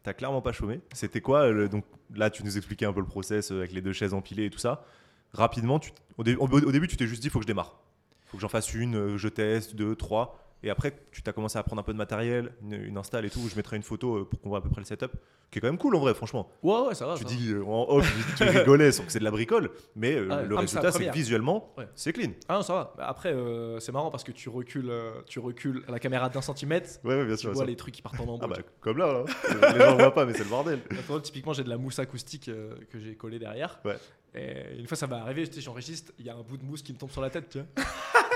T'as 0.02 0.12
clairement 0.12 0.40
pas 0.42 0.52
chômé. 0.52 0.80
C'était 0.92 1.20
quoi 1.20 1.48
le- 1.50 1.68
Donc 1.68 1.84
là, 2.14 2.30
tu 2.30 2.44
nous 2.44 2.56
expliquais 2.56 2.86
un 2.86 2.92
peu 2.92 3.00
le 3.00 3.06
process 3.06 3.50
euh, 3.52 3.58
avec 3.58 3.72
les 3.72 3.80
deux 3.82 3.92
chaises 3.92 4.14
empilées 4.14 4.46
et 4.46 4.50
tout 4.50 4.58
ça. 4.58 4.84
Rapidement, 5.32 5.78
tu, 5.78 5.92
au, 6.16 6.24
dé- 6.24 6.36
au- 6.36 6.46
au 6.48 6.72
début, 6.72 6.88
tu 6.88 6.96
t'es 6.96 7.06
juste 7.06 7.22
dit, 7.22 7.30
faut 7.30 7.38
que 7.38 7.44
je 7.44 7.48
démarre. 7.48 7.78
Faut 8.26 8.36
que 8.36 8.40
j'en 8.40 8.48
fasse 8.48 8.72
une, 8.74 8.94
euh, 8.96 9.16
je 9.18 9.28
teste, 9.28 9.74
deux, 9.74 9.96
trois. 9.96 10.38
Et 10.64 10.70
après, 10.70 10.92
tu 11.12 11.22
t'as 11.22 11.32
commencé 11.32 11.56
à 11.58 11.62
prendre 11.62 11.78
un 11.80 11.84
peu 11.84 11.92
de 11.92 11.98
matériel, 11.98 12.52
une, 12.62 12.72
une 12.74 12.96
install 12.98 13.24
et 13.24 13.30
tout. 13.30 13.40
Je 13.48 13.54
mettrai 13.54 13.76
une 13.76 13.82
photo 13.84 14.16
euh, 14.16 14.24
pour 14.24 14.40
qu'on 14.40 14.48
voit 14.48 14.58
à 14.58 14.60
peu 14.60 14.68
près 14.68 14.80
le 14.80 14.86
setup, 14.86 15.12
qui 15.52 15.58
est 15.58 15.60
quand 15.60 15.68
même 15.68 15.78
cool 15.78 15.94
en 15.94 16.00
vrai, 16.00 16.14
franchement. 16.14 16.50
Ouais, 16.64 16.80
ouais, 16.88 16.94
ça 16.96 17.06
va. 17.06 17.14
tu 17.14 17.22
ça 17.22 17.28
dis 17.28 17.52
euh, 17.52 17.62
en 17.64 17.86
off, 17.88 18.34
tu 18.36 18.42
rigolais 18.42 18.90
sans 18.90 19.04
que 19.04 19.12
c'est 19.12 19.20
de 19.20 19.24
la 19.24 19.30
bricole, 19.30 19.70
mais 19.94 20.16
euh, 20.16 20.28
Ah 20.32 20.42
le 20.42 20.56
Ah, 20.56 20.60
résultat, 20.60 20.90
c'est 20.90 21.06
que 21.06 21.12
visuellement, 21.12 21.72
Ouais. 21.78 21.86
c'est 21.94 22.12
clean. 22.12 22.28
va. 22.30 22.34
Ah 22.48 22.54
non, 22.56 22.62
ça 22.62 22.72
va. 22.74 22.94
Bah, 22.98 23.06
Après, 23.08 23.32
euh, 23.32 23.78
c'est 23.78 23.92
marrant 23.92 24.10
parce 24.10 24.24
que 24.24 24.32
tu 24.32 24.48
recules, 24.48 24.92
tu 25.26 25.38
recules 25.38 25.84
la 25.88 26.00
caméra 26.00 26.28
d'un 26.28 26.42
centimètre, 26.42 26.88
Ouais, 27.04 27.14
ouais, 27.14 27.24
bien 27.24 27.36
tu 27.36 27.42
sûr. 27.42 27.52
vois 27.52 27.62
ça. 27.62 27.66
les 27.70 27.76
trucs 27.76 27.94
qui 27.94 28.02
partent 28.02 28.18
en 28.18 28.26
lambeaux. 28.26 28.40
Ah 28.42 28.48
bah, 28.48 28.56
comme 28.80 28.98
là, 28.98 29.12
là. 29.60 29.72
les 29.74 29.78
gens 29.78 29.96
voient 29.96 30.12
pas, 30.14 30.26
mais 30.26 30.32
c'est 30.32 30.42
le 30.44 30.50
bordel. 30.50 30.80
Typiquement, 31.22 31.52
j'ai 31.52 31.62
de 31.62 31.68
la 31.70 31.78
mousse 31.78 32.00
acoustique 32.00 32.48
euh, 32.48 32.74
que 32.90 32.98
j'ai 32.98 33.14
collée 33.14 33.38
derrière. 33.38 33.78
Ouais. 33.84 33.96
Et 34.34 34.76
une 34.78 34.86
fois, 34.88 34.96
ça 34.96 35.06
va 35.06 35.18
arriver, 35.22 35.46
tu 35.48 35.54
sais, 35.54 35.60
j'enregistre, 35.60 36.12
il 36.18 36.26
y 36.26 36.30
a 36.30 36.34
un 36.34 36.42
bout 36.42 36.56
de 36.56 36.64
mousse 36.64 36.82
qui 36.82 36.92
me 36.92 36.98
tombe 36.98 37.10
sur 37.10 37.22
la 37.22 37.30
tête, 37.30 37.48
tu 37.48 37.58
vois. 37.58 37.66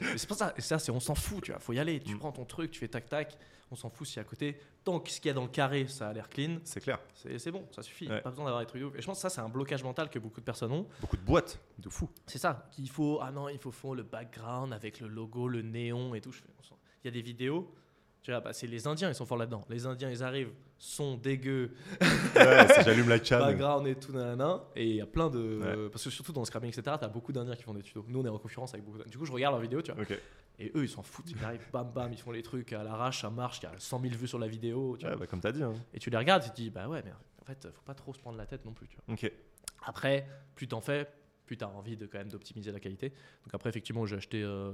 Mais 0.00 0.18
c'est 0.18 0.28
pas 0.28 0.34
ça, 0.34 0.54
et 0.56 0.60
ça, 0.60 0.78
c'est 0.78 0.90
on 0.92 1.00
s'en 1.00 1.14
fout, 1.14 1.42
tu 1.44 1.50
vois. 1.52 1.60
Faut 1.60 1.72
y 1.72 1.78
aller. 1.78 2.00
Tu 2.00 2.14
Mm. 2.14 2.18
prends 2.18 2.32
ton 2.32 2.44
truc, 2.44 2.70
tu 2.70 2.78
fais 2.80 2.88
tac 2.88 3.08
tac, 3.08 3.36
on 3.70 3.76
s'en 3.76 3.90
fout 3.90 4.06
si 4.06 4.18
à 4.20 4.24
côté. 4.24 4.58
Tant 4.84 4.98
que 5.00 5.10
ce 5.10 5.20
qu'il 5.20 5.28
y 5.28 5.30
a 5.30 5.34
dans 5.34 5.42
le 5.42 5.48
carré, 5.48 5.86
ça 5.88 6.08
a 6.08 6.12
l'air 6.12 6.28
clean, 6.28 6.58
C'est 6.64 6.80
clair. 6.80 6.98
c'est 7.14 7.50
bon, 7.50 7.66
ça 7.70 7.82
suffit. 7.82 8.08
Ouais. 8.08 8.20
Pas 8.22 8.30
besoin 8.30 8.44
d'avoir 8.46 8.62
des 8.62 8.66
trucs 8.66 8.80
de 8.80 8.86
ouf. 8.86 8.94
Et 8.96 9.00
je 9.02 9.06
pense 9.06 9.18
que 9.18 9.22
ça, 9.22 9.28
c'est 9.30 9.40
un 9.42 9.48
blocage 9.48 9.82
mental 9.84 10.08
que 10.10 10.18
beaucoup 10.18 10.40
de 10.40 10.44
personnes 10.46 10.72
ont. 10.72 10.86
Beaucoup 11.00 11.16
de 11.16 11.22
boîtes, 11.22 11.60
de 11.78 11.88
fou. 11.88 12.08
C'est 12.26 12.38
ça, 12.38 12.66
qu'il 12.72 12.88
faut. 12.90 13.18
Ah 13.22 13.30
non, 13.30 13.48
il 13.48 13.58
faut 13.58 13.70
fond 13.70 13.92
le 13.94 14.02
background 14.02 14.72
avec 14.72 15.00
le 15.00 15.08
logo, 15.08 15.48
le 15.48 15.62
néon 15.62 16.14
et 16.14 16.20
tout. 16.20 16.34
Il 17.02 17.06
y 17.06 17.08
a 17.08 17.10
des 17.12 17.22
vidéos. 17.22 17.72
Tu 18.22 18.30
vois, 18.30 18.40
bah, 18.40 18.52
c'est 18.52 18.66
les 18.66 18.86
Indiens, 18.86 19.08
ils 19.08 19.14
sont 19.14 19.24
forts 19.24 19.38
là-dedans. 19.38 19.64
Les 19.70 19.86
Indiens, 19.86 20.10
ils 20.10 20.22
arrivent, 20.22 20.52
sont 20.76 21.16
dégueux, 21.16 21.70
Ouais, 22.36 22.66
j'allume 22.84 23.08
la 23.08 23.18
cam. 23.18 23.40
background 23.40 23.86
et 23.86 23.94
tout, 23.94 24.12
nanana. 24.12 24.62
Et 24.76 24.86
il 24.90 24.96
y 24.96 25.00
a 25.00 25.06
plein 25.06 25.30
de. 25.30 25.58
Ouais. 25.58 25.88
Parce 25.90 26.04
que 26.04 26.10
surtout 26.10 26.32
dans 26.32 26.42
le 26.42 26.46
scrapping, 26.46 26.68
etc., 26.70 26.96
t'as 27.00 27.08
beaucoup 27.08 27.32
d'Indiens 27.32 27.56
qui 27.56 27.62
font 27.62 27.72
des 27.74 27.82
tutos. 27.82 28.04
Nous, 28.08 28.20
on 28.20 28.24
est 28.26 28.28
en 28.28 28.38
concurrence 28.38 28.74
avec 28.74 28.84
beaucoup 28.84 28.98
d'Indiens. 28.98 29.10
Du 29.10 29.18
coup, 29.18 29.24
je 29.24 29.32
regarde 29.32 29.54
leurs 29.54 29.62
vidéos, 29.62 29.80
tu 29.82 29.92
vois. 29.92 30.04
Et 30.58 30.70
eux, 30.74 30.82
ils 30.84 30.88
s'en 30.90 31.02
foutent. 31.02 31.30
Ils 31.30 31.42
arrivent, 31.42 31.66
bam, 31.72 31.90
bam, 31.90 32.12
ils 32.12 32.18
font 32.20 32.32
les 32.32 32.42
trucs 32.42 32.74
à 32.74 32.82
l'arrache, 32.84 33.22
ça 33.22 33.30
marche. 33.30 33.60
Il 33.60 33.64
y 33.64 33.66
a 33.68 33.72
100 33.78 34.00
000 34.02 34.14
vues 34.14 34.28
sur 34.28 34.38
la 34.38 34.46
vidéo. 34.48 34.96
Tu 34.98 35.06
vois. 35.06 35.14
Ouais, 35.14 35.20
bah, 35.20 35.26
comme 35.26 35.40
t'as 35.40 35.52
dit. 35.52 35.62
hein. 35.62 35.72
Et 35.94 35.98
tu 35.98 36.10
les 36.10 36.18
regardes, 36.18 36.42
tu 36.42 36.50
te 36.50 36.56
dis, 36.56 36.68
bah 36.68 36.86
ouais, 36.88 37.00
mais 37.02 37.12
en 37.40 37.44
fait, 37.46 37.66
faut 37.72 37.82
pas 37.86 37.94
trop 37.94 38.12
se 38.12 38.18
prendre 38.18 38.36
la 38.36 38.44
tête 38.44 38.66
non 38.66 38.72
plus, 38.74 38.86
tu 38.86 38.96
vois. 39.06 39.16
Après, 39.86 40.26
plus 40.54 40.68
t'en 40.68 40.82
fais, 40.82 41.08
plus 41.46 41.56
t'as 41.56 41.66
envie 41.68 41.96
de 41.96 42.04
quand 42.06 42.18
même 42.18 42.28
d'optimiser 42.28 42.70
la 42.72 42.80
qualité. 42.80 43.08
Donc 43.08 43.54
après, 43.54 43.70
effectivement, 43.70 44.04
j'ai 44.04 44.16
acheté, 44.16 44.42
euh, 44.42 44.72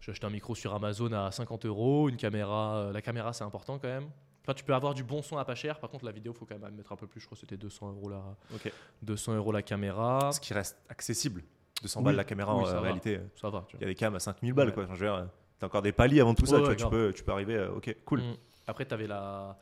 j'ai 0.00 0.12
acheté 0.12 0.26
un 0.26 0.30
micro 0.30 0.54
sur 0.54 0.74
Amazon 0.74 1.12
à 1.12 1.30
50 1.30 1.64
euros, 1.66 2.08
une 2.08 2.16
caméra. 2.16 2.76
euh, 2.76 2.92
la 2.92 3.02
caméra, 3.02 3.32
c'est 3.32 3.44
important 3.44 3.78
quand 3.78 3.88
même. 3.88 4.08
Enfin, 4.42 4.54
tu 4.54 4.64
peux 4.64 4.74
avoir 4.74 4.94
du 4.94 5.04
bon 5.04 5.20
son 5.22 5.36
à 5.36 5.44
pas 5.44 5.54
cher. 5.54 5.78
Par 5.78 5.90
contre, 5.90 6.04
la 6.06 6.12
vidéo, 6.12 6.32
faut 6.32 6.46
quand 6.46 6.58
même 6.58 6.74
mettre 6.74 6.92
un 6.92 6.96
peu 6.96 7.06
plus. 7.06 7.20
Je 7.20 7.26
crois 7.26 7.36
que 7.36 7.40
c'était 7.40 7.56
200 7.58 7.90
euros 7.90 8.08
la, 8.08 8.22
Ok. 8.54 8.72
200 9.02 9.34
euros 9.36 9.52
la 9.52 9.62
caméra. 9.62 10.30
Ce 10.32 10.40
qui 10.40 10.54
reste 10.54 10.78
accessible. 10.88 11.42
200 11.82 12.00
Oui. 12.00 12.04
balles 12.06 12.16
la 12.16 12.24
caméra 12.24 12.54
Oui, 12.56 12.62
en 12.62 12.64
va. 12.66 12.80
réalité. 12.80 13.20
Ça 13.40 13.50
va. 13.50 13.64
Tu 13.68 13.76
Il 13.76 13.82
y 13.82 13.84
a 13.84 13.88
des 13.88 13.94
cams 13.94 14.14
à 14.14 14.20
5000 14.20 14.52
balles 14.54 14.68
Ouais. 14.68 14.74
quoi. 14.74 14.84
Enfin, 14.84 14.94
je 14.94 15.04
veux 15.04 15.10
dire, 15.10 15.28
t'as 15.58 15.66
encore 15.66 15.82
des 15.82 15.92
paliers 15.92 16.20
avant 16.20 16.34
tout 16.34 16.46
ça. 16.46 16.54
Ouais, 16.56 16.60
tu, 16.60 16.66
vois, 16.66 16.74
tu, 16.76 16.88
peux, 16.88 17.12
tu 17.12 17.22
peux 17.24 17.32
arriver. 17.32 17.56
euh, 17.56 17.72
ok, 17.74 17.94
cool. 18.06 18.20
Mm. 18.20 18.36
Après, 18.66 18.86
tu 18.86 18.94
avais 18.94 19.06
la. 19.06 19.58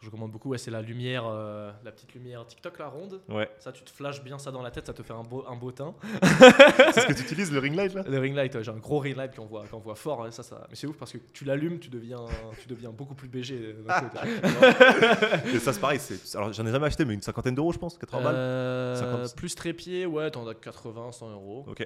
Je 0.00 0.06
recommande 0.06 0.30
beaucoup, 0.30 0.50
ouais, 0.50 0.58
c'est 0.58 0.70
la 0.70 0.80
lumière, 0.80 1.24
euh, 1.26 1.72
la 1.82 1.90
petite 1.90 2.14
lumière 2.14 2.46
TikTok, 2.46 2.78
la 2.78 2.86
ronde. 2.86 3.20
Ouais. 3.28 3.50
Ça, 3.58 3.72
tu 3.72 3.82
te 3.82 3.90
flashes 3.90 4.22
bien 4.22 4.38
ça 4.38 4.52
dans 4.52 4.62
la 4.62 4.70
tête, 4.70 4.86
ça 4.86 4.92
te 4.92 5.02
fait 5.02 5.12
un 5.12 5.24
beau, 5.24 5.44
un 5.48 5.56
beau 5.56 5.72
teint. 5.72 5.92
c'est 6.22 7.00
ce 7.00 7.06
que 7.08 7.12
tu 7.14 7.22
utilises 7.22 7.50
le 7.50 7.58
ring 7.58 7.74
light 7.74 7.94
là? 7.94 8.04
Le 8.06 8.18
ring 8.20 8.36
light, 8.36 8.54
ouais, 8.54 8.62
j'ai 8.62 8.70
un 8.70 8.76
gros 8.76 9.00
ring 9.00 9.16
light 9.16 9.34
qu'on 9.34 9.46
voit, 9.46 9.66
qu'on 9.66 9.80
voit 9.80 9.96
fort. 9.96 10.24
hein, 10.24 10.30
ça, 10.30 10.44
ça... 10.44 10.66
Mais 10.70 10.76
c'est 10.76 10.86
ouf 10.86 10.96
parce 10.96 11.10
que 11.10 11.18
tu 11.32 11.44
l'allumes, 11.44 11.80
tu 11.80 11.90
deviens, 11.90 12.24
tu 12.60 12.68
deviens 12.68 12.90
beaucoup 12.90 13.16
plus 13.16 13.28
BG. 13.28 13.54
euh, 13.60 13.82
Et 15.52 15.58
ça, 15.58 15.72
c'est 15.72 15.80
pareil. 15.80 15.98
Alors, 16.34 16.52
j'en 16.52 16.64
ai 16.64 16.70
jamais 16.70 16.86
acheté, 16.86 17.04
mais 17.04 17.14
une 17.14 17.22
cinquantaine 17.22 17.56
d'euros, 17.56 17.72
je 17.72 17.78
pense. 17.78 17.98
80 17.98 18.22
balles. 18.22 18.34
Euh, 18.36 18.94
50. 18.94 19.34
plus 19.34 19.56
trépied, 19.56 20.06
ouais, 20.06 20.30
t'en 20.30 20.46
as 20.46 20.54
80, 20.54 21.10
100 21.10 21.30
euros. 21.32 21.64
Ok. 21.68 21.84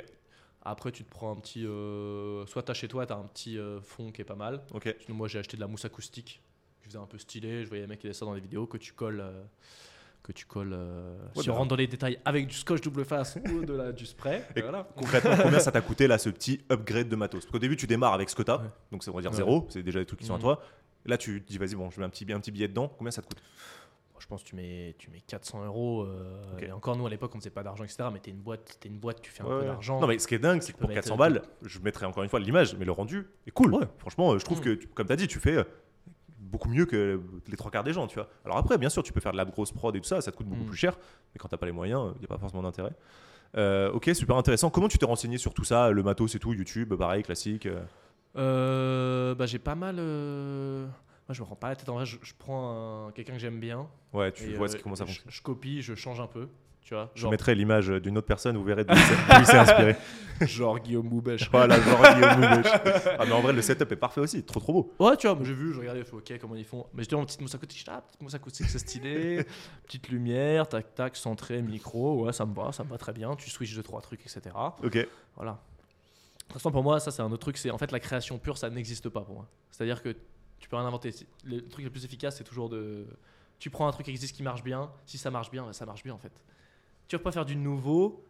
Après, 0.64 0.92
tu 0.92 1.02
te 1.02 1.10
prends 1.10 1.32
un 1.32 1.36
petit. 1.36 1.66
euh, 1.66 2.44
soit 2.44 2.62
t'as 2.62 2.74
chez 2.74 2.88
toi, 2.88 3.06
t'as 3.06 3.16
un 3.16 3.24
petit 3.24 3.58
fond 3.82 4.12
qui 4.12 4.20
est 4.20 4.26
pas 4.26 4.34
mal. 4.36 4.60
Ok. 4.74 4.94
Sinon, 5.06 5.16
moi, 5.16 5.28
j'ai 5.28 5.38
acheté 5.38 5.56
de 5.56 5.62
la 5.62 5.66
mousse 5.66 5.86
acoustique. 5.86 6.42
Un 7.00 7.06
peu 7.06 7.18
stylé. 7.18 7.62
Je 7.64 7.68
voyais 7.68 7.82
les 7.82 7.88
mecs 7.88 7.98
qui 8.00 8.06
faisaient 8.08 8.18
ça 8.18 8.24
dans 8.26 8.34
les 8.34 8.40
vidéos 8.40 8.66
que 8.66 8.76
tu 8.78 8.92
colles. 8.92 9.20
euh, 9.20 9.42
que 10.22 10.30
tu 10.32 10.46
colles. 10.46 10.72
euh, 10.72 11.16
Ouais, 11.34 11.42
si 11.42 11.50
on 11.50 11.54
bah. 11.54 11.58
rentre 11.58 11.70
dans 11.70 11.76
les 11.76 11.88
détails 11.88 12.16
avec 12.24 12.46
du 12.46 12.54
scotch 12.54 12.80
double 12.80 13.04
face 13.04 13.36
ou 13.52 13.64
de 13.64 13.72
la, 13.74 13.90
du 13.92 14.06
spray. 14.06 14.44
Et 14.54 14.62
voilà. 14.62 14.86
Concrètement, 14.96 15.32
combien 15.42 15.58
ça 15.58 15.72
t'a 15.72 15.80
coûté 15.82 16.06
là 16.06 16.16
ce 16.18 16.30
petit 16.30 16.60
upgrade 16.70 17.08
de 17.08 17.16
matos? 17.16 17.44
Parce 17.44 17.50
qu'au 17.52 17.58
début, 17.58 17.76
tu 17.76 17.86
démarres 17.88 18.14
avec 18.14 18.30
ce 18.30 18.36
que 18.36 18.42
t'as. 18.42 18.58
Ouais. 18.58 18.68
Donc, 18.92 19.02
ça 19.02 19.10
on 19.10 19.14
va 19.14 19.20
dire 19.20 19.32
zéro. 19.32 19.66
C'est 19.70 19.82
déjà 19.82 19.98
des 19.98 20.06
trucs 20.06 20.20
qui 20.20 20.26
sont 20.26 20.34
à 20.34 20.36
Mhm. 20.36 20.42
toi. 20.42 20.62
Là, 21.06 21.18
tu 21.18 21.42
te 21.42 21.48
dis, 21.48 21.58
vas-y, 21.58 21.74
bon, 21.74 21.90
je 21.90 21.98
mets 21.98 22.06
un 22.06 22.10
petit, 22.10 22.24
un 22.32 22.38
petit 22.38 22.52
billet 22.52 22.68
dedans. 22.68 22.86
Combien 22.96 23.10
ça 23.10 23.20
te 23.22 23.26
coûte? 23.26 23.42
Je 24.20 24.28
pense 24.28 24.44
que 24.44 24.48
tu 24.50 24.54
mets, 24.54 24.94
tu 24.98 25.10
mets 25.10 25.20
400 25.26 25.64
euros. 25.64 26.02
euh. 26.04 26.56
Et 26.60 26.70
encore, 26.70 26.94
nous, 26.96 27.04
à 27.04 27.10
l'époque, 27.10 27.34
on 27.34 27.38
faisait 27.40 27.50
pas 27.50 27.64
d'argent, 27.64 27.82
etc. 27.82 28.04
Mais 28.12 28.20
t'es 28.20 28.30
une 28.30 28.36
boîte, 28.40 28.76
t'es 28.78 28.88
une 28.88 28.98
boîte, 29.00 29.20
tu 29.20 29.32
fais 29.32 29.42
un 29.42 29.46
Ouais, 29.46 29.58
peu 29.62 29.66
d'argent. 29.66 30.00
Non, 30.00 30.06
mais 30.06 30.16
ce 30.20 30.28
qui 30.28 30.36
est 30.36 30.38
dingue, 30.38 30.62
c'est 30.62 30.72
que 30.72 30.78
pour 30.78 30.88
mettre 30.88 31.00
400 31.00 31.14
tout. 31.14 31.18
balles, 31.18 31.42
je 31.62 31.80
mettrai 31.80 32.06
encore 32.06 32.22
une 32.22 32.28
fois 32.28 32.38
l'image, 32.38 32.76
mais 32.76 32.84
le 32.84 32.92
rendu 32.92 33.26
est 33.48 33.50
cool. 33.50 33.74
Ouais. 33.74 33.88
Franchement, 33.98 34.30
euh, 34.34 34.38
je 34.38 34.44
trouve 34.44 34.60
Mm. 34.60 34.62
que, 34.62 34.86
comme 34.94 35.08
tu 35.08 35.12
as 35.12 35.16
dit, 35.16 35.26
tu 35.26 35.40
fais 35.40 35.56
euh, 35.56 35.64
beaucoup 36.52 36.68
mieux 36.68 36.86
que 36.86 37.20
les 37.48 37.56
trois 37.56 37.70
quarts 37.72 37.82
des 37.82 37.92
gens, 37.92 38.06
tu 38.06 38.14
vois. 38.16 38.28
Alors 38.44 38.58
après, 38.58 38.78
bien 38.78 38.88
sûr, 38.90 39.02
tu 39.02 39.12
peux 39.12 39.20
faire 39.20 39.32
de 39.32 39.36
la 39.38 39.44
grosse 39.44 39.72
prod 39.72 39.96
et 39.96 40.00
tout 40.00 40.06
ça, 40.08 40.20
ça 40.20 40.30
te 40.30 40.36
coûte 40.36 40.46
beaucoup 40.46 40.62
Mm. 40.62 40.66
plus 40.68 40.76
cher, 40.76 40.96
mais 41.34 41.38
quand 41.38 41.48
t'as 41.48 41.56
pas 41.56 41.66
les 41.66 41.72
moyens, 41.72 42.12
il 42.16 42.18
n'y 42.20 42.24
a 42.26 42.28
pas 42.28 42.38
forcément 42.38 42.62
d'intérêt. 42.62 42.92
Euh, 43.56 43.90
ok, 43.92 44.10
super 44.14 44.36
intéressant. 44.36 44.70
Comment 44.70 44.88
tu 44.88 44.98
t'es 44.98 45.06
renseigné 45.06 45.36
sur 45.38 45.52
tout 45.54 45.64
ça, 45.64 45.90
le 45.90 46.02
matos 46.02 46.34
et 46.34 46.38
tout, 46.38 46.52
YouTube, 46.54 46.94
pareil, 46.94 47.22
classique 47.22 47.66
euh, 47.66 47.80
Euh, 48.36 49.34
bah, 49.34 49.46
j'ai 49.46 49.58
pas 49.58 49.74
mal. 49.74 49.96
euh, 49.98 50.86
Moi, 51.28 51.34
je 51.34 51.40
me 51.40 51.46
prends 51.46 51.56
pas 51.56 51.68
la 51.68 51.76
tête 51.76 51.88
en 51.88 51.94
vrai. 51.94 52.06
Je, 52.06 52.16
je 52.22 52.32
prends 52.38 53.06
un- 53.08 53.12
quelqu'un 53.12 53.34
que 53.34 53.38
j'aime 53.38 53.60
bien. 53.60 53.86
Ouais, 54.12 54.32
tu 54.32 54.54
vois 54.54 54.68
ce 54.68 54.76
qui 54.76 54.82
commence 54.82 55.00
à 55.00 55.04
je, 55.04 55.10
fonctionner. 55.12 55.32
je 55.32 55.42
copie, 55.42 55.82
je 55.82 55.94
change 55.94 56.20
un 56.20 56.26
peu. 56.26 56.48
Tu 56.82 56.94
vois, 56.94 57.12
Je 57.14 57.28
mettrai 57.28 57.54
l'image 57.54 57.88
d'une 57.88 58.18
autre 58.18 58.26
personne, 58.26 58.56
vous 58.56 58.64
verrez 58.64 58.84
d'où 58.84 58.92
il 58.94 59.46
s'est 59.46 59.56
inspiré. 59.56 59.96
genre 60.40 60.80
Guillaume 60.80 61.08
Moubèche. 61.08 61.48
Voilà, 61.50 61.80
genre 61.80 62.02
Guillaume 62.14 62.40
Moubèche. 62.40 62.72
Ah, 63.18 63.24
mais 63.24 63.32
en 63.32 63.40
vrai, 63.40 63.52
le 63.52 63.62
setup 63.62 63.92
est 63.92 63.96
parfait 63.96 64.20
aussi, 64.20 64.42
trop 64.42 64.58
trop 64.58 64.72
beau. 64.72 64.94
Ouais, 64.98 65.16
tu 65.16 65.28
vois, 65.28 65.38
j'ai 65.44 65.54
vu, 65.54 65.72
je 65.72 65.78
regardais, 65.78 66.00
je 66.00 66.04
fais 66.06 66.16
ok, 66.16 66.38
comment 66.40 66.56
ils 66.56 66.64
font. 66.64 66.86
Mais 66.94 67.04
j'étais 67.04 67.14
en 67.14 67.24
petite 67.24 67.40
mousse 67.40 67.52
je 67.52 67.66
dis, 67.66 67.84
ah, 67.86 68.00
petite 68.00 68.20
mousse 68.20 68.34
acoustique, 68.34 68.68
c'est 68.68 68.80
stylé. 68.80 69.44
petite 69.86 70.08
lumière, 70.08 70.68
tac, 70.68 70.94
tac, 70.94 71.14
centré, 71.14 71.62
micro, 71.62 72.24
ouais, 72.24 72.32
ça 72.32 72.44
me 72.46 72.54
va, 72.54 72.72
ça 72.72 72.82
me 72.82 72.88
va 72.88 72.98
très 72.98 73.12
bien. 73.12 73.36
Tu 73.36 73.48
switches 73.48 73.76
deux, 73.76 73.82
trois 73.82 74.00
trucs, 74.00 74.20
etc. 74.22 74.40
Ok. 74.82 75.06
Voilà. 75.36 75.52
De 75.52 76.44
toute 76.46 76.52
façon, 76.54 76.72
pour 76.72 76.82
moi, 76.82 76.98
ça, 76.98 77.10
c'est 77.12 77.22
un 77.22 77.30
autre 77.30 77.38
truc. 77.38 77.56
C'est 77.56 77.70
en 77.70 77.78
fait 77.78 77.92
la 77.92 78.00
création 78.00 78.38
pure, 78.38 78.58
ça 78.58 78.68
n'existe 78.68 79.08
pas 79.08 79.20
pour 79.20 79.36
moi. 79.36 79.48
C'est-à-dire 79.70 80.02
que 80.02 80.16
tu 80.58 80.68
peux 80.68 80.76
rien 80.76 80.86
inventer. 80.86 81.14
Le 81.44 81.66
truc 81.66 81.84
le 81.84 81.90
plus 81.90 82.04
efficace, 82.04 82.36
c'est 82.36 82.44
toujours 82.44 82.68
de. 82.68 83.06
Tu 83.58 83.70
prends 83.70 83.86
un 83.86 83.92
truc 83.92 84.06
qui 84.06 84.10
existe 84.10 84.34
qui 84.34 84.42
marche 84.42 84.64
bien. 84.64 84.90
Si 85.06 85.18
ça 85.18 85.30
marche 85.30 85.50
bien, 85.50 85.64
bah, 85.64 85.72
ça 85.72 85.86
marche 85.86 86.02
bien 86.02 86.14
en 86.14 86.18
fait. 86.18 86.32
Tu 87.08 87.16
vas 87.16 87.22
pas 87.22 87.32
faire 87.32 87.44
du 87.44 87.56
nouveau 87.56 88.24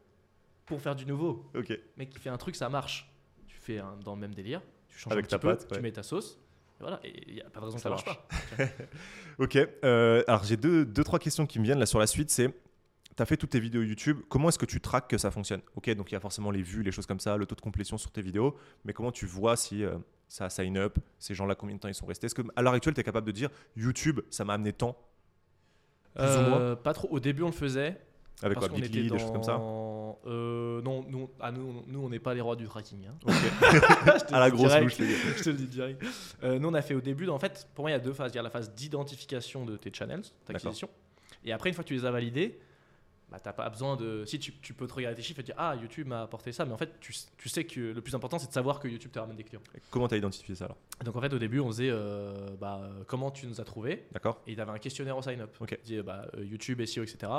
pour 0.66 0.80
faire 0.80 0.94
du 0.96 1.06
nouveau. 1.06 1.50
Ok. 1.54 1.78
Mec 1.96 2.10
qui 2.10 2.18
fait 2.18 2.30
un 2.30 2.36
truc, 2.38 2.56
ça 2.56 2.68
marche. 2.68 3.10
Tu 3.46 3.56
fais 3.58 3.78
un, 3.78 3.96
dans 4.04 4.14
le 4.14 4.20
même 4.20 4.34
délire. 4.34 4.60
Tu 4.88 4.98
changes 4.98 5.12
Avec 5.12 5.26
un 5.26 5.28
ta 5.28 5.38
petit 5.38 5.46
peu, 5.46 5.56
pâte, 5.56 5.70
ouais. 5.70 5.76
tu 5.76 5.82
mets 5.82 5.92
ta 5.92 6.02
sauce. 6.02 6.38
Et 6.80 6.82
voilà. 6.82 7.00
Et 7.04 7.30
il 7.30 7.34
y 7.36 7.40
a 7.40 7.48
pas 7.50 7.60
de 7.60 7.64
raison 7.66 7.76
que 7.76 7.82
Ça 7.82 7.90
marche 7.90 8.04
marche. 8.06 8.18
pas. 8.56 8.64
Ok. 9.38 9.56
euh, 9.56 10.22
alors 10.26 10.44
j'ai 10.44 10.56
deux, 10.56 10.84
deux, 10.84 11.04
trois 11.04 11.18
questions 11.18 11.46
qui 11.46 11.58
me 11.58 11.64
viennent 11.64 11.78
là 11.78 11.86
sur 11.86 11.98
la 11.98 12.06
suite. 12.06 12.30
C'est, 12.30 12.48
tu 13.16 13.22
as 13.22 13.26
fait 13.26 13.36
toutes 13.36 13.50
tes 13.50 13.60
vidéos 13.60 13.82
YouTube. 13.82 14.20
Comment 14.28 14.48
est-ce 14.48 14.58
que 14.58 14.66
tu 14.66 14.80
traques 14.80 15.08
que 15.08 15.18
ça 15.18 15.30
fonctionne? 15.30 15.60
Ok, 15.76 15.90
donc 15.94 16.10
il 16.10 16.14
y 16.14 16.16
a 16.16 16.20
forcément 16.20 16.50
les 16.50 16.62
vues, 16.62 16.82
les 16.82 16.92
choses 16.92 17.06
comme 17.06 17.20
ça, 17.20 17.36
le 17.36 17.46
taux 17.46 17.54
de 17.54 17.60
complétion 17.60 17.98
sur 17.98 18.10
tes 18.10 18.22
vidéos. 18.22 18.56
Mais 18.84 18.92
comment 18.92 19.12
tu 19.12 19.26
vois 19.26 19.56
si 19.56 19.84
euh, 19.84 19.96
ça 20.28 20.48
sign 20.50 20.76
up 20.78 20.98
Ces 21.18 21.34
gens-là, 21.34 21.54
combien 21.54 21.76
de 21.76 21.80
temps 21.80 21.88
ils 21.88 21.94
sont 21.94 22.06
restés? 22.06 22.26
Est-ce 22.26 22.34
que 22.34 22.42
à 22.56 22.62
l'heure 22.62 22.72
actuelle, 22.74 22.94
tu 22.94 23.00
es 23.00 23.04
capable 23.04 23.26
de 23.26 23.32
dire 23.32 23.50
YouTube, 23.76 24.20
ça 24.30 24.44
m'a 24.44 24.54
amené 24.54 24.72
tant? 24.72 24.96
Plus 26.14 26.24
ou 26.24 26.40
moins? 26.40 26.60
Euh, 26.60 26.76
Pas 26.76 26.92
trop. 26.94 27.08
Au 27.10 27.20
début, 27.20 27.42
on 27.42 27.46
le 27.46 27.52
faisait. 27.52 28.00
Avec 28.42 28.58
parce 28.58 28.68
quoi 28.68 28.78
Bitly, 28.78 29.00
était 29.06 29.10
des 29.10 29.18
choses 29.18 29.32
comme 29.32 29.42
ça 29.42 29.52
dans- 29.58 30.18
Euh, 30.26 30.80
non, 30.82 31.04
nous, 31.08 31.30
ah, 31.40 31.50
nous, 31.50 31.82
nous, 31.86 32.04
on 32.04 32.08
n'est 32.08 32.18
pas 32.20 32.32
les 32.34 32.40
rois 32.40 32.54
du 32.56 32.66
tracking. 32.66 33.06
hein. 33.06 33.14
À 34.32 34.40
la 34.40 34.50
grosse 34.50 34.68
direct. 34.68 35.00
gars. 35.00 35.06
je 35.36 35.42
te 35.42 35.50
le 35.50 35.56
dis 35.56 35.66
direct. 35.66 36.02
Euh, 36.44 36.58
nous, 36.58 36.68
on 36.68 36.74
a 36.74 36.82
fait 36.82 36.94
au 36.94 37.00
début, 37.00 37.28
en 37.28 37.38
fait, 37.38 37.66
pour 37.74 37.84
moi, 37.84 37.90
il 37.90 37.94
y 37.94 37.96
a 37.96 38.00
deux 38.00 38.12
phases. 38.12 38.32
Il 38.32 38.36
y 38.36 38.38
a 38.38 38.42
la 38.42 38.50
phase 38.50 38.72
d'identification 38.74 39.64
de 39.64 39.76
tes 39.76 39.92
channels, 39.92 40.22
d'acquisition. 40.46 40.88
Et 41.44 41.52
après, 41.52 41.70
une 41.70 41.74
fois 41.74 41.82
que 41.82 41.88
tu 41.88 41.94
les 41.94 42.04
as 42.04 42.10
validés, 42.12 42.58
bah, 43.30 43.40
t'as 43.42 43.52
pas 43.54 43.68
besoin 43.70 43.96
de. 43.96 44.24
Si 44.26 44.38
tu, 44.38 44.52
tu 44.60 44.74
peux 44.74 44.86
te 44.86 44.92
regarder 44.94 45.16
tes 45.16 45.22
chiffres 45.22 45.40
et 45.40 45.42
te 45.42 45.46
dire 45.46 45.54
Ah, 45.58 45.74
YouTube 45.74 46.06
m'a 46.06 46.22
apporté 46.22 46.52
ça, 46.52 46.64
mais 46.66 46.72
en 46.72 46.76
fait, 46.76 47.00
tu, 47.00 47.12
tu 47.38 47.48
sais 47.48 47.64
que 47.64 47.80
le 47.80 48.00
plus 48.02 48.14
important, 48.14 48.38
c'est 48.38 48.46
de 48.48 48.52
savoir 48.52 48.78
que 48.78 48.86
YouTube 48.88 49.10
te 49.10 49.18
ramène 49.18 49.36
des 49.36 49.42
clients. 49.44 49.62
Comment 49.90 50.06
tu 50.06 50.14
as 50.14 50.18
identifié 50.18 50.54
ça 50.54 50.66
alors? 50.66 50.76
Donc, 51.04 51.16
en 51.16 51.20
fait, 51.20 51.32
au 51.32 51.38
début, 51.38 51.58
on 51.58 51.66
faisait 51.68 51.88
euh, 51.90 52.32
bah, 52.60 52.80
comment 53.06 53.30
tu 53.30 53.46
nous 53.46 53.60
as 53.60 53.64
trouvé 53.64 54.04
D'accord 54.12 54.40
et 54.46 54.52
il 54.52 54.60
avait 54.60 54.70
un 54.72 54.78
questionnaire 54.78 55.16
au 55.16 55.22
sign-up. 55.22 55.56
Ok. 55.60 55.76
Il 55.82 55.86
disait 55.86 56.02
bah, 56.02 56.26
YouTube, 56.38 56.84
SEO, 56.84 57.02
etc. 57.02 57.32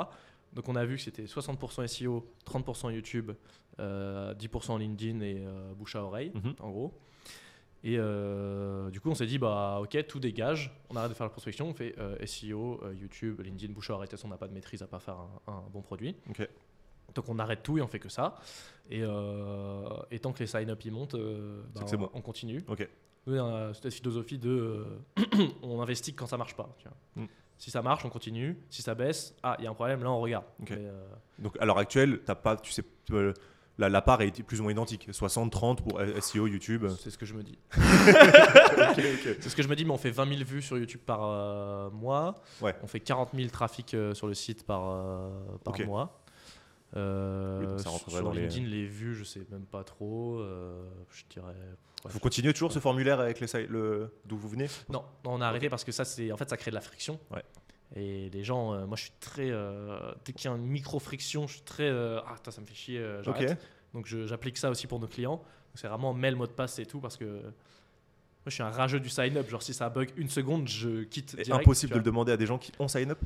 Donc 0.54 0.68
on 0.68 0.76
a 0.76 0.84
vu 0.84 0.96
que 0.96 1.02
c'était 1.02 1.24
60% 1.24 1.86
SEO, 1.86 2.24
30% 2.46 2.92
YouTube, 2.94 3.32
euh, 3.80 4.34
10% 4.34 4.78
LinkedIn 4.78 5.20
et 5.20 5.38
euh, 5.44 5.74
bouche 5.74 5.96
à 5.96 6.02
oreille, 6.04 6.30
Mhm. 6.34 6.54
en 6.60 6.70
gros. 6.70 6.94
Et 7.82 7.96
euh, 7.98 8.88
du 8.90 8.98
coup, 9.00 9.10
on 9.10 9.14
s'est 9.14 9.26
dit, 9.26 9.36
bah 9.38 9.78
ok, 9.82 10.06
tout 10.06 10.18
dégage, 10.18 10.72
on 10.88 10.96
arrête 10.96 11.10
de 11.10 11.14
faire 11.14 11.26
la 11.26 11.30
prospection, 11.30 11.68
on 11.68 11.74
fait 11.74 11.94
euh, 11.98 12.16
SEO, 12.24 12.80
euh, 12.82 12.94
YouTube, 12.94 13.40
LinkedIn, 13.42 13.72
bouche 13.74 13.90
à 13.90 13.94
oreille. 13.94 14.08
On 14.24 14.28
n'a 14.28 14.38
pas 14.38 14.48
de 14.48 14.54
maîtrise 14.54 14.82
à 14.82 14.86
pas 14.86 15.00
faire 15.00 15.16
un, 15.18 15.52
un 15.52 15.62
bon 15.70 15.82
produit. 15.82 16.16
Ok. 16.30 16.48
Donc 17.14 17.28
on 17.28 17.38
arrête 17.38 17.62
tout 17.62 17.76
et 17.76 17.82
on 17.82 17.86
fait 17.86 17.98
que 17.98 18.08
ça. 18.08 18.36
Et, 18.90 19.02
euh, 19.02 19.86
et 20.10 20.18
tant 20.18 20.32
que 20.32 20.38
les 20.38 20.46
sign-up 20.46 20.80
ils 20.84 20.92
montent, 20.92 21.14
euh, 21.14 21.62
bah, 21.74 21.82
on, 21.92 21.96
bon. 21.96 22.10
on 22.14 22.20
continue. 22.22 22.62
Ok. 22.68 22.88
Nous, 23.26 23.36
on 23.38 23.54
a 23.54 23.74
cette 23.74 23.92
philosophie 23.92 24.38
de 24.38 24.50
euh, 24.50 24.84
on 25.62 25.80
investit 25.80 26.14
quand 26.14 26.26
ça 26.26 26.36
marche 26.38 26.54
pas. 26.56 26.74
tu 26.78 26.88
vois. 26.88 27.24
Mm. 27.24 27.28
Si 27.58 27.70
ça 27.70 27.82
marche, 27.82 28.04
on 28.04 28.10
continue. 28.10 28.58
Si 28.68 28.82
ça 28.82 28.94
baisse, 28.94 29.34
ah, 29.42 29.56
il 29.58 29.64
y 29.64 29.66
a 29.66 29.70
un 29.70 29.74
problème, 29.74 30.02
là 30.02 30.10
on 30.10 30.20
regarde. 30.20 30.44
Mais, 30.60 30.76
euh, 30.78 31.06
Donc 31.38 31.56
à 31.60 31.64
l'heure 31.64 31.78
actuelle, 31.78 32.20
t'as 32.24 32.34
pas, 32.34 32.56
tu 32.56 32.72
sais, 32.72 32.82
euh, 33.12 33.32
la, 33.78 33.88
la 33.88 34.02
part 34.02 34.20
est 34.22 34.42
plus 34.42 34.60
ou 34.60 34.64
moins 34.64 34.72
identique 34.72 35.08
60-30 35.08 35.76
pour 35.76 36.00
SEO, 36.22 36.46
YouTube. 36.46 36.86
c'est 37.00 37.10
ce 37.10 37.18
que 37.18 37.26
je 37.26 37.34
me 37.34 37.42
dis. 37.42 37.58
C'est 39.40 39.48
ce 39.48 39.56
que 39.56 39.62
je 39.62 39.68
me 39.68 39.74
dis, 39.76 39.84
mais 39.84 39.90
on 39.90 39.98
fait 39.98 40.10
20 40.10 40.28
000 40.28 40.44
vues 40.44 40.62
sur 40.62 40.78
YouTube 40.78 41.00
par 41.04 41.20
euh, 41.24 41.90
mois. 41.90 42.36
Ouais. 42.60 42.74
On 42.82 42.86
fait 42.86 43.00
40 43.00 43.30
000 43.34 43.48
trafics 43.50 43.94
euh, 43.94 44.14
sur 44.14 44.26
le 44.26 44.34
site 44.34 44.64
par, 44.64 44.82
par 45.64 45.74
mois. 45.86 46.23
Euh, 46.96 47.76
Oui, 47.76 47.82
sur 47.82 48.22
dans 48.22 48.32
les- 48.32 48.42
LinkedIn, 48.42 48.66
les... 48.66 48.86
vues, 48.86 49.14
je 49.14 49.24
sais 49.24 49.44
même 49.50 49.66
pas 49.66 49.82
trop. 49.84 50.38
euh, 50.38 50.84
je 51.10 51.24
dirais. 51.28 51.54
Vous 52.04 52.20
continuez 52.20 52.52
toujours 52.52 52.70
ce 52.72 52.78
formulaire 52.78 53.18
avec 53.18 53.40
les 53.40 53.66
le 53.66 54.12
d'où 54.26 54.36
vous 54.36 54.48
venez? 54.48 54.66
Non, 54.88 55.04
non, 55.24 55.32
on 55.32 55.40
a 55.40 55.46
arrêté 55.46 55.68
parce 55.68 55.84
que 55.84 55.92
ça, 55.92 56.04
c'est 56.04 56.30
en 56.30 56.36
fait, 56.36 56.48
ça 56.48 56.56
crée 56.56 56.70
de 56.70 56.74
la 56.76 56.80
friction. 56.80 57.18
Ouais. 57.30 57.42
Et 57.96 58.28
les 58.30 58.44
gens, 58.44 58.74
euh, 58.74 58.86
moi, 58.86 58.96
je 58.96 59.04
suis 59.04 59.12
très 59.20 59.50
euh, 59.50 60.12
dès 60.24 60.32
qu'il 60.32 60.50
y 60.50 60.52
a 60.52 60.56
une 60.56 60.66
micro 60.66 60.98
friction, 60.98 61.46
je 61.46 61.54
suis 61.54 61.62
très 61.62 61.88
ah 61.90 62.36
ça 62.48 62.60
me 62.60 62.66
fait 62.66 62.74
chier. 62.74 63.04
Donc 63.92 64.06
j'applique 64.06 64.58
ça 64.58 64.70
aussi 64.70 64.86
pour 64.86 65.00
nos 65.00 65.06
clients. 65.06 65.42
C'est 65.74 65.88
vraiment 65.88 66.14
mail, 66.14 66.36
mot 66.36 66.46
de 66.46 66.52
passe 66.52 66.78
et 66.78 66.86
tout 66.86 67.00
parce 67.00 67.16
que 67.16 67.24
moi, 67.24 68.50
je 68.50 68.54
suis 68.54 68.62
un 68.62 68.70
rageux 68.70 69.00
du 69.00 69.08
sign 69.08 69.36
up. 69.36 69.48
Genre 69.48 69.62
si 69.62 69.74
ça 69.74 69.88
bug 69.88 70.10
une 70.16 70.28
seconde, 70.28 70.68
je 70.68 71.02
quitte. 71.04 71.34
Direct, 71.34 71.62
impossible 71.62 71.92
de 71.94 71.98
le 71.98 72.04
demander 72.04 72.30
à 72.32 72.36
des 72.36 72.46
gens 72.46 72.58
qui 72.58 72.72
ont 72.78 72.86
sign 72.86 73.10
up 73.10 73.18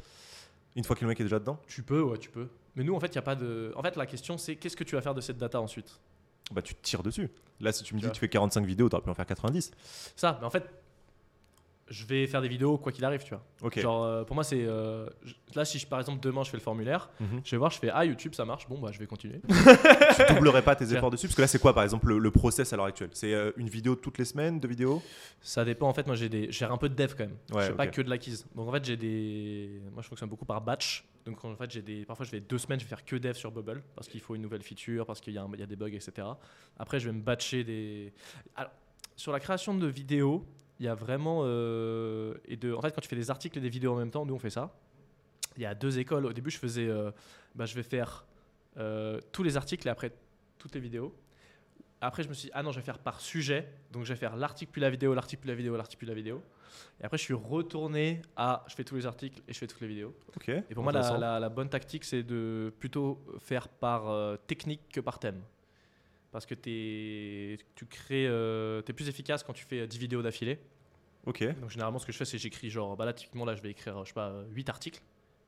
une 0.76 0.84
fois 0.84 0.94
que 0.94 1.00
le 1.02 1.08
mec 1.08 1.18
est 1.20 1.24
déjà 1.24 1.38
dedans? 1.40 1.58
Tu 1.66 1.82
peux, 1.82 2.02
ouais, 2.02 2.18
tu 2.18 2.30
peux. 2.30 2.48
Mais 2.78 2.84
nous, 2.84 2.94
en 2.94 3.00
fait, 3.00 3.08
il 3.08 3.16
y 3.16 3.18
a 3.18 3.22
pas 3.22 3.34
de. 3.34 3.72
En 3.74 3.82
fait, 3.82 3.96
la 3.96 4.06
question, 4.06 4.38
c'est 4.38 4.54
qu'est-ce 4.54 4.76
que 4.76 4.84
tu 4.84 4.94
vas 4.94 5.02
faire 5.02 5.14
de 5.14 5.20
cette 5.20 5.36
data 5.36 5.60
ensuite? 5.60 6.00
Bah 6.52 6.62
tu 6.62 6.76
te 6.76 6.80
tires 6.80 7.02
dessus. 7.02 7.28
Là, 7.60 7.72
si 7.72 7.82
tu 7.82 7.94
me 7.94 7.98
Tu 7.98 8.04
dis 8.06 8.10
que 8.10 8.14
tu 8.14 8.20
fais 8.20 8.28
45 8.28 8.64
vidéos, 8.64 8.88
t'aurais 8.88 9.02
pu 9.02 9.10
en 9.10 9.14
faire 9.14 9.26
90. 9.26 9.72
Ça, 10.14 10.38
mais 10.40 10.46
en 10.46 10.50
fait, 10.50 10.64
je 11.90 12.04
vais 12.04 12.26
faire 12.26 12.42
des 12.42 12.48
vidéos 12.48 12.76
quoi 12.78 12.92
qu'il 12.92 13.04
arrive, 13.04 13.22
tu 13.24 13.34
vois. 13.34 13.70
Genre, 13.76 14.04
euh, 14.04 14.24
pour 14.24 14.34
moi, 14.34 14.44
c'est. 14.44 14.62
euh, 14.62 15.08
là, 15.54 15.64
si 15.64 15.78
je, 15.78 15.86
par 15.86 15.98
exemple, 16.00 16.20
demain, 16.20 16.42
je 16.44 16.50
fais 16.50 16.56
le 16.56 16.62
formulaire, 16.62 17.10
Mhm. 17.20 17.40
je 17.44 17.50
vais 17.50 17.56
voir, 17.56 17.70
je 17.70 17.78
fais 17.78 17.90
Ah, 17.92 18.04
YouTube, 18.04 18.34
ça 18.34 18.44
marche, 18.44 18.68
bon, 18.68 18.78
bah, 18.78 18.90
je 18.92 18.98
vais 18.98 19.06
continuer. 19.06 19.40
tu 19.48 20.34
doublerais 20.34 20.62
pas 20.62 20.76
tes 20.76 20.92
efforts 20.92 21.10
dessus? 21.10 21.26
Parce 21.26 21.36
que 21.36 21.40
là, 21.42 21.46
c'est 21.48 21.58
quoi 21.60 21.74
par 21.74 21.82
exemple 21.84 22.08
le, 22.08 22.18
le 22.18 22.30
process 22.30 22.72
à 22.72 22.76
l'heure 22.76 22.86
actuelle? 22.86 23.10
C'est 23.12 23.32
euh, 23.34 23.52
une 23.56 23.68
vidéo 23.68 23.94
toutes 23.96 24.18
les 24.18 24.24
semaines, 24.24 24.60
deux 24.60 24.68
vidéos? 24.68 25.02
Ça 25.40 25.64
dépend, 25.64 25.88
en 25.88 25.94
fait, 25.94 26.06
moi, 26.06 26.16
j'ai 26.16 26.28
des... 26.28 26.50
j'ai 26.52 26.64
un 26.64 26.76
peu 26.76 26.88
de 26.88 26.94
dev 26.94 27.12
quand 27.16 27.24
même. 27.24 27.36
Ouais, 27.52 27.62
je 27.62 27.66
fais 27.68 27.74
pas 27.74 27.86
que 27.86 28.02
de 28.02 28.10
l'acquise. 28.10 28.46
Donc, 28.54 28.68
en 28.68 28.72
fait, 28.72 28.84
j'ai 28.84 28.96
des. 28.96 29.80
Moi, 29.92 30.02
je 30.02 30.08
fonctionne 30.08 30.28
beaucoup 30.28 30.44
par 30.46 30.60
batch. 30.60 31.04
Donc, 31.24 31.44
en 31.44 31.54
fait, 31.56 31.70
j'ai 31.70 31.82
des. 31.82 32.04
Parfois, 32.04 32.24
je 32.26 32.30
vais 32.30 32.40
deux 32.40 32.58
semaines, 32.58 32.78
je 32.80 32.84
vais 32.84 32.88
faire 32.88 33.04
que 33.04 33.16
dev 33.16 33.34
sur 33.34 33.50
Bubble 33.50 33.82
parce 33.94 34.08
qu'il 34.08 34.20
faut 34.20 34.34
une 34.34 34.42
nouvelle 34.42 34.62
feature, 34.62 35.04
parce 35.06 35.20
qu'il 35.20 35.34
y, 35.34 35.38
a 35.38 35.42
un- 35.42 35.56
y 35.56 35.62
a 35.62 35.66
des 35.66 35.76
bugs, 35.76 35.88
etc. 35.88 36.26
Après, 36.78 37.00
je 37.00 37.06
vais 37.08 37.12
me 37.16 37.20
batcher 37.22 37.64
des. 37.64 38.12
Alors, 38.56 38.70
sur 39.16 39.32
la 39.32 39.40
création 39.40 39.74
de 39.74 39.86
vidéos, 39.88 40.46
il 40.80 40.86
y 40.86 40.88
a 40.88 40.94
vraiment. 40.94 41.40
euh, 41.44 42.34
et 42.46 42.56
de... 42.56 42.72
En 42.72 42.80
fait, 42.80 42.92
quand 42.94 43.00
tu 43.00 43.08
fais 43.08 43.16
des 43.16 43.30
articles 43.30 43.58
et 43.58 43.60
des 43.60 43.68
vidéos 43.68 43.92
en 43.92 43.96
même 43.96 44.10
temps, 44.10 44.24
nous, 44.24 44.34
on 44.34 44.38
fait 44.38 44.50
ça. 44.50 44.74
Il 45.56 45.62
y 45.62 45.66
a 45.66 45.74
deux 45.74 45.98
écoles. 45.98 46.26
Au 46.26 46.32
début, 46.32 46.50
je 46.50 46.58
faisais. 46.58 46.86
euh, 46.88 47.10
bah, 47.54 47.66
je 47.66 47.74
vais 47.74 47.82
faire 47.82 48.24
euh, 48.76 49.20
tous 49.32 49.42
les 49.42 49.56
articles 49.56 49.86
et 49.88 49.90
après 49.90 50.12
toutes 50.58 50.74
les 50.74 50.80
vidéos. 50.80 51.14
Après, 52.00 52.22
je 52.22 52.28
me 52.28 52.34
suis 52.34 52.46
dit, 52.46 52.52
ah 52.54 52.62
non, 52.62 52.70
je 52.70 52.78
vais 52.78 52.84
faire 52.84 52.98
par 53.00 53.20
sujet. 53.20 53.68
Donc, 53.90 54.04
je 54.04 54.12
vais 54.12 54.18
faire 54.18 54.36
l'article 54.36 54.70
puis 54.70 54.80
la 54.80 54.90
vidéo, 54.90 55.14
l'article 55.14 55.40
puis 55.40 55.48
la 55.50 55.56
vidéo, 55.56 55.76
l'article 55.76 55.98
puis 55.98 56.06
la 56.06 56.14
vidéo. 56.14 56.42
Et 57.00 57.04
après, 57.04 57.18
je 57.18 57.24
suis 57.24 57.34
retourné 57.34 58.22
à 58.36 58.64
je 58.68 58.74
fais 58.76 58.84
tous 58.84 58.94
les 58.94 59.06
articles 59.06 59.40
et 59.48 59.52
je 59.52 59.58
fais 59.58 59.66
toutes 59.66 59.80
les 59.80 59.88
vidéos. 59.88 60.14
Et 60.70 60.74
pour 60.74 60.84
moi, 60.84 60.92
la, 60.92 61.00
intéressant. 61.00 61.18
la- 61.20 61.40
la 61.40 61.48
bonne 61.48 61.68
tactique, 61.68 62.04
c'est 62.04 62.22
de 62.22 62.72
plutôt 62.78 63.18
faire 63.40 63.66
par 63.68 64.38
technique 64.46 64.82
que 64.92 65.00
par 65.00 65.18
thème. 65.18 65.42
Parce 66.30 66.44
que 66.46 66.54
t'es- 66.54 67.58
tu 67.74 67.86
crées, 67.86 68.26
euh, 68.28 68.82
es 68.86 68.92
plus 68.92 69.08
efficace 69.08 69.42
quand 69.42 69.52
tu 69.54 69.64
fais 69.64 69.80
euh, 69.80 69.86
10 69.86 69.98
vidéos 69.98 70.22
d'affilée. 70.22 70.58
Ok. 71.26 71.42
Donc, 71.60 71.70
généralement, 71.70 71.98
ce 71.98 72.06
que 72.06 72.12
je 72.12 72.18
fais, 72.18 72.24
c'est 72.24 72.38
j'écris 72.38 72.70
genre, 72.70 72.96
bah 72.96 73.04
là, 73.04 73.12
typiquement, 73.12 73.44
là, 73.44 73.54
je 73.54 73.62
vais 73.62 73.70
écrire, 73.70 74.02
je 74.04 74.08
sais 74.08 74.14
pas, 74.14 74.32
8 74.50 74.68
articles. 74.68 75.00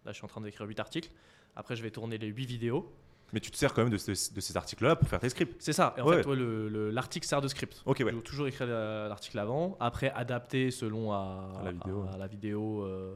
Là, 0.05 0.13
je 0.13 0.17
suis 0.17 0.25
en 0.25 0.29
train 0.29 0.41
d'écrire 0.41 0.67
8 0.67 0.81
articles. 0.81 1.11
Après, 1.57 1.77
je 1.77 1.83
vais 1.83 1.91
tourner 1.91 2.17
les 2.19 2.29
8 2.29 2.47
vidéos. 2.47 2.91
Mais 3.33 3.41
tu 3.41 3.51
te 3.53 3.57
sers 3.57 3.73
quand 3.73 3.83
même 3.83 3.93
de, 3.93 3.99
ce- 3.99 4.33
de 4.35 4.41
ces 4.41 4.57
articles-là 4.57 4.97
pour 4.97 5.07
faire 5.09 5.21
tes 5.21 5.29
scripts. 5.29 5.55
C'est 5.61 5.73
ça. 5.73 5.95
Et 5.97 6.01
en 6.01 6.07
Ouais. 6.09 6.23
fait, 6.23 6.29
le- 6.35 6.91
l'article 6.91 7.27
sert 7.27 7.41
de 7.41 7.47
script. 7.49 7.81
Ok, 7.87 8.03
ouais. 8.05 8.11
Faut 8.13 8.21
toujours 8.23 8.49
écrire 8.49 8.67
la- 8.67 9.07
l'article 9.09 9.39
avant, 9.39 9.77
après 9.79 10.11
adapter 10.11 10.71
selon 10.73 11.13
à, 11.13 11.53
À 11.61 11.63
la 11.65 11.73
vidéo, 11.73 12.05
à 12.13 12.17
la 12.17 12.27
vidéo, 12.27 12.83
euh, 12.83 13.15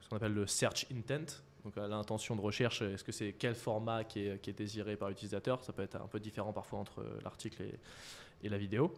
ce 0.00 0.08
qu'on 0.08 0.16
appelle 0.16 0.34
le 0.34 0.46
search 0.46 0.86
intent. 0.92 1.42
Donc 1.66 1.76
à 1.78 1.88
l'intention 1.88 2.36
de 2.36 2.40
recherche, 2.40 2.80
est-ce 2.82 3.02
que 3.02 3.10
c'est 3.10 3.32
quel 3.32 3.56
format 3.56 4.04
qui 4.04 4.20
est, 4.20 4.56
désiré 4.56 4.94
par 4.94 5.08
l'utilisateur? 5.08 5.64
Ça 5.64 5.72
peut 5.72 5.82
être 5.82 5.96
un 5.96 6.06
peu 6.06 6.20
différent 6.20 6.52
parfois 6.52 6.78
entre 6.78 7.04
l'article 7.24 7.60
et, 7.64 8.46
et 8.46 8.48
la 8.48 8.56
vidéo. 8.56 8.94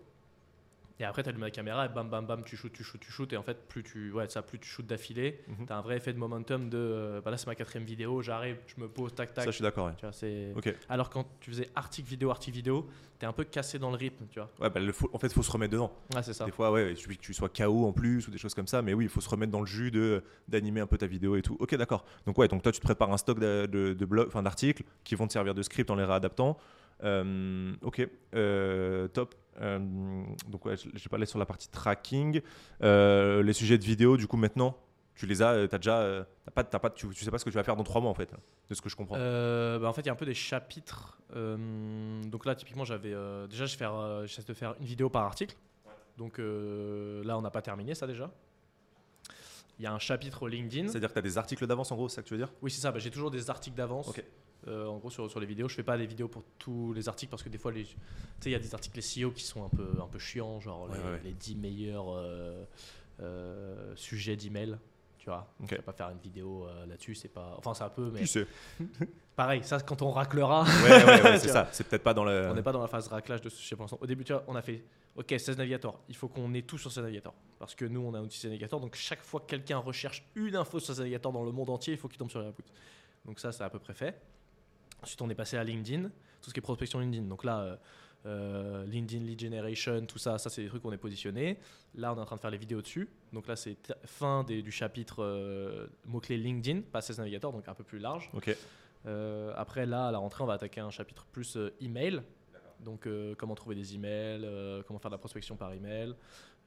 Et 1.00 1.04
après, 1.04 1.22
tu 1.22 1.28
allumes 1.28 1.42
la 1.42 1.50
caméra 1.52 1.86
et 1.86 1.88
bam, 1.88 2.10
bam, 2.10 2.26
bam, 2.26 2.42
tu 2.44 2.56
shootes, 2.56 2.72
tu 2.72 2.82
shootes, 2.82 3.00
tu 3.00 3.12
shootes. 3.12 3.32
Et 3.32 3.36
en 3.36 3.42
fait, 3.44 3.68
plus 3.68 3.84
tu, 3.84 4.10
ouais, 4.10 4.28
ça, 4.28 4.42
plus 4.42 4.58
tu 4.58 4.68
shootes 4.68 4.86
d'affilée, 4.86 5.40
Mhm. 5.46 5.66
tu 5.66 5.72
as 5.72 5.76
un 5.76 5.80
vrai 5.80 5.96
effet 5.98 6.12
de 6.12 6.18
momentum 6.18 6.68
de 6.68 6.76
euh, 6.76 7.20
bah 7.20 7.30
là, 7.30 7.36
c'est 7.36 7.46
ma 7.46 7.54
quatrième 7.54 7.84
vidéo, 7.86 8.20
j'arrive, 8.20 8.56
je 8.66 8.80
me 8.82 8.88
pose, 8.88 9.14
tac, 9.14 9.32
tac. 9.32 9.44
Ça, 9.44 9.50
je 9.50 9.54
suis 9.56 9.62
d'accord. 9.62 9.86
Ouais. 9.86 9.92
Tu 9.96 10.02
vois, 10.04 10.12
c'est... 10.12 10.52
Ok. 10.56 10.74
Alors 10.88 11.08
quand 11.08 11.24
tu 11.40 11.50
faisais 11.50 11.68
article 11.76 12.08
vidéo, 12.08 12.30
article 12.30 12.56
vidéo, 12.56 12.88
tu 13.20 13.24
es 13.24 13.28
un 13.28 13.32
peu 13.32 13.44
cassé 13.44 13.78
dans 13.78 13.90
le 13.90 13.96
rythme, 13.96 14.26
tu 14.28 14.40
vois. 14.40 14.50
Ouais, 14.60 14.70
bah, 14.70 14.80
le 14.80 14.90
faut- 14.92 15.08
en 15.12 15.18
fait, 15.20 15.28
il 15.28 15.32
faut 15.34 15.42
se 15.44 15.50
remettre 15.52 15.72
dedans. 15.72 15.92
Ouais, 16.14 16.22
c'est 16.24 16.32
ça. 16.32 16.44
Des 16.46 16.50
fois, 16.52 16.72
ouais, 16.72 16.90
il 16.90 16.96
suffit 16.96 17.16
que 17.16 17.22
tu 17.22 17.32
sois 17.34 17.48
KO 17.48 17.86
en 17.86 17.92
plus 17.92 18.26
ou 18.26 18.32
des 18.32 18.38
choses 18.38 18.54
comme 18.54 18.66
ça, 18.66 18.82
mais 18.82 18.92
oui, 18.92 19.04
il 19.04 19.08
faut 19.10 19.20
se 19.20 19.28
remettre 19.28 19.52
dans 19.52 19.60
le 19.60 19.66
jus 19.66 19.92
d'animer 20.48 20.80
un 20.80 20.86
peu 20.88 20.98
ta 20.98 21.06
vidéo 21.06 21.36
et 21.36 21.42
tout. 21.42 21.56
Ok, 21.60 21.76
d'accord. 21.76 22.04
Donc 22.26 22.36
ouais, 22.38 22.48
donc 22.48 22.62
toi, 22.62 22.72
tu 22.72 22.80
te 22.80 22.84
prépares 22.84 23.12
un 23.12 23.18
stock 23.18 23.38
de, 23.38 23.66
de, 23.70 23.92
de 23.94 24.04
blog- 24.04 24.32
d'articles 24.42 24.82
qui 25.04 25.14
vont 25.14 25.28
te 25.28 25.32
servir 25.32 25.54
de 25.54 25.62
script 25.62 25.90
en 25.90 25.94
les 25.94 26.04
réadaptant. 26.04 26.58
Euh, 27.04 27.74
ok, 27.82 28.08
euh, 28.34 29.08
top. 29.08 29.34
Euh, 29.60 29.78
donc 30.48 30.64
ouais, 30.66 30.76
vais 30.76 31.08
parler 31.10 31.26
sur 31.26 31.38
la 31.38 31.46
partie 31.46 31.68
tracking. 31.68 32.40
Euh, 32.82 33.42
les 33.42 33.52
sujets 33.52 33.78
de 33.78 33.84
vidéo, 33.84 34.16
du 34.16 34.26
coup 34.26 34.36
maintenant, 34.36 34.76
tu 35.14 35.26
les 35.26 35.42
as, 35.42 35.66
tu 35.68 35.74
as 35.74 35.78
déjà, 35.78 35.98
euh, 36.00 36.24
t'as 36.44 36.50
pas, 36.52 36.64
t'as 36.64 36.78
pas, 36.78 36.90
tu, 36.90 37.08
tu 37.08 37.24
sais 37.24 37.30
pas 37.30 37.38
ce 37.38 37.44
que 37.44 37.50
tu 37.50 37.56
vas 37.56 37.64
faire 37.64 37.76
dans 37.76 37.84
trois 37.84 38.00
mois 38.00 38.10
en 38.10 38.14
fait, 38.14 38.32
de 38.68 38.74
ce 38.74 38.80
que 38.80 38.88
je 38.88 38.96
comprends. 38.96 39.16
Euh, 39.18 39.78
bah, 39.78 39.88
en 39.88 39.92
fait, 39.92 40.02
il 40.02 40.06
y 40.06 40.10
a 40.10 40.12
un 40.12 40.16
peu 40.16 40.26
des 40.26 40.34
chapitres. 40.34 41.18
Euh, 41.34 42.22
donc 42.24 42.46
là, 42.46 42.54
typiquement, 42.54 42.84
j'avais 42.84 43.12
euh, 43.12 43.46
déjà, 43.48 43.66
je 43.66 43.76
euh, 43.82 44.26
j'essaie 44.26 44.42
de 44.46 44.54
faire 44.54 44.74
une 44.78 44.86
vidéo 44.86 45.08
par 45.08 45.24
article. 45.24 45.56
Donc 46.16 46.38
euh, 46.38 47.22
là, 47.24 47.38
on 47.38 47.42
n'a 47.42 47.50
pas 47.50 47.62
terminé 47.62 47.94
ça 47.94 48.06
déjà. 48.06 48.30
Il 49.78 49.84
y 49.84 49.86
a 49.86 49.92
un 49.92 49.98
chapitre 49.98 50.48
LinkedIn. 50.48 50.88
C'est-à-dire 50.88 51.08
que 51.08 51.14
tu 51.14 51.18
as 51.20 51.22
des 51.22 51.38
articles 51.38 51.66
d'avance 51.66 51.92
en 51.92 51.96
gros, 51.96 52.08
c'est 52.08 52.16
ça 52.16 52.22
que 52.22 52.28
tu 52.28 52.34
veux 52.34 52.38
dire? 52.38 52.52
Oui, 52.62 52.70
c'est 52.70 52.80
ça. 52.80 52.90
bah, 52.92 52.98
j'ai 52.98 53.10
toujours 53.10 53.30
des 53.30 53.48
articles 53.50 53.76
d'avance. 53.76 54.12
Euh, 54.66 54.86
en 54.86 54.98
gros, 54.98 55.08
sur, 55.08 55.30
sur 55.30 55.38
les 55.38 55.46
vidéos, 55.46 55.68
je 55.68 55.74
fais 55.76 55.84
pas 55.84 55.96
des 55.96 56.06
vidéos 56.06 56.26
pour 56.26 56.42
tous 56.58 56.92
les 56.92 57.08
articles 57.08 57.30
parce 57.30 57.44
que 57.44 57.48
des 57.48 57.58
fois, 57.58 57.70
les- 57.70 57.84
tu 57.84 57.94
sais, 58.40 58.50
il 58.50 58.52
y 58.52 58.56
a 58.56 58.58
des 58.58 58.74
articles 58.74 58.98
SEO 59.00 59.30
qui 59.30 59.44
sont 59.44 59.64
un 59.64 59.68
peu, 59.68 60.00
un 60.02 60.08
peu 60.08 60.18
chiants, 60.18 60.58
genre 60.60 60.88
Ouais, 60.90 60.96
les, 60.98 61.04
ouais, 61.04 61.10
ouais. 61.10 61.20
les 61.24 61.32
10 61.32 61.54
meilleurs 61.54 62.06
euh, 62.10 62.64
euh, 63.20 63.92
sujets 63.96 64.36
d'email. 64.36 64.76
Tu 65.28 65.34
vois, 65.34 65.46
tu 65.68 65.74
vas 65.74 65.82
pas 65.82 65.92
faire 65.92 66.08
une 66.08 66.20
vidéo 66.20 66.66
euh, 66.66 66.86
là-dessus, 66.86 67.14
c'est 67.14 67.28
pas. 67.28 67.54
Enfin, 67.58 67.74
c'est 67.74 67.84
un 67.84 67.90
peu, 67.90 68.10
mais 68.10 68.20
Tu 68.20 68.26
sais. 68.26 68.46
pareil, 69.36 69.62
ça, 69.62 69.78
quand 69.80 70.00
on 70.00 70.10
raclera. 70.10 70.64
Ouais, 70.64 71.04
ouais, 71.04 71.22
ouais, 71.22 71.38
c'est 71.38 71.48
ça. 71.48 71.68
C'est 71.70 71.86
peut-être 71.86 72.02
pas 72.02 72.14
dans 72.14 72.24
le. 72.24 72.48
On 72.50 72.54
n'est 72.54 72.62
pas 72.62 72.72
dans 72.72 72.80
la 72.80 72.88
phase 72.88 73.08
raclage 73.08 73.42
de 73.42 73.50
ce 73.50 73.56
sujet 73.58 73.76
pour 73.76 73.84
l'instant. 73.84 73.98
Au 74.00 74.06
début, 74.06 74.24
tu 74.24 74.32
vois, 74.32 74.42
on 74.48 74.56
a 74.56 74.62
fait 74.62 74.82
OK, 75.16 75.34
16 75.36 75.58
navigateurs. 75.58 76.00
Il 76.08 76.16
faut 76.16 76.28
qu'on 76.28 76.54
ait 76.54 76.62
tout 76.62 76.78
sur 76.78 76.90
16 76.90 77.02
navigateurs. 77.02 77.34
Parce 77.58 77.74
que 77.74 77.84
nous, 77.84 78.00
on 78.00 78.14
a 78.14 78.18
un 78.20 78.22
outil 78.22 78.38
16 78.38 78.52
navigateurs. 78.52 78.80
Donc, 78.80 78.94
chaque 78.94 79.22
fois 79.22 79.40
que 79.40 79.46
quelqu'un 79.46 79.76
recherche 79.76 80.24
une 80.34 80.56
info 80.56 80.78
sur 80.78 80.94
16 80.94 81.00
navigateurs 81.00 81.32
dans 81.32 81.44
le 81.44 81.52
monde 81.52 81.68
entier, 81.68 81.92
il 81.92 81.98
faut 81.98 82.08
qu'il 82.08 82.18
tombe 82.18 82.30
sur 82.30 82.42
Airput. 82.42 82.64
Donc, 83.26 83.38
ça, 83.38 83.52
c'est 83.52 83.64
à 83.64 83.68
peu 83.68 83.78
près 83.78 83.92
fait. 83.92 84.18
Ensuite, 85.02 85.20
on 85.20 85.28
est 85.28 85.34
passé 85.34 85.58
à 85.58 85.64
LinkedIn, 85.64 86.04
tout 86.40 86.48
ce 86.48 86.54
qui 86.54 86.60
est 86.60 86.62
prospection 86.62 87.00
LinkedIn. 87.00 87.26
Donc 87.26 87.44
là, 87.44 87.60
euh, 87.60 87.76
euh, 88.26 88.84
LinkedIn 88.86 89.24
Lead 89.24 89.40
Generation, 89.40 90.04
tout 90.06 90.18
ça, 90.18 90.38
ça, 90.38 90.50
c'est 90.50 90.62
des 90.62 90.68
trucs 90.68 90.82
qu'on 90.82 90.92
est 90.92 90.96
positionné. 90.98 91.58
Là, 91.94 92.12
on 92.12 92.16
est 92.16 92.20
en 92.20 92.24
train 92.24 92.36
de 92.36 92.40
faire 92.40 92.50
les 92.50 92.58
vidéos 92.58 92.82
dessus. 92.82 93.08
Donc 93.32 93.46
là, 93.46 93.56
c'est 93.56 93.76
fin 94.04 94.44
des- 94.44 94.62
du 94.62 94.72
chapitre 94.72 95.22
euh, 95.22 95.86
mots-clés 96.04 96.36
LinkedIn, 96.36 96.82
pas 96.82 97.00
16 97.00 97.18
navigateurs, 97.18 97.52
donc 97.52 97.68
un 97.68 97.74
peu 97.74 97.84
plus 97.84 97.98
large. 97.98 98.30
Euh, 99.06 99.52
après, 99.56 99.86
là, 99.86 100.08
à 100.08 100.12
la 100.12 100.18
rentrée, 100.18 100.42
on 100.42 100.46
va 100.46 100.54
attaquer 100.54 100.80
un 100.80 100.90
chapitre 100.90 101.24
plus 101.26 101.56
euh, 101.56 101.72
email. 101.80 102.20
Donc, 102.80 103.06
euh, 103.06 103.34
comment 103.36 103.54
trouver 103.54 103.74
des 103.76 103.94
emails, 103.94 104.42
euh, 104.44 104.82
comment 104.86 104.98
faire 104.98 105.10
de 105.10 105.14
la 105.14 105.18
prospection 105.18 105.56
par 105.56 105.72
email. 105.72 106.14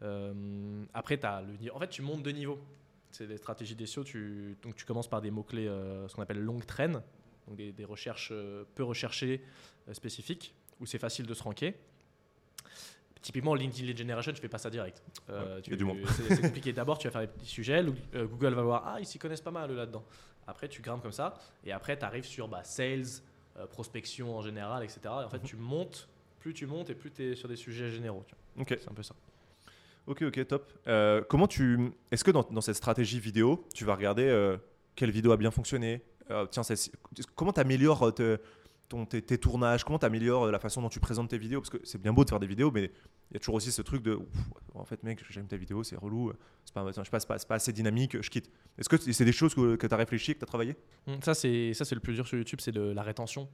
Euh, 0.02 0.84
après, 0.94 1.24
as 1.26 1.42
le, 1.42 1.74
en 1.74 1.80
fait, 1.80 1.90
tu 1.90 2.02
montes 2.02 2.24
de 2.24 2.32
niveau. 2.32 2.60
C'est 3.12 3.28
des 3.28 3.38
stratégies 3.38 3.76
d'SEO. 3.76 4.04
Tu, 4.04 4.58
donc, 4.64 4.76
tu 4.76 4.86
commences 4.86 5.10
par 5.10 5.22
des 5.22 5.32
mots-clés, 5.32 5.68
euh, 5.68 6.08
ce 6.08 6.16
qu'on 6.16 6.22
appelle 6.22 6.40
long 6.42 6.60
trend, 6.60 7.02
donc 7.48 7.56
des, 7.58 7.72
des 7.72 7.86
recherches 7.86 8.30
euh, 8.32 8.64
peu 8.76 8.84
recherchées, 8.84 9.44
euh, 9.90 9.94
spécifiques, 9.94 10.56
où 10.82 10.86
c'est 10.86 10.98
facile 11.00 11.26
de 11.26 11.34
se 11.34 11.44
ranker. 11.44 11.76
Typiquement, 13.22 13.54
LinkedIn 13.54 13.86
Lead 13.86 13.98
Generation, 14.00 14.34
tu 14.34 14.42
fais 14.42 14.50
pas 14.50 14.58
ça 14.58 14.72
direct. 14.72 15.04
Euh, 15.30 15.58
Ouais, 15.58 15.62
tu- 15.62 15.78
du. 15.78 15.86
C'est 16.28 16.42
compliqué. 16.42 16.74
D'abord, 16.74 16.98
tu 16.98 17.08
vas 17.08 17.12
faire 17.12 17.22
des 17.22 17.28
petits 17.28 17.46
sujets. 17.46 17.86
Euh, 18.16 18.26
Google 18.26 18.56
va 18.56 18.64
voir, 18.64 18.84
ah, 18.88 19.00
ils 19.00 19.06
s'y 19.06 19.20
connaissent 19.20 19.42
pas 19.42 19.52
mal 19.52 19.72
là-dedans. 19.72 20.04
Après, 20.48 20.68
tu 20.68 20.82
grimpes 20.82 21.04
comme 21.04 21.12
ça. 21.12 21.36
Et 21.64 21.72
après, 21.72 21.98
tu 22.00 22.04
arrives 22.04 22.26
sur 22.26 22.48
bah, 22.48 22.64
sales, 22.64 23.06
euh, 23.58 23.68
prospection 23.68 24.36
en 24.36 24.42
général, 24.42 24.84
etc. 24.84 25.00
Et 25.06 25.08
en 25.10 25.30
fait, 25.30 25.38
Mhm. 25.38 25.44
tu 25.44 25.56
montes. 25.56 26.10
Plus 26.40 26.56
tu 26.56 26.66
montes 26.66 26.90
et 26.90 26.96
plus 26.96 27.12
tu 27.12 27.24
es 27.32 27.36
sur 27.36 27.48
des 27.48 27.56
sujets 27.56 27.92
généraux. 27.92 28.26
tu 28.28 28.34
vois. 28.56 28.64
Ok. 28.64 28.76
C'est 28.82 28.90
un 28.90 28.96
peu 28.96 29.04
ça. 29.04 29.14
Ok, 30.08 30.24
ok, 30.24 30.48
top. 30.48 30.72
Euh, 30.88 31.22
comment 31.30 31.48
tu. 31.48 31.92
Est-ce 32.10 32.24
que 32.24 32.32
dans, 32.32 32.42
dans 32.50 32.62
cette 32.62 32.76
stratégie 32.76 33.20
vidéo, 33.20 33.68
tu 33.76 33.86
vas 33.86 33.94
regarder 33.94 34.58
quelle 34.96 35.12
vidéo 35.12 35.32
a 35.32 35.38
bien 35.38 35.52
fonctionné? 35.52 36.02
Tiens, 36.50 36.64
comment 37.36 37.54
tu 37.54 37.60
améliores 37.60 38.12
ton, 38.92 39.06
tes, 39.06 39.38
tournages 39.38 39.84
Comment 39.84 40.00
tu 40.00 40.06
améliores 40.06 40.52
la 40.52 40.60
façon 40.60 40.82
dont 40.82 40.90
tu 40.90 41.00
présentes 41.00 41.30
tes 41.30 41.38
vidéos? 41.38 41.62
Parce 41.62 41.70
que 41.70 41.80
c'est 41.84 42.02
bien 42.02 42.14
beau 42.14 42.24
de 42.24 42.30
faire 42.30 42.40
des 42.40 42.48
vidéos, 42.48 42.72
mais 42.72 42.92
il 43.32 43.34
y 43.34 43.38
a 43.38 43.40
toujours 43.40 43.56
aussi 43.56 43.72
ce 43.72 43.82
truc 43.82 44.04
de. 44.04 44.20
En 44.76 44.86
fait, 44.86 45.02
mec, 45.04 45.24
j'aime 45.30 45.48
ta 45.48 45.58
vidéo, 45.58 45.84
c'est 45.84 45.96
relou, 45.96 46.32
c'est 46.66 46.74
pas, 46.74 46.84
pas, 46.84 47.20
pas, 47.20 47.38
pas 47.38 47.56
assez 47.56 47.74
dynamique, 47.74 48.22
je 48.22 48.30
quitte. 48.30 48.50
Est-ce 48.78 48.90
que 48.90 48.98
c'est 48.98 49.26
des 49.26 49.32
choses 49.32 49.56
que, 49.56 49.76
tu 49.76 49.94
as 49.94 49.98
réfléchi, 49.98 50.34
que 50.34 50.40
tu 50.40 50.44
as 50.44 50.48
travaillé? 50.48 50.76
Mm, 51.08 51.22
Ça, 51.24 51.34
c'est 51.34 51.74
le 51.92 52.00
plus 52.00 52.14
dur 52.14 52.28
sur 52.28 52.38
YouTube, 52.38 52.60
c'est 52.62 52.72
de 52.72 52.82
la 52.82 53.04
rétention. 53.04 53.50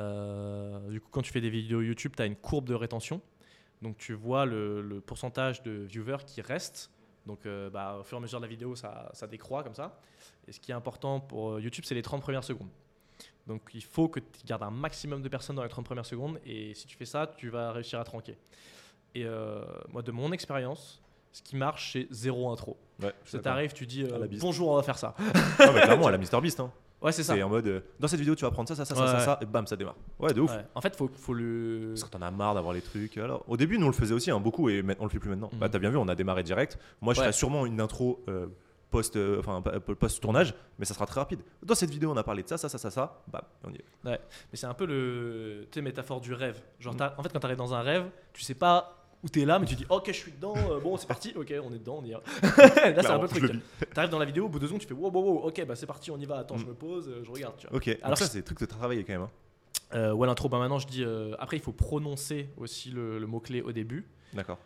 Euh, 0.00 0.90
du 0.90 1.00
coup, 1.00 1.08
quand 1.10 1.22
tu 1.22 1.32
fais 1.32 1.40
des 1.40 1.50
vidéos 1.50 1.80
YouTube, 1.80 2.12
tu 2.16 2.22
as 2.22 2.26
une 2.26 2.36
courbe 2.36 2.66
de 2.68 2.74
rétention. 2.74 3.20
Donc, 3.82 3.96
tu 3.98 4.14
vois 4.14 4.46
le, 4.46 5.02
pourcentage 5.04 5.62
de 5.62 5.72
viewers 5.72 6.24
qui 6.26 6.40
restent. 6.40 6.90
Donc, 7.26 7.46
euh, 7.46 7.70
bah, 7.70 7.98
au 8.00 8.04
fur 8.04 8.16
et 8.16 8.20
à 8.20 8.22
mesure 8.22 8.38
de 8.38 8.44
la 8.44 8.50
vidéo, 8.50 8.76
ça, 8.76 9.10
ça 9.14 9.26
décroît 9.26 9.62
comme 9.62 9.74
ça. 9.74 10.00
Et 10.46 10.52
ce 10.52 10.60
qui 10.60 10.72
est 10.72 10.74
important 10.74 11.20
pour 11.20 11.52
euh, 11.52 11.60
YouTube, 11.60 11.84
c'est 11.86 11.94
les 11.94 12.02
30 12.02 12.20
premières 12.20 12.44
secondes. 12.44 12.68
Donc, 13.46 13.60
il 13.74 13.82
faut 13.84 14.08
que 14.08 14.20
tu 14.20 14.46
gardes 14.46 14.62
un 14.62 14.70
maximum 14.70 15.20
de 15.22 15.28
personnes 15.28 15.56
dans 15.56 15.62
les 15.62 15.68
30 15.68 15.84
premières 15.84 16.06
secondes. 16.06 16.38
Et 16.46 16.74
si 16.74 16.86
tu 16.86 16.96
fais 16.96 17.04
ça, 17.04 17.26
tu 17.36 17.48
vas 17.50 17.72
réussir 17.72 18.00
à 18.00 18.04
te 18.04 18.10
ranker. 18.10 18.36
Et 19.14 19.24
euh, 19.24 19.62
moi, 19.92 20.02
de 20.02 20.10
mon 20.12 20.32
expérience, 20.32 21.02
ce 21.32 21.42
qui 21.42 21.56
marche, 21.56 21.92
c'est 21.92 22.06
zéro 22.10 22.50
intro. 22.50 22.76
Ouais, 23.02 23.12
Ça 23.24 23.38
t'arrive, 23.40 23.72
tu 23.72 23.86
dis 23.86 24.02
euh, 24.04 24.14
À 24.14 24.18
la 24.18 24.26
bise. 24.26 24.40
bonjour, 24.40 24.68
on 24.70 24.76
va 24.76 24.82
faire 24.82 24.98
ça. 24.98 25.14
Ah, 25.58 25.70
mais 25.74 25.80
clairement, 25.82 26.06
à 26.06 26.10
la 26.12 26.18
MrBeast. 26.18 26.60
Hein. 26.60 26.72
Ouais, 27.02 27.12
c'est 27.12 27.22
ça. 27.22 27.34
C'est 27.34 27.42
en 27.42 27.50
mode. 27.50 27.66
euh, 27.66 27.80
dans 28.00 28.08
cette 28.08 28.18
vidéo, 28.20 28.34
tu 28.34 28.44
vas 28.46 28.50
prendre 28.50 28.66
ça, 28.68 28.74
ça, 28.74 28.84
ça, 28.86 28.94
ça, 28.94 29.00
Ouais, 29.02 29.06
ça, 29.08 29.18
ouais. 29.18 29.24
ça, 29.24 29.38
et 29.42 29.44
bam, 29.46 29.66
ça 29.66 29.76
démarre. 29.76 29.96
Ouais, 30.18 30.32
de 30.32 30.40
ouf. 30.40 30.50
Ouais. 30.50 30.64
En 30.74 30.80
fait, 30.80 30.96
faut, 30.96 31.10
faut 31.14 31.34
le. 31.34 31.88
Parce 31.90 32.04
que 32.04 32.08
t'en 32.08 32.22
as 32.22 32.30
marre 32.30 32.54
d'avoir 32.54 32.72
les 32.72 32.80
trucs. 32.80 33.18
Alors, 33.18 33.44
au 33.46 33.56
début, 33.58 33.76
nous 33.78 33.84
on 33.84 33.90
le 33.90 33.94
faisait 33.94 34.14
aussi, 34.14 34.30
hein, 34.30 34.40
beaucoup, 34.40 34.70
et 34.70 34.80
maintenant, 34.82 35.02
on 35.04 35.06
le 35.06 35.12
fait 35.12 35.18
plus 35.18 35.28
maintenant. 35.28 35.50
Mhm. 35.52 35.58
Bah, 35.58 35.68
t'as 35.68 35.78
bien 35.78 35.90
vu, 35.90 35.98
on 35.98 36.08
a 36.08 36.14
démarré 36.14 36.42
direct. 36.44 36.78
Moi, 37.02 37.12
je 37.12 37.18
Ouais. 37.20 37.24
ferai 37.26 37.32
sûrement 37.34 37.66
une 37.66 37.80
intro 37.80 38.24
euh, 38.28 38.46
post, 38.94 39.16
euh, 39.16 39.40
enfin 39.40 39.60
post 39.60 40.22
tournage, 40.22 40.54
mais 40.78 40.84
ça 40.84 40.94
sera 40.94 41.04
très 41.06 41.20
rapide. 41.20 41.40
Dans 41.62 41.74
cette 41.74 41.90
vidéo, 41.90 42.12
on 42.12 42.16
a 42.16 42.22
parlé 42.22 42.42
de 42.44 42.48
ça, 42.48 42.56
ça, 42.58 42.68
ça, 42.68 42.78
ça, 42.78 42.90
ça. 42.90 43.22
Bam, 43.28 43.42
on 43.64 43.70
y 43.72 43.76
est. 43.76 43.84
Mais 44.04 44.18
c'est 44.54 44.66
un 44.66 44.74
peu 44.74 44.86
le, 44.86 45.66
tu 45.70 45.78
sais, 45.78 45.82
métaphore 45.82 46.20
du 46.20 46.32
rêve. 46.32 46.60
Genre, 46.78 46.94
Mm. 46.94 47.10
en 47.18 47.22
fait, 47.22 47.32
quand 47.32 47.40
tu 47.40 47.46
arrives 47.46 47.58
dans 47.58 47.74
un 47.74 47.82
rêve, 47.82 48.04
tu 48.32 48.42
sais 48.42 48.54
pas 48.54 49.00
où 49.24 49.28
t'es 49.28 49.44
là, 49.44 49.58
mais 49.58 49.66
tu 49.66 49.74
dis, 49.74 49.86
ok, 49.88 50.04
je 50.08 50.12
suis 50.12 50.32
dedans, 50.32 50.54
euh, 50.70 50.80
bon, 50.80 50.96
c'est 50.96 51.06
parti, 51.08 51.32
ok, 51.34 51.52
on 51.64 51.72
est 51.72 51.78
dedans, 51.78 51.98
on 52.02 52.04
y 52.04 52.12
va. 52.12 52.20
là, 52.94 53.02
c'est 53.02 53.06
un 53.10 53.18
peu 53.18 53.40
le 53.40 53.48
truc. 53.48 53.62
T'arrives 53.94 54.10
dans 54.10 54.18
la 54.18 54.26
vidéo, 54.26 54.44
au 54.46 54.48
bout 54.48 54.58
de 54.58 54.62
deux 54.62 54.66
secondes, 54.68 54.80
tu 54.82 54.86
fais, 54.86 54.94
wow, 54.94 55.10
wow, 55.10 55.22
wow, 55.22 55.48
ok, 55.48 55.64
bah 55.66 55.74
c'est 55.76 55.86
parti, 55.86 56.10
on 56.10 56.18
y 56.18 56.26
va, 56.26 56.38
attends, 56.38 56.56
je 56.58 56.64
Mm. 56.64 56.68
me 56.68 56.74
pose, 56.74 57.08
euh, 57.08 57.22
je 57.24 57.30
regarde, 57.30 57.56
tu 57.56 57.66
vois. 57.66 57.76
Ok, 57.76 57.88
alors 58.02 58.16
ça, 58.18 58.26
c'est 58.26 58.38
des 58.38 58.44
trucs 58.44 58.60
de 58.60 58.66
travailler 58.66 59.02
quand 59.02 59.12
même. 59.14 59.22
hein. 59.22 59.30
Euh, 59.94 60.12
ouais, 60.12 60.26
l'intro, 60.26 60.48
bah 60.48 60.58
maintenant, 60.58 60.78
je 60.78 60.86
dis, 60.86 61.04
après, 61.38 61.56
il 61.56 61.62
faut 61.62 61.72
prononcer 61.72 62.48
aussi 62.56 62.90
le, 62.90 63.18
le 63.18 63.26
mot-clé 63.26 63.60
au 63.62 63.72
début. 63.72 64.06
D'accord. 64.34 64.58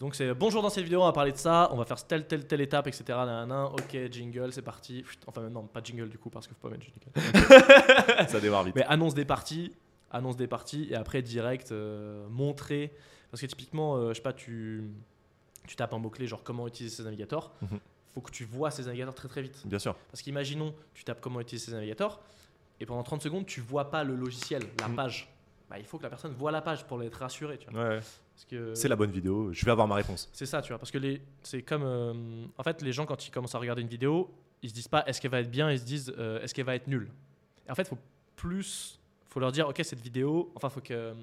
Donc, 0.00 0.14
c'est 0.16 0.34
bonjour 0.34 0.60
dans 0.62 0.70
cette 0.70 0.84
vidéo, 0.84 1.00
on 1.02 1.06
va 1.06 1.12
parler 1.12 1.32
de 1.32 1.36
ça, 1.36 1.68
on 1.72 1.76
va 1.76 1.84
faire 1.84 2.04
telle, 2.04 2.26
telle, 2.26 2.46
telle 2.46 2.60
étape, 2.60 2.86
etc. 2.88 3.04
Nanana, 3.10 3.66
ok, 3.66 3.96
jingle, 4.10 4.52
c'est 4.52 4.62
parti. 4.62 5.04
Chut, 5.08 5.20
Enfin, 5.26 5.48
non, 5.48 5.62
pas 5.66 5.80
jingle 5.82 6.08
du 6.08 6.18
coup, 6.18 6.30
parce 6.30 6.46
qu'il 6.46 6.56
faut 6.56 6.68
pas 6.68 6.74
mettre 6.74 6.84
jingle. 6.84 8.28
ça 8.28 8.40
démarre 8.40 8.64
vite. 8.64 8.74
Mais 8.74 8.84
annonce 8.84 9.14
des 9.14 9.24
parties, 9.24 9.72
annonce 10.10 10.36
des 10.36 10.48
parties 10.48 10.88
et 10.90 10.96
après 10.96 11.22
direct 11.22 11.70
euh, 11.72 12.26
montrer. 12.28 12.92
Parce 13.30 13.40
que 13.40 13.46
typiquement, 13.46 13.96
euh, 13.96 14.08
je 14.10 14.14
sais 14.14 14.22
pas, 14.22 14.32
tu, 14.32 14.84
tu 15.66 15.76
tapes 15.76 15.94
un 15.94 15.98
mot-clé 15.98 16.26
genre 16.26 16.42
comment 16.42 16.66
utiliser 16.66 16.96
ces 16.96 17.02
navigateurs. 17.04 17.52
Mhm. 17.62 17.78
faut 18.14 18.20
que 18.20 18.30
tu 18.30 18.44
vois 18.44 18.70
ces 18.70 18.84
navigateurs 18.84 19.14
très 19.14 19.28
très 19.28 19.42
vite. 19.42 19.62
Bien 19.64 19.78
sûr. 19.78 19.94
Parce 20.10 20.22
qu'imaginons, 20.22 20.74
tu 20.94 21.04
tapes 21.04 21.20
comment 21.20 21.40
utiliser 21.40 21.66
ces 21.66 21.72
navigateurs 21.72 22.20
et 22.80 22.86
pendant 22.86 23.02
30 23.04 23.22
secondes, 23.22 23.46
tu 23.46 23.60
vois 23.60 23.90
pas 23.90 24.02
le 24.04 24.16
logiciel, 24.16 24.62
la 24.80 24.88
Mhm. 24.88 24.96
page. 24.96 25.28
Bah, 25.74 25.80
il 25.80 25.86
faut 25.86 25.98
que 25.98 26.04
la 26.04 26.08
personne 26.10 26.32
voit 26.32 26.52
la 26.52 26.62
page 26.62 26.86
pour 26.86 27.02
être 27.02 27.16
rassurée. 27.16 27.58
Tu 27.58 27.68
vois. 27.68 27.82
Ouais, 27.82 27.88
ouais. 27.96 28.00
Parce 28.34 28.44
que 28.48 28.74
C'est 28.74 28.88
la 28.88 28.94
bonne 28.96 29.10
vidéo, 29.10 29.52
je 29.52 29.64
vais 29.64 29.72
avoir 29.72 29.88
ma 29.88 29.96
réponse. 29.96 30.28
c'est 30.32 30.46
ça, 30.46 30.62
tu 30.62 30.68
vois. 30.68 30.78
Parce 30.78 30.90
que 30.92 30.98
les, 30.98 31.20
c'est 31.42 31.62
comme. 31.62 31.82
euh, 31.84 32.44
en 32.56 32.62
fait, 32.62 32.80
les 32.82 32.92
gens, 32.92 33.06
quand 33.06 33.26
ils 33.26 33.30
commencent 33.32 33.54
à 33.56 33.58
regarder 33.58 33.82
une 33.82 33.88
vidéo, 33.88 34.30
ils 34.62 34.70
se 34.70 34.74
disent 34.74 34.88
pas 34.88 35.02
est-ce 35.06 35.20
qu'elle 35.20 35.30
va 35.32 35.40
être 35.40 35.50
bien, 35.50 35.70
ils 35.72 35.78
se 35.80 35.84
disent 35.84 36.14
euh, 36.18 36.40
est-ce 36.42 36.54
qu'elle 36.54 36.64
va 36.64 36.74
être 36.76 36.86
nulle. 36.86 37.08
Et 37.66 37.70
en 37.70 37.74
fait, 37.74 37.88
faut 37.88 37.98
plus. 38.36 39.00
faut 39.28 39.40
leur 39.40 39.50
dire 39.52 39.68
ok, 39.68 39.80
cette 39.82 40.00
vidéo. 40.00 40.52
Enfin, 40.54 40.68
faut 40.68 40.80
que. 40.80 40.94
euh, 40.94 41.14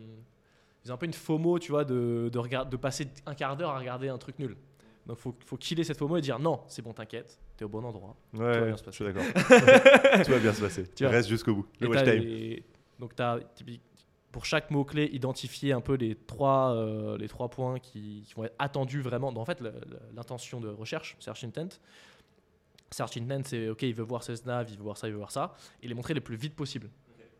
ils 0.83 0.91
ont 0.91 0.95
un 0.95 0.97
peu 0.97 1.05
une 1.05 1.13
FOMO, 1.13 1.59
tu 1.59 1.71
vois, 1.71 1.85
de, 1.85 2.29
de, 2.33 2.39
regard- 2.39 2.65
de 2.65 2.75
passer 2.75 3.07
un 3.27 3.35
quart 3.35 3.55
d'heure 3.55 3.69
à 3.69 3.77
regarder 3.79 4.09
un 4.09 4.17
truc 4.17 4.37
nul. 4.39 4.57
Donc, 5.05 5.17
faut, 5.17 5.35
faut 5.45 5.55
killer 5.57 5.83
cette 5.83 5.97
FOMO 5.97 6.17
et 6.17 6.21
dire 6.21 6.39
non, 6.39 6.61
c'est 6.67 6.81
bon, 6.81 6.91
t'inquiète, 6.91 7.39
t'es 7.55 7.63
au 7.65 7.69
bon 7.69 7.83
endroit. 7.85 8.15
Ouais, 8.33 8.59
va 8.59 8.65
bien 8.65 8.77
se 8.77 8.83
je 8.85 8.91
suis 8.91 9.03
passer. 9.05 9.13
d'accord. 9.13 10.23
Tout 10.25 10.31
va 10.31 10.39
bien 10.39 10.53
se 10.53 10.61
passer. 10.61 10.87
Tu. 10.95 11.05
Reste 11.05 11.29
jusqu'au 11.29 11.53
bout. 11.55 11.67
Le 11.79 11.87
watch 11.87 12.03
t'as 12.03 12.11
time. 12.13 12.23
les- 12.23 12.63
Donc, 12.99 13.15
tu 13.15 13.21
as 13.21 13.39
pour 14.31 14.45
chaque 14.45 14.71
mot-clé 14.71 15.09
identifier 15.11 15.73
un 15.73 15.81
peu 15.81 15.95
les 15.95 16.15
trois, 16.15 16.73
euh, 16.75 17.17
les 17.17 17.27
trois 17.27 17.49
points 17.49 17.79
qui, 17.79 18.23
qui 18.25 18.33
vont 18.35 18.45
être 18.45 18.55
attendus 18.59 19.01
vraiment. 19.01 19.31
dans, 19.31 19.41
En 19.41 19.45
fait, 19.45 19.61
l'intention 20.13 20.59
de 20.61 20.69
recherche, 20.69 21.17
search 21.19 21.43
intent. 21.43 21.79
Search 22.91 23.17
intent, 23.17 23.43
c'est 23.45 23.69
OK, 23.69 23.83
il 23.83 23.93
veut 23.93 24.03
voir 24.03 24.23
ses 24.23 24.45
nav, 24.45 24.67
il 24.69 24.77
veut 24.77 24.83
voir 24.83 24.97
ça, 24.97 25.07
il 25.07 25.11
veut 25.11 25.17
voir 25.17 25.31
ça. 25.31 25.55
Et 25.81 25.87
les 25.87 25.93
montrer 25.93 26.13
le 26.13 26.21
plus 26.21 26.35
vite 26.35 26.55
possible. 26.55 26.89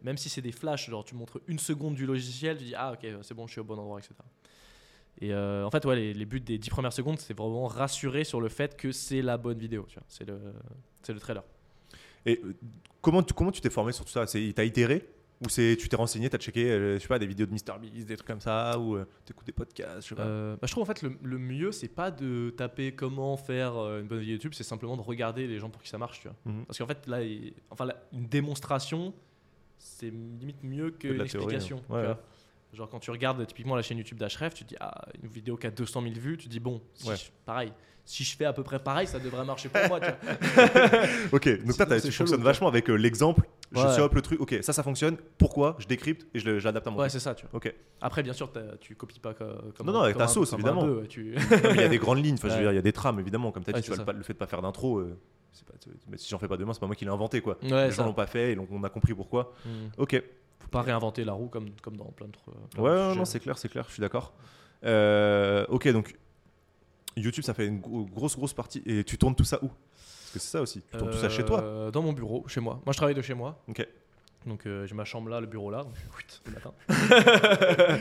Même 0.02 0.18
si 0.18 0.30
c'est 0.30 0.42
des 0.42 0.52
flashs, 0.52 0.90
genre 0.90 1.06
tu 1.06 1.16
montres 1.16 1.40
une 1.48 1.60
seconde 1.60 1.96
du 1.96 2.06
logiciel, 2.06 2.58
tu 2.58 2.64
dis 2.66 2.76
Ah, 2.76 2.94
ok, 2.94 3.08
c'est 3.22 3.34
bon, 3.34 3.48
je 3.48 3.52
suis 3.54 3.62
au 3.62 3.64
bon 3.64 3.78
endroit, 3.78 4.00
etc. 4.00 4.16
Et 5.20 5.34
euh, 5.34 5.66
en 5.66 5.70
fait, 5.70 5.86
ouais, 5.86 5.96
les, 5.96 6.14
les 6.14 6.26
buts 6.26 6.40
des 6.40 6.58
10 6.58 6.70
premières 6.70 6.94
secondes, 6.94 7.20
c'est 7.20 7.38
vraiment 7.38 7.68
rassurer 7.68 8.24
sur 8.24 8.42
le 8.42 8.50
fait 8.50 8.76
que 8.76 8.92
c'est 8.92 9.22
la 9.22 9.38
bonne 9.38 9.60
vidéo. 9.60 9.86
tu. 9.88 10.00
C'est 10.08 10.26
le, 10.26 10.40
le 11.08 11.20
trailer. 11.20 11.44
Et 12.26 12.42
euh, 12.44 12.56
comment 13.02 13.22
tu 13.22 13.34
comment 13.34 13.52
tu 13.52 13.62
t'es 13.62 13.70
formé 13.70 13.92
sur 13.92 14.06
tout 14.06 14.12
ça? 14.12 14.26
C'est 14.26 14.52
t'as 14.56 14.64
itéré? 14.64 15.08
Ou 15.42 15.50
c'est 15.50 15.76
tu 15.80 15.90
t'es 15.90 15.96
renseigné, 15.96 16.30
t'as 16.30 16.38
checké, 16.38 16.70
euh, 16.72 16.96
je 16.96 17.00
sais 17.02 17.08
pas, 17.08 17.18
des 17.20 17.26
vidéos 17.28 17.46
de 17.48 17.52
MrBeast, 17.52 18.08
des 18.08 18.16
trucs 18.16 18.28
comme 18.28 18.42
ça, 18.42 18.78
ou 18.80 18.96
euh, 18.96 19.06
t'écoutes 19.26 19.46
des 19.46 19.52
podcasts, 19.52 20.04
je 20.04 20.10
sais 20.10 20.16
pas. 20.16 20.22
Euh, 20.24 20.54
bah, 20.56 20.68
je 20.68 20.72
trouve 20.72 20.84
en 20.84 20.86
fait 20.86 21.02
le, 21.02 21.18
le 21.24 21.38
mieux 21.40 21.72
c'est 21.72 21.88
pas 21.88 22.12
de 22.12 22.52
taper 22.56 22.94
comment 22.94 23.36
faire 23.38 23.74
une 24.00 24.08
bonne 24.08 24.20
vidéo 24.20 24.34
YouTube, 24.36 24.54
c'est 24.56 24.64
simplement 24.64 24.96
de 24.98 25.02
regarder 25.02 25.48
les 25.48 25.58
gens 25.60 25.70
pour 25.70 25.82
qui 25.82 25.90
ça 25.90 25.98
marche, 25.98 26.22
tu 26.22 26.28
vois. 26.28 26.38
Mhm. 26.46 26.66
Parce 26.66 26.78
qu'en 26.78 26.88
fait 26.88 27.08
là, 27.08 27.22
il- 27.24 27.54
enfin 27.70 27.86
là, 27.86 27.96
une 28.14 28.28
démonstration, 28.28 29.14
c'est 29.80 30.12
limite 30.12 30.64
mieux 30.64 30.92
que 30.92 31.08
l'explication. 31.08 31.82
hein. 31.90 31.94
Ouais. 32.10 32.16
Genre 32.74 32.88
quand 32.90 33.00
tu 33.00 33.12
regardes 33.12 33.46
typiquement 33.48 33.76
la 33.76 33.82
chaîne 33.82 33.98
YouTube 33.98 34.18
d'Href, 34.18 34.54
tu 34.54 34.64
te 34.64 34.70
dis 34.70 34.76
ah 34.80 35.06
une 35.22 35.28
vidéo 35.30 35.58
qui 35.58 35.68
a 35.68 35.72
200 35.72 36.02
000 36.04 36.14
vues, 36.16 36.38
tu 36.38 36.46
te 36.46 36.50
dis 36.52 36.60
bon, 36.62 36.82
si 36.94 37.10
Ouais. 37.10 37.18
je- 37.18 37.26
pareil, 37.46 37.74
si 38.06 38.24
je 38.24 38.36
fais 38.38 38.46
à 38.46 38.54
peu 38.54 38.64
près 38.64 38.80
pareil, 38.80 39.08
ça 39.08 39.20
devrait 39.20 39.44
marcher 39.44 39.68
pour 39.70 39.82
moi. 39.90 40.00
tu 40.00 40.06
vois. 40.06 40.16
Ok, 41.34 41.48
donc 41.66 41.74
c'est 41.74 41.86
tu 41.86 42.00
chelou, 42.00 42.12
fonctionnes 42.12 42.28
quoi. 42.28 42.38
vachement 42.52 42.68
avec 42.70 42.90
euh, 42.90 42.96
l'exemple. 42.96 43.42
Je 43.74 43.80
Ouais. 43.80 44.10
le 44.14 44.22
truc. 44.22 44.42
Ok, 44.42 44.58
ça, 44.62 44.74
ça 44.74 44.84
fonctionne. 44.84 45.16
Pourquoi 45.38 45.76
Je 45.80 45.88
décrypte 45.88 46.28
et 46.34 46.40
je 46.40 46.50
l'adapte 46.50 46.88
à 46.88 46.92
mon 46.92 46.98
Ouais, 47.00 47.10
c'est 47.10 47.20
ça, 47.20 47.34
tu 47.36 47.46
vois. 47.46 47.56
Ok. 47.58 47.74
Après, 48.02 48.22
bien 48.22 48.34
sûr, 48.34 48.52
tu 48.82 48.96
copies 48.96 49.20
pas 49.20 49.34
co- 49.34 49.46
comme. 49.78 49.88
Non, 49.88 49.94
non, 49.94 50.02
avec 50.02 50.18
ta 50.18 50.28
sauce, 50.28 50.52
évidemment. 50.54 50.88
tu- 51.08 51.36
Non, 51.64 51.70
il 51.72 51.80
y 51.80 51.84
a 51.84 51.88
des 51.88 51.98
grandes 52.00 52.24
lignes. 52.24 52.36
Enfin, 52.36 52.50
je 52.50 52.56
veux 52.56 52.62
dire, 52.62 52.72
il 52.72 52.76
y 52.76 52.80
a 52.80 52.82
des 52.82 52.92
trames, 52.92 53.20
évidemment. 53.20 53.52
Comme 53.52 53.64
tu 53.64 53.70
as 53.70 53.74
dit, 53.74 53.82
tu 53.82 53.94
vois, 53.94 54.14
le, 54.14 54.24
fait 54.24 54.34
de 54.34 54.38
pas 54.38 54.48
faire 54.48 54.62
d'intro, 54.62 55.00
euh, 55.00 55.18
pas- 55.66 55.74
mais 56.10 56.18
si 56.18 56.30
j'en 56.30 56.38
fais 56.38 56.48
pas 56.50 56.58
demain, 56.58 56.74
c'est 56.74 56.80
pas 56.82 56.88
moi 56.88 56.96
qui 56.96 57.06
l'ai 57.06 57.12
inventé, 57.12 57.40
quoi. 57.42 57.58
Ouais, 57.64 57.86
Les 57.88 57.92
gens 57.92 58.06
l'ont 58.06 58.14
pas 58.14 58.28
fait 58.28 58.52
et 58.52 58.56
donc 58.56 58.68
on 58.72 58.84
a 58.84 58.90
compris 58.90 59.14
pourquoi. 59.14 59.54
Hmm. 59.66 59.88
Ok. 59.98 60.22
Faut 60.60 60.68
pas 60.68 60.82
réinventer 60.82 61.24
la 61.24 61.34
roue 61.34 61.48
comme, 61.48 61.70
comme 61.82 61.96
dans 61.98 62.06
plein 62.06 62.28
de 62.28 62.32
trucs. 62.34 62.54
de 62.76 62.82
Ouais, 62.82 63.16
non, 63.16 63.26
c'est 63.26 63.40
clair, 63.40 63.58
c'est 63.58 63.70
clair, 63.70 63.86
je 63.88 63.94
suis 63.94 64.02
d'accord. 64.02 64.34
Euh, 64.84 65.66
ok, 65.70 65.88
donc 65.90 66.16
YouTube, 67.18 67.44
ça 67.44 67.54
fait 67.54 67.68
une 67.68 67.80
gro- 67.80 68.06
grosse, 68.06 68.36
grosse 68.36 68.54
partie. 68.54 68.82
Et 68.86 69.04
tu 69.04 69.18
tournes 69.18 69.36
tout 69.36 69.44
ça 69.44 69.60
où? 69.64 69.70
Parce 70.32 70.34
que 70.34 70.40
c'est 70.40 70.52
ça 70.58 70.62
aussi. 70.62 70.82
Tu 70.82 70.98
tournes 70.98 71.12
tout 71.12 71.18
ça 71.18 71.30
chez 71.30 71.44
toi 71.44 71.62
Euh, 71.62 71.92
Dans 71.92 72.02
mon 72.02 72.14
bureau, 72.14 72.48
chez 72.48 72.62
moi. 72.62 72.76
Moi, 72.86 72.94
je 72.94 72.98
travaille 72.98 73.16
de 73.16 73.22
chez 73.22 73.34
moi. 73.34 73.62
Ok. 73.68 73.86
Donc, 74.46 74.66
euh, 74.66 74.88
j'ai 74.88 74.96
ma 74.96 75.04
chambre 75.06 75.30
là, 75.30 75.40
le 75.40 75.46
bureau 75.46 75.70
là. 75.70 75.84
Donc, 75.84 75.94
whitt, 76.18 76.42
le 76.46 76.52
matin. 76.54 76.74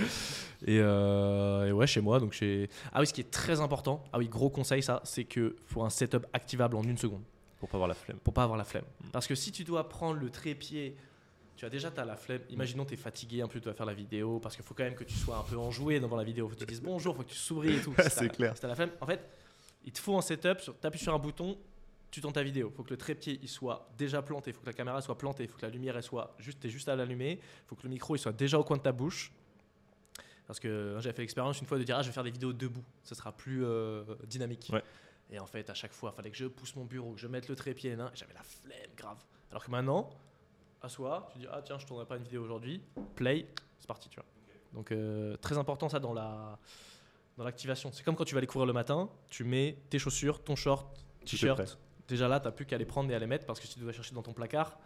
et, 0.66 0.78
euh, 0.80 1.66
et 1.66 1.72
ouais, 1.72 1.86
chez 1.86 2.00
moi. 2.00 2.18
Donc, 2.18 2.32
chez... 2.32 2.68
Ah 2.92 3.00
oui, 3.00 3.06
ce 3.06 3.12
qui 3.12 3.20
est 3.20 3.30
très 3.30 3.60
important, 3.60 4.04
ah 4.12 4.18
oui, 4.18 4.28
gros 4.28 4.48
conseil, 4.50 4.82
ça, 4.82 5.00
c'est 5.04 5.24
que 5.24 5.56
faut 5.66 5.82
un 5.82 5.90
setup 5.90 6.26
activable 6.32 6.76
en 6.76 6.82
une 6.82 6.96
seconde 6.96 7.22
Pour 7.58 7.68
pas 7.68 7.76
avoir 7.76 7.88
la 7.88 7.94
flemme. 7.94 8.18
pour 8.18 8.32
pas 8.32 8.44
avoir 8.44 8.56
la 8.58 8.64
flemme. 8.64 8.84
Parce 9.12 9.26
que 9.26 9.34
si 9.34 9.52
tu 9.52 9.64
dois 9.64 9.88
prendre 9.88 10.18
le 10.18 10.30
trépied, 10.30 10.96
tu 11.56 11.66
as 11.66 11.68
déjà 11.68 11.92
as 11.94 12.04
la 12.06 12.16
flemme. 12.16 12.40
Imaginons 12.48 12.86
tu 12.86 12.94
es 12.94 12.96
fatigué 12.96 13.42
un 13.42 13.46
peu, 13.48 13.58
tu 13.58 13.64
dois 13.64 13.74
faire 13.74 13.84
la 13.86 13.92
vidéo 13.92 14.38
parce 14.40 14.56
qu'il 14.56 14.64
faut 14.64 14.72
quand 14.72 14.84
même 14.84 14.94
que 14.94 15.04
tu 15.04 15.14
sois 15.14 15.36
un 15.36 15.42
peu 15.42 15.58
enjoué 15.58 16.00
devant 16.00 16.16
la 16.16 16.24
vidéo. 16.24 16.48
Faut 16.48 16.54
que 16.54 16.60
tu 16.60 16.64
dises 16.66 16.80
bonjour, 16.82 17.14
faut 17.16 17.22
que 17.22 17.28
tu 17.28 17.34
souris 17.34 17.76
et 17.76 17.80
tout. 17.82 17.92
C'est 18.08 18.30
clair. 18.34 18.54
si 18.54 18.62
t'as 18.62 18.68
la 18.68 18.74
flemme, 18.76 18.92
en 18.98 19.04
fait, 19.06 19.20
il 19.84 19.92
te 19.92 19.98
faut 19.98 20.16
un 20.16 20.22
setup. 20.22 20.58
Tu 20.58 20.86
appuies 20.86 20.98
sur 21.00 21.12
un 21.14 21.18
bouton, 21.18 21.58
tu 22.10 22.20
tournes 22.20 22.32
ta 22.32 22.42
vidéo. 22.42 22.70
faut 22.70 22.82
que 22.82 22.90
le 22.90 22.96
trépied 22.96 23.38
il 23.42 23.48
soit 23.48 23.88
déjà 23.96 24.22
planté, 24.22 24.52
faut 24.52 24.60
que 24.60 24.66
la 24.66 24.72
caméra 24.72 25.00
soit 25.00 25.16
plantée, 25.16 25.46
faut 25.46 25.56
que 25.56 25.66
la 25.66 25.70
lumière 25.70 25.96
elle 25.96 26.02
soit 26.02 26.34
juste, 26.38 26.60
t'es 26.60 26.68
juste 26.68 26.88
à 26.88 26.96
l'allumer, 26.96 27.40
faut 27.66 27.76
que 27.76 27.82
le 27.84 27.88
micro 27.88 28.16
il 28.16 28.18
soit 28.18 28.32
déjà 28.32 28.58
au 28.58 28.64
coin 28.64 28.76
de 28.76 28.82
ta 28.82 28.92
bouche. 28.92 29.32
Parce 30.46 30.58
que 30.58 30.96
hein, 30.96 31.00
j'avais 31.00 31.14
fait 31.14 31.22
l'expérience 31.22 31.60
une 31.60 31.66
fois 31.66 31.78
de 31.78 31.84
dire 31.84 31.96
ah 31.96 32.02
je 32.02 32.08
vais 32.08 32.12
faire 32.12 32.24
des 32.24 32.32
vidéos 32.32 32.52
debout, 32.52 32.84
ce 33.04 33.14
sera 33.14 33.32
plus 33.32 33.64
euh, 33.64 34.02
dynamique. 34.26 34.70
Ouais. 34.72 34.82
Et 35.30 35.38
en 35.38 35.46
fait 35.46 35.70
à 35.70 35.74
chaque 35.74 35.92
fois 35.92 36.10
il 36.12 36.16
fallait 36.16 36.30
que 36.30 36.36
je 36.36 36.46
pousse 36.46 36.74
mon 36.74 36.84
bureau, 36.84 37.12
que 37.12 37.20
je 37.20 37.28
mette 37.28 37.48
le 37.48 37.54
trépied, 37.54 37.94
nan, 37.94 38.10
j'avais 38.14 38.34
la 38.34 38.42
flemme 38.42 38.94
grave. 38.96 39.18
Alors 39.50 39.64
que 39.64 39.70
maintenant, 39.70 40.10
assois, 40.82 41.28
tu 41.32 41.38
dis 41.38 41.46
ah 41.50 41.62
tiens 41.62 41.78
je 41.78 41.86
tournerai 41.86 42.06
pas 42.06 42.16
une 42.16 42.24
vidéo 42.24 42.42
aujourd'hui, 42.42 42.82
play, 43.14 43.46
c'est 43.78 43.86
parti 43.86 44.08
tu 44.08 44.16
vois. 44.16 44.26
Donc 44.72 44.90
euh, 44.90 45.36
très 45.36 45.58
important 45.58 45.88
ça 45.88 46.00
dans 46.00 46.12
la 46.12 46.58
dans 47.36 47.44
l'activation. 47.44 47.90
C'est 47.92 48.02
comme 48.02 48.16
quand 48.16 48.24
tu 48.24 48.34
vas 48.34 48.38
aller 48.38 48.46
courir 48.46 48.66
le 48.66 48.72
matin, 48.72 49.08
tu 49.28 49.44
mets 49.44 49.78
tes 49.88 49.98
chaussures, 49.98 50.42
ton 50.42 50.56
short, 50.56 50.94
t-shirt. 51.24 51.78
Déjà 52.10 52.28
là, 52.28 52.40
t'as 52.40 52.50
plus 52.50 52.66
qu'à 52.66 52.76
les 52.76 52.84
prendre 52.84 53.10
et 53.10 53.14
à 53.14 53.18
les 53.18 53.26
mettre 53.26 53.46
parce 53.46 53.58
que 53.60 53.66
si 53.66 53.74
tu 53.74 53.80
dois 53.80 53.92
chercher 53.92 54.14
dans 54.14 54.22
ton 54.22 54.32
placard, 54.32 54.78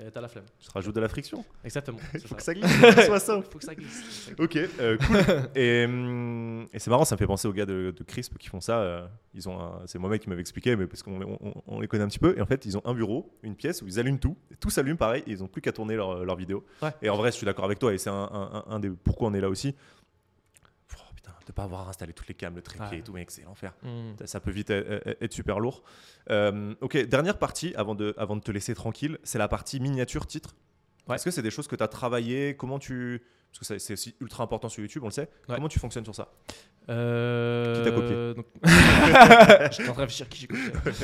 euh, 0.00 0.10
t'as 0.12 0.20
la 0.20 0.28
flemme. 0.28 0.44
Tu 0.60 0.68
rajoutes 0.72 0.94
de 0.94 1.00
la 1.00 1.08
friction. 1.08 1.44
Exactement. 1.64 1.98
Il 2.14 2.20
faut 2.20 2.34
que 2.36 2.42
ça. 2.42 2.54
glisse. 2.54 2.66
Faut 2.70 2.80
que 2.80 3.18
ça 3.18 3.34
glisse. 3.34 3.48
faut 3.50 3.58
que 3.58 3.64
ça 3.64 3.74
glisse. 3.74 4.30
Ok, 4.38 4.56
euh, 4.56 4.96
cool. 4.98 5.16
et 5.60 5.84
hum, 5.86 6.66
et 6.72 6.78
c'est 6.78 6.90
marrant, 6.90 7.04
ça 7.04 7.14
me 7.16 7.18
fait 7.18 7.26
penser 7.26 7.48
aux 7.48 7.52
gars 7.52 7.66
de, 7.66 7.92
de 7.96 8.04
Crisp 8.04 8.38
qui 8.38 8.48
font 8.48 8.60
ça. 8.60 8.78
euh, 8.80 9.06
ils 9.34 9.48
ont, 9.48 9.58
c'est 9.86 9.98
moi-même 9.98 10.18
qui 10.20 10.28
m'avait 10.28 10.40
expliqué, 10.40 10.76
mais 10.76 10.86
parce 10.86 11.02
qu'on 11.02 11.38
on- 11.66 11.80
les 11.80 11.88
connaît 11.88 12.04
un 12.04 12.08
petit 12.08 12.18
peu. 12.18 12.36
Et 12.36 12.40
en 12.40 12.46
fait, 12.46 12.64
ils 12.66 12.76
ont 12.76 12.82
un 12.84 12.94
bureau, 12.94 13.30
une 13.42 13.56
pièce 13.56 13.82
où 13.82 13.86
ils 13.88 13.98
allument 13.98 14.18
tout. 14.18 14.36
Et 14.52 14.56
tout 14.56 14.70
s'allume 14.70 14.96
pareil. 14.96 15.22
Et 15.26 15.30
ils 15.32 15.42
ont 15.42 15.48
plus 15.48 15.62
qu'à 15.62 15.72
tourner 15.72 15.96
leur, 15.96 16.24
leur 16.24 16.36
vidéo. 16.36 16.64
Ouais. 16.82 16.90
Et 17.02 17.08
en 17.10 17.16
vrai, 17.16 17.30
je 17.32 17.36
suis 17.36 17.46
d'accord 17.46 17.64
avec 17.64 17.78
toi. 17.78 17.92
Et 17.92 17.98
c'est 17.98 18.10
un, 18.10 18.14
un- 18.14 18.62
un- 18.68 18.74
un 18.74 18.78
des 18.80 18.90
pourquoi 18.90 19.28
on 19.28 19.34
est 19.34 19.40
là 19.40 19.48
aussi. 19.48 19.74
De 21.48 21.52
pas 21.52 21.62
avoir 21.64 21.88
installé 21.88 22.12
toutes 22.12 22.28
les 22.28 22.34
cams, 22.34 22.54
le 22.54 22.60
trépied 22.62 22.86
Ouais. 22.90 22.98
et 22.98 23.02
tout, 23.02 23.12
mec, 23.14 23.30
c'est 23.30 23.42
l'enfer. 23.42 23.72
Hmm. 23.82 24.12
Ça 24.26 24.38
peut 24.38 24.50
vite 24.50 24.68
être, 24.68 25.16
être 25.22 25.32
super 25.32 25.58
lourd. 25.60 25.82
Euh, 26.30 26.74
ok, 26.82 26.96
dernière 27.06 27.38
partie 27.38 27.74
avant 27.74 27.94
de, 27.94 28.14
avant 28.18 28.36
de 28.36 28.42
te 28.42 28.50
laisser 28.52 28.74
tranquille, 28.74 29.18
c'est 29.22 29.38
la 29.38 29.48
partie 29.48 29.80
miniature 29.80 30.26
titre. 30.26 30.54
Ouais. 31.08 31.14
Est-ce 31.16 31.24
que 31.24 31.30
c'est 31.30 31.40
des 31.42 31.50
choses 31.50 31.66
que 31.66 31.74
tu 31.74 31.82
as 31.82 31.88
travaillé? 31.88 32.54
Comment 32.54 32.78
tu. 32.78 33.22
Parce 33.50 33.66
que 33.66 33.78
c'est 33.78 33.92
aussi 33.94 34.14
ultra 34.20 34.44
important 34.44 34.68
sur 34.68 34.82
YouTube, 34.82 35.02
on 35.04 35.06
le 35.06 35.12
sait. 35.12 35.30
Ouais. 35.48 35.54
Comment 35.54 35.68
tu 35.68 35.78
fonctionnes 35.78 36.04
sur 36.04 36.14
ça? 36.14 36.28
Euh, 36.90 37.76
Qui 37.82 37.88
t'a 37.90 37.96
copié? 37.96 38.34
donc- 38.34 38.46
J'étais 39.72 39.88
en 39.88 39.92
train 39.92 39.94
de 39.94 40.00
réfléchir 40.00 40.28
qui 40.28 40.40
j'ai 40.40 40.46
copié. 40.48 40.72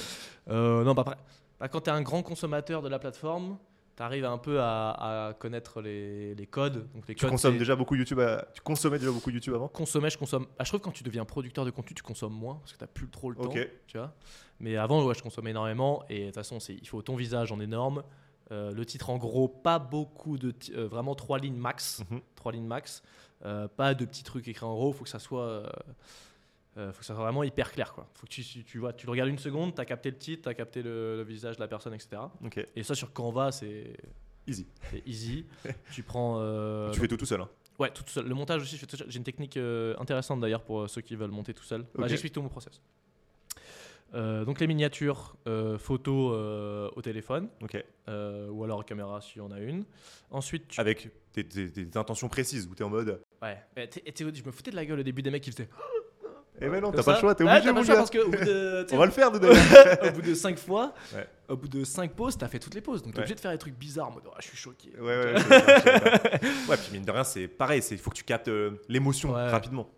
Euh, 0.50 0.84
non, 0.84 0.94
pas 0.94 1.00
après. 1.00 1.16
Bah, 1.58 1.68
quand 1.68 1.80
tu 1.80 1.88
es 1.88 1.92
un 1.94 2.02
grand 2.02 2.22
consommateur 2.22 2.82
de 2.82 2.88
la 2.90 2.98
plateforme, 2.98 3.56
tu 3.96 4.02
arrives 4.02 4.24
un 4.24 4.38
peu 4.38 4.60
à, 4.60 5.28
à 5.28 5.32
connaître 5.34 5.80
les, 5.80 6.34
les 6.34 6.46
codes. 6.46 6.88
Donc 6.92 7.06
les 7.08 7.14
Tu 7.14 7.20
codes, 7.22 7.30
consommes 7.30 7.58
déjà 7.58 7.76
beaucoup 7.76 7.94
YouTube 7.94 8.20
à- 8.20 8.46
Tu 8.54 8.60
consommais 8.62 8.98
déjà 8.98 9.10
beaucoup 9.12 9.30
YouTube 9.30 9.54
avant 9.54 9.68
consommer, 9.68 10.10
je 10.10 10.18
consomme. 10.18 10.46
Ah, 10.58 10.64
je 10.64 10.70
trouve 10.70 10.80
que 10.80 10.84
quand 10.84 10.90
tu 10.92 11.04
deviens 11.04 11.24
producteur 11.24 11.64
de 11.64 11.70
contenu, 11.70 11.94
tu 11.94 12.02
consommes 12.02 12.34
moins 12.34 12.56
parce 12.56 12.72
que 12.72 12.78
tu 12.78 12.86
plus 12.92 13.08
trop 13.08 13.30
le 13.30 13.36
temps. 13.36 13.48
Tu 13.86 13.98
vois 13.98 14.12
Mais 14.60 14.76
avant, 14.76 15.04
ouais, 15.04 15.14
je 15.14 15.22
consommais 15.22 15.50
énormément 15.50 16.02
et 16.08 16.20
de 16.20 16.24
toute 16.26 16.34
façon, 16.34 16.58
il 16.68 16.86
faut 16.88 17.02
ton 17.02 17.16
visage 17.16 17.52
en 17.52 17.60
énorme. 17.60 18.02
Euh, 18.52 18.72
le 18.72 18.84
titre 18.84 19.08
en 19.10 19.16
gros, 19.16 19.48
pas 19.48 19.78
beaucoup 19.78 20.36
de. 20.36 20.52
euh, 20.76 20.86
vraiment 20.86 21.14
trois 21.14 21.38
lignes 21.38 21.56
max. 21.56 22.02
Mhm. 22.10 22.20
Trois 22.36 22.52
lignes 22.52 22.66
max. 22.66 23.02
Euh, 23.46 23.68
pas 23.68 23.94
de 23.94 24.04
petits 24.04 24.22
trucs 24.22 24.46
écrits 24.48 24.66
en 24.66 24.74
gros, 24.74 24.92
faut 24.92 25.04
que 25.04 25.10
ça 25.10 25.18
soit. 25.18 25.72
Euh, 26.76 26.92
faut 26.92 27.00
que 27.00 27.04
ça 27.04 27.14
soit 27.14 27.22
vraiment 27.24 27.42
hyper 27.44 27.70
clair 27.72 27.92
quoi. 27.92 28.08
Faut 28.14 28.26
que 28.26 28.32
tu, 28.32 28.42
tu 28.42 28.78
vois, 28.78 28.92
tu 28.92 29.06
le 29.06 29.10
regardes 29.12 29.30
une 29.30 29.38
seconde, 29.38 29.74
tu 29.74 29.80
as 29.80 29.84
capté 29.84 30.10
le 30.10 30.16
titre, 30.18 30.42
tu 30.44 30.48
as 30.48 30.54
capté 30.54 30.82
le, 30.82 31.16
le 31.16 31.22
visage 31.22 31.56
de 31.56 31.60
la 31.60 31.68
personne, 31.68 31.94
etc. 31.94 32.22
Et 32.76 32.82
ça 32.82 32.94
sur 32.94 33.12
Canva, 33.12 33.52
c'est 33.52 33.96
easy. 34.46 34.66
c'est 34.90 35.02
easy. 35.06 35.46
tu 35.92 36.02
prends. 36.02 36.38
euh, 36.40 36.90
tu 36.90 37.00
fais 37.00 37.08
tout 37.08 37.16
tout 37.16 37.26
seul. 37.26 37.40
hein. 37.40 37.48
Ouais, 37.78 37.90
tout 37.90 38.04
seul. 38.06 38.26
Le 38.28 38.34
montage 38.34 38.62
aussi. 38.62 38.80
J'ai 39.08 39.16
une 39.16 39.24
technique 39.24 39.56
euh, 39.56 39.94
intéressante 39.98 40.40
d'ailleurs 40.40 40.62
pour 40.62 40.82
euh, 40.82 40.88
ceux 40.88 41.00
qui 41.00 41.16
veulent 41.16 41.30
monter 41.32 41.52
tout 41.54 41.64
seul. 41.64 41.82
Bah, 41.82 42.02
Ok. 42.04 42.08
J'explique 42.08 42.32
tout 42.32 42.42
mon 42.42 42.48
process. 42.48 42.80
Donc 44.12 44.60
les 44.60 44.68
miniatures, 44.68 45.34
photos 45.78 46.92
au 46.96 47.02
téléphone 47.02 47.48
ou 48.08 48.62
alors 48.64 48.84
caméra 48.84 49.20
si 49.20 49.40
on 49.40 49.50
a 49.50 49.58
une. 49.58 49.84
Ensuite, 50.30 50.68
tu... 50.68 50.80
Avec 50.80 51.08
des, 51.34 51.42
des- 51.42 51.68
des 51.68 51.96
intentions 51.96 52.28
précises 52.28 52.68
où 52.70 52.76
tu 52.76 52.82
es 52.82 52.84
en 52.86 52.90
mode. 52.90 53.20
ouais. 53.42 53.58
Je 53.76 54.44
me 54.44 54.52
foutais 54.52 54.70
de 54.70 54.76
la 54.76 54.86
gueule 54.86 55.00
au 55.00 55.02
début 55.02 55.20
des 55.22 55.30
mecs 55.32 55.42
qui 55.42 55.50
faisaient. 55.50 55.68
Eh 56.60 56.68
ben 56.68 56.80
non, 56.80 56.92
t'as 56.92 57.02
pas 57.02 57.14
le 57.14 57.18
choix, 57.20 57.34
t'es 57.34 57.42
Ouais, 57.44 57.50
obligé, 57.50 57.68
mon 57.68 57.74
pas 57.74 57.80
le 57.80 57.86
choix 57.86 58.24
bout 58.24 58.30
de, 58.44 58.86
On 58.92 58.96
va 58.96 59.06
le 59.06 59.10
faire, 59.12 59.30
de 59.32 59.38
au 60.08 60.12
bout 60.12 60.22
de 60.22 60.34
5 60.34 60.56
fois, 60.58 60.94
Ouais. 61.14 61.26
au 61.48 61.56
bout 61.56 61.66
de 61.68 61.82
5 61.82 62.12
pauses, 62.12 62.38
t'as 62.38 62.46
fait 62.48 62.60
toutes 62.60 62.74
les 62.74 62.80
pauses. 62.80 63.02
Donc 63.02 63.12
t'es 63.12 63.18
Ouais. 63.18 63.22
obligé 63.24 63.34
de 63.34 63.40
faire 63.40 63.50
des 63.50 63.58
trucs 63.58 63.76
bizarres 63.76 64.08
en 64.08 64.12
mode 64.12 64.24
oh, 64.28 64.34
je 64.38 64.46
suis 64.46 64.56
choqué. 64.56 64.90
Ouais, 64.98 65.02
ouais, 65.02 65.34
ouais, 66.68 66.76
puis 66.76 66.92
mine 66.92 67.04
de 67.04 67.10
rien, 67.10 67.24
c'est 67.24 67.48
pareil, 67.48 67.82
il 67.90 67.98
faut 67.98 68.10
que 68.10 68.16
tu 68.16 68.24
captes 68.24 68.48
euh, 68.48 68.80
l'émotion 68.88 69.32
rapidement. 69.32 69.88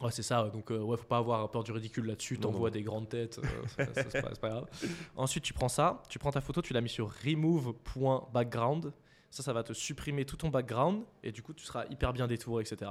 Ouais, 0.00 0.10
c'est 0.10 0.22
ça. 0.22 0.42
Donc, 0.52 0.72
euh, 0.72 0.78
ouais, 0.80 0.96
faut 0.96 1.04
pas 1.04 1.18
avoir 1.18 1.48
peur 1.52 1.62
du 1.62 1.70
ridicule 1.70 2.06
là-dessus. 2.06 2.36
T'envoies 2.36 2.70
des 2.72 2.82
grandes 2.82 3.08
têtes. 3.08 3.38
euh, 3.78 3.84
c'est- 3.94 4.20
pas, 4.20 4.30
pas 4.30 4.48
grave. 4.48 4.66
Ensuite, 5.14 5.44
tu 5.44 5.52
prends 5.52 5.68
ça, 5.68 6.02
tu 6.08 6.18
prends 6.18 6.32
ta 6.32 6.40
photo, 6.40 6.60
tu 6.60 6.72
la 6.72 6.80
mets 6.80 6.88
sur 6.88 7.12
remove.background. 7.24 8.92
Ça, 9.30 9.42
ça 9.44 9.52
va 9.52 9.62
te 9.62 9.72
supprimer 9.72 10.24
tout 10.24 10.36
ton 10.36 10.48
background 10.48 11.04
et 11.22 11.30
du 11.30 11.40
coup, 11.42 11.52
tu 11.54 11.64
seras 11.64 11.84
hyper 11.88 12.12
bien 12.12 12.26
détouré, 12.26 12.64
etc. 12.64 12.90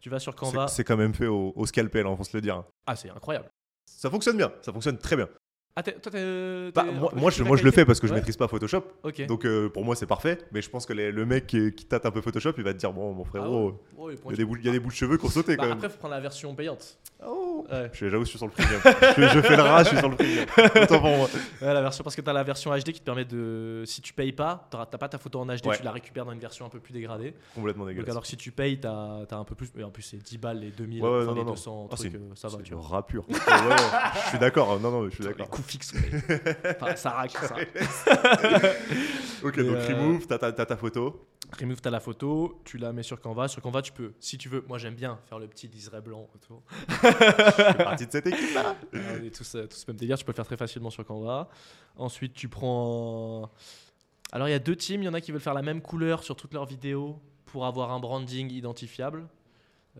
Tu 0.00 0.10
vas 0.10 0.18
sur 0.18 0.34
Canva. 0.34 0.68
C'est 0.68 0.84
quand 0.84 0.96
même 0.96 1.14
fait 1.14 1.26
au, 1.26 1.52
au 1.56 1.66
scalpel, 1.66 2.06
hein, 2.06 2.16
faut 2.16 2.24
se 2.24 2.36
le 2.36 2.40
dire. 2.40 2.62
Ah, 2.86 2.96
c'est 2.96 3.10
incroyable. 3.10 3.50
Ça 3.86 4.10
fonctionne 4.10 4.36
bien, 4.36 4.52
ça 4.62 4.72
fonctionne 4.72 4.98
très 4.98 5.16
bien. 5.16 5.28
Ah, 5.80 5.82
toi. 5.84 6.10
Bah, 6.74 6.84
moi, 7.14 7.30
je, 7.30 7.44
moi, 7.44 7.56
je 7.56 7.62
le 7.62 7.70
fais 7.70 7.84
parce 7.84 8.00
que 8.00 8.08
je 8.08 8.12
Ouais. 8.12 8.18
maîtrise 8.18 8.36
pas 8.36 8.48
Photoshop. 8.48 8.82
Donc 9.28 9.44
euh, 9.44 9.68
pour 9.68 9.84
moi 9.84 9.94
c'est 9.94 10.06
parfait, 10.06 10.38
mais 10.50 10.60
je 10.60 10.68
pense 10.70 10.86
que 10.86 10.92
les- 10.92 11.12
le 11.12 11.24
mec 11.24 11.46
qui, 11.46 11.72
qui 11.72 11.84
tâte 11.84 12.04
un 12.04 12.10
peu 12.10 12.20
Photoshop, 12.20 12.52
il 12.58 12.64
va 12.64 12.72
te 12.72 12.78
dire 12.78 12.92
bon 12.92 13.12
mon 13.12 13.22
Ah 13.22 13.28
frérot. 13.28 13.80
Ouais, 13.96 14.16
pour 14.16 14.32
il 14.32 14.34
y, 14.34 14.34
a 14.34 14.36
des 14.38 14.44
bouts, 14.44 14.56
il 14.56 14.66
y 14.66 14.68
a 14.68 14.72
des 14.72 14.80
bouts 14.80 14.88
de 14.88 14.94
cheveux 14.94 15.18
qui 15.18 15.26
ont 15.26 15.28
sauté 15.28 15.56
Bah, 15.56 15.62
quand 15.62 15.68
même. 15.68 15.78
après, 15.78 15.88
faut 15.88 15.98
prendre 15.98 16.14
la 16.14 16.20
version 16.20 16.52
payante. 16.54 16.98
Oh. 17.24 17.64
Ouais. 17.70 17.88
Je 17.92 17.96
suis- 17.96 18.10
J'avoue, 18.10 18.24
je 18.24 18.30
suis 18.30 18.38
sur 18.38 18.46
le 18.46 18.52
premium. 18.52 18.80
je, 18.84 19.28
je 19.28 19.40
fais 19.42 19.56
le 19.56 19.62
rat, 19.62 19.82
je 19.84 19.88
suis 19.90 19.98
sur 19.98 20.08
le 20.08 20.16
premium. 20.16 20.46
Autant 20.82 21.00
pour 21.00 21.10
moi. 21.16 21.28
Ouais, 21.62 21.74
la 21.74 21.80
version 21.82 22.02
parce 22.04 22.16
que 22.16 22.20
t'as 22.22 22.32
la 22.32 22.42
version 22.44 22.70
HD 22.72 22.84
qui 22.92 23.00
te 23.00 23.04
permet 23.04 23.24
de. 23.24 23.82
Si 23.86 24.00
tu 24.00 24.12
payes 24.12 24.32
pas, 24.32 24.66
t'auras- 24.70 24.86
t'as 24.86 24.98
pas 24.98 25.08
ta 25.08 25.18
photo 25.18 25.40
en 25.40 25.46
HD, 25.46 25.62
tu 25.76 25.82
la 25.84 25.92
récupères 25.92 26.24
dans 26.24 26.32
une 26.32 26.38
version 26.40 26.64
un 26.66 26.68
peu 26.70 26.80
plus 26.80 26.92
dégradée. 26.92 27.34
Complètement 27.54 27.84
Donc 27.84 27.90
dégueulasse. 27.94 28.10
alors 28.10 28.22
que 28.22 28.28
si 28.28 28.36
tu 28.36 28.50
payes, 28.52 28.80
t'as 28.80 29.24
as 29.30 29.34
un 29.36 29.44
peu 29.44 29.54
plus. 29.54 29.68
Mais 29.76 29.84
en 29.84 29.90
plus, 29.90 30.02
c'est 30.02 30.16
10 30.16 30.38
balles, 30.38 30.60
les 30.60 30.70
2000, 30.70 31.02
Ouais, 31.02 31.08
ouais, 31.08 31.16
enfin, 31.18 31.26
non, 31.26 31.32
les 31.34 31.40
non, 31.40 31.44
non. 31.46 31.52
200 31.52 31.88
Ah, 31.92 31.96
trucs, 31.96 32.12
c'est- 32.12 32.16
euh, 32.18 32.20
ça 32.34 32.48
va, 32.48 32.56
C'est 32.58 32.62
tu 32.64 32.70
du 32.70 32.74
rat 32.76 33.06
pur. 33.06 33.24
Je 33.28 34.28
suis 34.30 34.38
d'accord. 34.38 34.78
Non, 34.80 34.90
non, 34.90 35.04
je 35.08 35.14
suis 35.14 35.24
d'accord. 35.24 35.48
Ouais. 35.74 36.76
Enfin, 36.80 36.96
ça 36.96 37.10
racle, 37.16 37.38
ça. 37.38 37.56
Ok, 39.42 39.56
Mais, 39.56 39.64
donc 39.64 39.76
euh, 39.76 39.86
remove, 39.88 40.26
t'as 40.26 40.38
ta, 40.38 40.52
t'as 40.52 40.66
ta 40.66 40.76
photo. 40.76 41.28
Remove, 41.60 41.80
t'as 41.80 41.90
la 41.90 42.00
photo, 42.00 42.60
tu 42.64 42.76
la 42.76 42.92
mets 42.92 43.02
sur 43.02 43.20
Canva. 43.20 43.46
Sur 43.48 43.62
Canva, 43.62 43.82
tu 43.82 43.92
peux, 43.92 44.12
si 44.18 44.36
tu 44.36 44.48
veux, 44.48 44.64
moi 44.66 44.78
j'aime 44.78 44.94
bien 44.94 45.18
faire 45.28 45.38
le 45.38 45.46
petit 45.46 45.68
liseré 45.68 46.00
blanc 46.00 46.28
autour. 46.34 46.62
Je 46.88 46.94
fais 46.96 47.84
partie 47.84 48.06
de 48.06 48.12
cette 48.12 48.26
équipe 48.26 48.54
là. 48.54 48.74
On 48.92 49.24
est 49.24 49.34
tous, 49.34 49.56
tous 49.70 49.88
même 49.88 49.96
délire, 49.96 50.18
tu 50.18 50.24
peux 50.24 50.32
le 50.32 50.36
faire 50.36 50.46
très 50.46 50.56
facilement 50.56 50.90
sur 50.90 51.04
Canva. 51.04 51.48
Ensuite, 51.96 52.34
tu 52.34 52.48
prends. 52.48 53.50
Alors, 54.32 54.48
il 54.48 54.50
y 54.50 54.54
a 54.54 54.58
deux 54.58 54.76
teams. 54.76 55.02
Il 55.02 55.06
y 55.06 55.08
en 55.08 55.14
a 55.14 55.20
qui 55.20 55.32
veulent 55.32 55.40
faire 55.40 55.54
la 55.54 55.62
même 55.62 55.80
couleur 55.80 56.22
sur 56.22 56.36
toutes 56.36 56.54
leurs 56.54 56.66
vidéos 56.66 57.18
pour 57.46 57.66
avoir 57.66 57.92
un 57.92 58.00
branding 58.00 58.50
identifiable. 58.52 59.26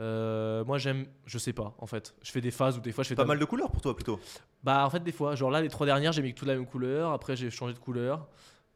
Euh, 0.01 0.64
moi, 0.64 0.79
j'aime. 0.79 1.07
Je 1.27 1.39
sais 1.39 1.53
pas, 1.53 1.75
en 1.79 1.87
fait. 1.87 2.14
Je 2.23 2.31
fais 2.31 2.41
des 2.41 2.51
phases 2.51 2.79
où 2.79 2.81
des 2.81 2.93
fois 2.93 3.05
je 3.05 3.09
fais 3.09 3.14
Pas 3.14 3.25
mal 3.25 3.39
de 3.39 3.45
couleurs 3.45 3.71
pour 3.71 3.81
toi 3.81 3.95
plutôt. 3.95 4.21
Bah, 4.63 4.85
en 4.85 4.91
fait, 4.91 5.01
des 5.01 5.13
fois, 5.13 5.35
genre 5.35 5.51
là, 5.51 5.61
les 5.61 5.69
trois 5.69 5.87
dernières, 5.87 6.13
j'ai 6.13 6.23
mis 6.23 6.35
que 6.35 6.39
toute 6.39 6.49
la 6.49 6.55
même 6.55 6.67
couleur. 6.67 7.13
Après, 7.13 7.37
j'ai 7.37 7.51
changé 7.51 7.75
de 7.75 7.79
couleur. 7.79 8.27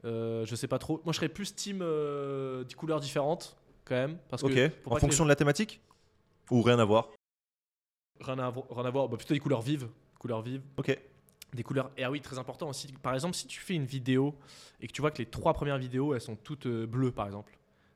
Euh, 0.05 0.45
je 0.47 0.55
sais 0.55 0.69
pas 0.69 0.79
trop. 0.79 1.01
Moi, 1.05 1.13
je 1.13 1.17
serais 1.17 1.29
plus 1.29 1.55
team 1.55 1.81
euh, 1.83 2.65
des 2.65 2.75
couleurs 2.75 3.01
différentes, 3.01 3.57
quand 3.85 3.95
même. 3.95 4.19
Parce 4.29 4.43
Ok. 4.43 4.53
que, 4.55 4.69
pour 4.69 4.93
En 4.93 4.95
pas 4.97 5.01
que 5.01 5.07
fonction 5.07 5.25
de 5.25 5.29
la 5.29 5.37
thématique 5.37 5.81
Ou 6.51 6.63
rien 6.63 6.79
à 6.79 6.85
voir? 6.85 7.09
Rien 8.21 8.39
à, 8.39 8.53
rien 8.71 8.85
à 8.85 8.91
voir. 8.91 9.09
Bah, 9.09 9.17
plutôt 9.17 9.35
des 9.35 9.41
couleurs 9.41 9.63
vives. 9.63 9.89
Couleurs 10.19 10.43
vives. 10.43 10.63
Ok. 10.77 10.97
Des 11.53 11.63
couleurs. 11.63 11.91
Et 11.97 12.05
ah 12.05 12.11
oui, 12.11 12.21
très 12.21 12.39
important 12.39 12.69
aussi. 12.69 12.93
Par 13.03 13.15
exemple, 13.15 13.35
si 13.35 13.47
tu 13.47 13.61
fais 13.61 13.75
une 13.75 13.85
vidéo 13.85 14.35
et 14.81 14.87
que 14.87 14.93
tu 14.93 15.01
vois 15.03 15.11
que 15.11 15.19
les 15.19 15.27
trois 15.27 15.53
premières 15.53 15.79
vidéos, 15.79 16.15
elles 16.15 16.21
sont 16.21 16.37
toutes 16.37 16.67
euh, 16.67 16.87
bleues, 16.87 17.11
par 17.13 17.27
exemple, 17.27 17.53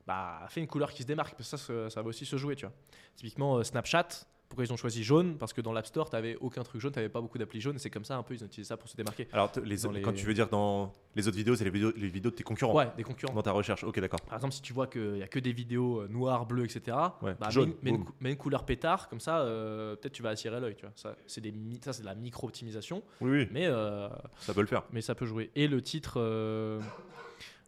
bah, 0.07 0.41
fais 0.49 0.61
une 0.61 0.67
couleur 0.67 0.93
qui 0.93 1.03
se 1.03 1.07
démarque. 1.09 1.37
Parce 1.37 1.51
que 1.51 1.57
ça, 1.57 1.65
ça, 1.65 1.91
ça 1.91 2.03
va 2.03 2.09
aussi 2.09 2.27
se 2.27 2.37
jouer, 2.37 2.55
tu 2.57 2.67
vois. 2.67 2.75
Typiquement, 3.15 3.57
euh, 3.57 3.63
Snapchat. 3.63 4.09
Pourquoi 4.49 4.65
ils 4.65 4.73
ont 4.73 4.77
choisi 4.77 5.03
jaune? 5.03 5.37
Parce 5.39 5.53
que 5.53 5.61
dans 5.61 5.73
l'App 5.73 5.87
Store, 5.87 6.09
t'avais 6.09 6.37
aucun 6.41 6.63
truc 6.63 6.81
jaune, 6.81 6.93
t'avais 6.93 7.09
pas 7.09 7.21
beaucoup 7.21 7.37
d'applis 7.37 7.61
jaunes. 7.61 7.79
C'est 7.79 7.91
comme 7.91 8.05
ça, 8.05 8.17
un 8.17 8.23
peu, 8.23 8.33
ils 8.35 8.43
ont 8.45 8.47
utilisé 8.47 8.69
ça 8.69 8.77
pour 8.77 8.89
se 8.89 8.97
démarquer. 8.97 9.27
Alors, 9.33 9.51
les, 9.65 9.77
les- 9.77 10.03
quand 10.03 10.13
tu 10.13 10.25
veux 10.25 10.35
dire 10.35 10.49
dans 10.49 10.93
les 11.17 11.27
autres 11.27 11.37
vidéos, 11.37 11.57
c'est 11.57 11.65
les 11.65 11.71
vidéos, 11.71 11.93
les 11.97 12.09
vidéos 12.09 12.31
de 12.31 12.37
tes 12.37 12.45
concurrents 12.45 12.75
Ouais, 12.75 12.89
des 12.97 13.03
concurrents. 13.03 13.35
dans 13.35 13.43
ta 13.43 13.51
recherche. 13.51 13.83
Ok, 13.83 13.99
d'accord. 13.99 14.21
Par 14.21 14.37
exemple, 14.37 14.55
si 14.55 14.63
tu 14.63 14.73
vois 14.73 14.87
qu'il 14.87 15.15
n'y 15.15 15.23
a 15.23 15.27
que 15.29 15.41
des 15.41 15.53
vidéos 15.53 16.03
euh, 16.03 16.09
noires, 16.09 16.47
bleues, 16.47 16.65
etc., 16.65 16.97
Ouais, 17.23 17.35
bah, 17.41 17.51
jaune, 17.51 17.71
mets, 17.71 17.75
une- 17.75 17.83
mets 17.83 17.91
une, 17.91 17.97
boum. 17.97 18.05
cou- 18.07 18.13
mets 18.21 18.31
une 18.31 18.37
couleur 18.37 18.65
pétard, 18.65 19.09
comme 19.09 19.21
ça, 19.21 19.41
euh, 19.41 19.97
peut-être 19.97 20.13
tu 20.15 20.23
vas 20.23 20.31
attirer 20.31 20.61
l'œil. 20.61 20.77
tu. 20.77 20.87
Ça, 20.95 21.17
c'est 21.27 21.41
de 21.41 22.05
la 22.05 22.15
micro-optimisation, 22.15 23.03
Oui, 23.21 23.31
oui, 23.31 23.49
mais, 23.51 23.67
euh, 23.67 24.09
ça 24.39 24.55
peut 24.55 24.61
le 24.61 24.67
faire. 24.69 24.85
mais 24.93 25.01
ça 25.03 25.15
peut 25.17 25.27
jouer. 25.27 25.51
Et 25.57 25.67
le 25.67 25.83
titre, 25.83 26.15
euh, 26.21 26.81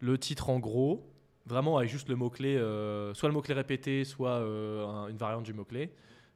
le 0.01 0.17
titre 0.17 0.49
en 0.49 0.61
gros, 0.61 1.05
vraiment 1.45 1.77
avec 1.79 1.91
juste 1.91 2.09
le 2.09 2.15
mot-clé, 2.17 2.55
soit 3.15 3.29
le 3.29 3.35
mot-clé 3.35 3.55
répété, 3.55 4.05
soit 4.05 4.37
un- 4.37 5.09
une 5.09 5.17
variante 5.17 5.43
du 5.45 5.53
mot-clé. 5.53 5.91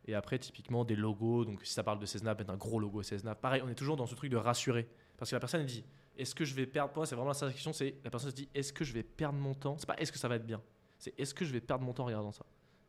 Et 0.07 0.15
après, 0.15 0.39
typiquement, 0.39 0.85
des 0.85 0.97
logos. 0.97 1.45
Donc, 1.45 1.65
si 1.65 1.73
ça 1.73 1.83
parle 1.83 1.99
de 1.99 2.07
Cessna, 2.07 2.35
mettre 2.35 2.51
un 2.51 2.57
gros 2.57 2.81
logo 2.81 3.03
Cessna. 3.03 3.35
Pareil, 3.35 3.63
on 3.65 3.69
est 3.69 3.75
toujours 3.75 3.97
dans 3.97 4.07
ce 4.07 4.15
truc 4.15 4.31
de 4.31 4.37
rassurer. 4.37 4.89
Parce 5.17 5.31
que 5.31 5.37
la 5.37 5.41
personne, 5.41 5.61
elle 5.61 5.67
dit 5.67 5.85
est-ce 6.17 6.35
que 6.35 6.45
je 6.45 6.55
vais 6.55 6.67
perdre. 6.67 6.93
Pour 6.93 7.01
moi, 7.01 7.07
c'est 7.07 7.15
vraiment 7.15 7.33
la 7.33 7.53
question 7.53 7.73
c'est 7.73 7.95
la 8.05 8.11
personne 8.11 8.31
se 8.31 8.37
dit 8.37 8.49
est-ce 8.55 8.73
que 8.73 8.85
je 8.85 8.93
vais 8.93 9.03
perdre 9.03 9.39
mon 9.39 9.55
temps? 9.55 9.77
C'est 9.79 9.87
pas 9.87 9.97
est-ce 9.97 10.13
que 10.13 10.19
ça 10.19 10.29
va 10.29 10.37
être 10.37 10.47
bien? 10.47 10.61
C'est 10.99 11.19
est-ce 11.19 11.35
que 11.35 11.45
je 11.45 11.53
vais 11.53 11.61
perdre 11.61 11.85
mon 11.85 11.93
temps 11.93 12.05
en 12.05 12.07
regardant 12.07 12.33
ça? 12.33 12.45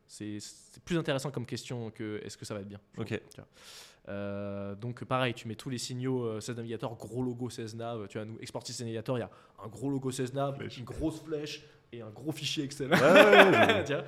C'est 0.06 0.38
plus 0.84 0.98
intéressant 0.98 1.30
comme 1.30 1.46
question 1.46 1.90
que 1.90 2.20
est-ce 2.22 2.36
que 2.36 2.44
ça 2.44 2.54
va 2.54 2.60
être 2.60 2.68
bien. 2.68 2.80
Ok. 2.98 3.18
Euh, 4.06 4.74
donc 4.74 5.02
pareil, 5.04 5.32
tu 5.32 5.48
mets 5.48 5.54
tous 5.54 5.70
les 5.70 5.78
signaux 5.78 6.24
euh, 6.24 6.40
Cessna 6.40 6.56
Navigator, 6.56 6.94
gros 6.94 7.22
logo 7.22 7.48
Cessna, 7.48 7.94
euh, 7.94 8.06
tu 8.06 8.18
vois, 8.18 8.26
nous, 8.26 8.38
Exportis 8.38 8.76
Navigator, 8.80 9.16
il 9.16 9.22
y 9.22 9.24
a 9.24 9.30
un 9.64 9.68
gros 9.68 9.88
logo 9.88 10.10
Cessna, 10.10 10.52
Flèche. 10.52 10.76
une 10.76 10.84
grosse 10.84 11.22
flèche 11.22 11.64
et 11.90 12.02
un 12.02 12.10
gros 12.10 12.30
fichier 12.30 12.64
Excel. 12.64 12.90
Ouais, 12.90 13.00
ouais, 13.00 13.50
ouais, 13.50 13.84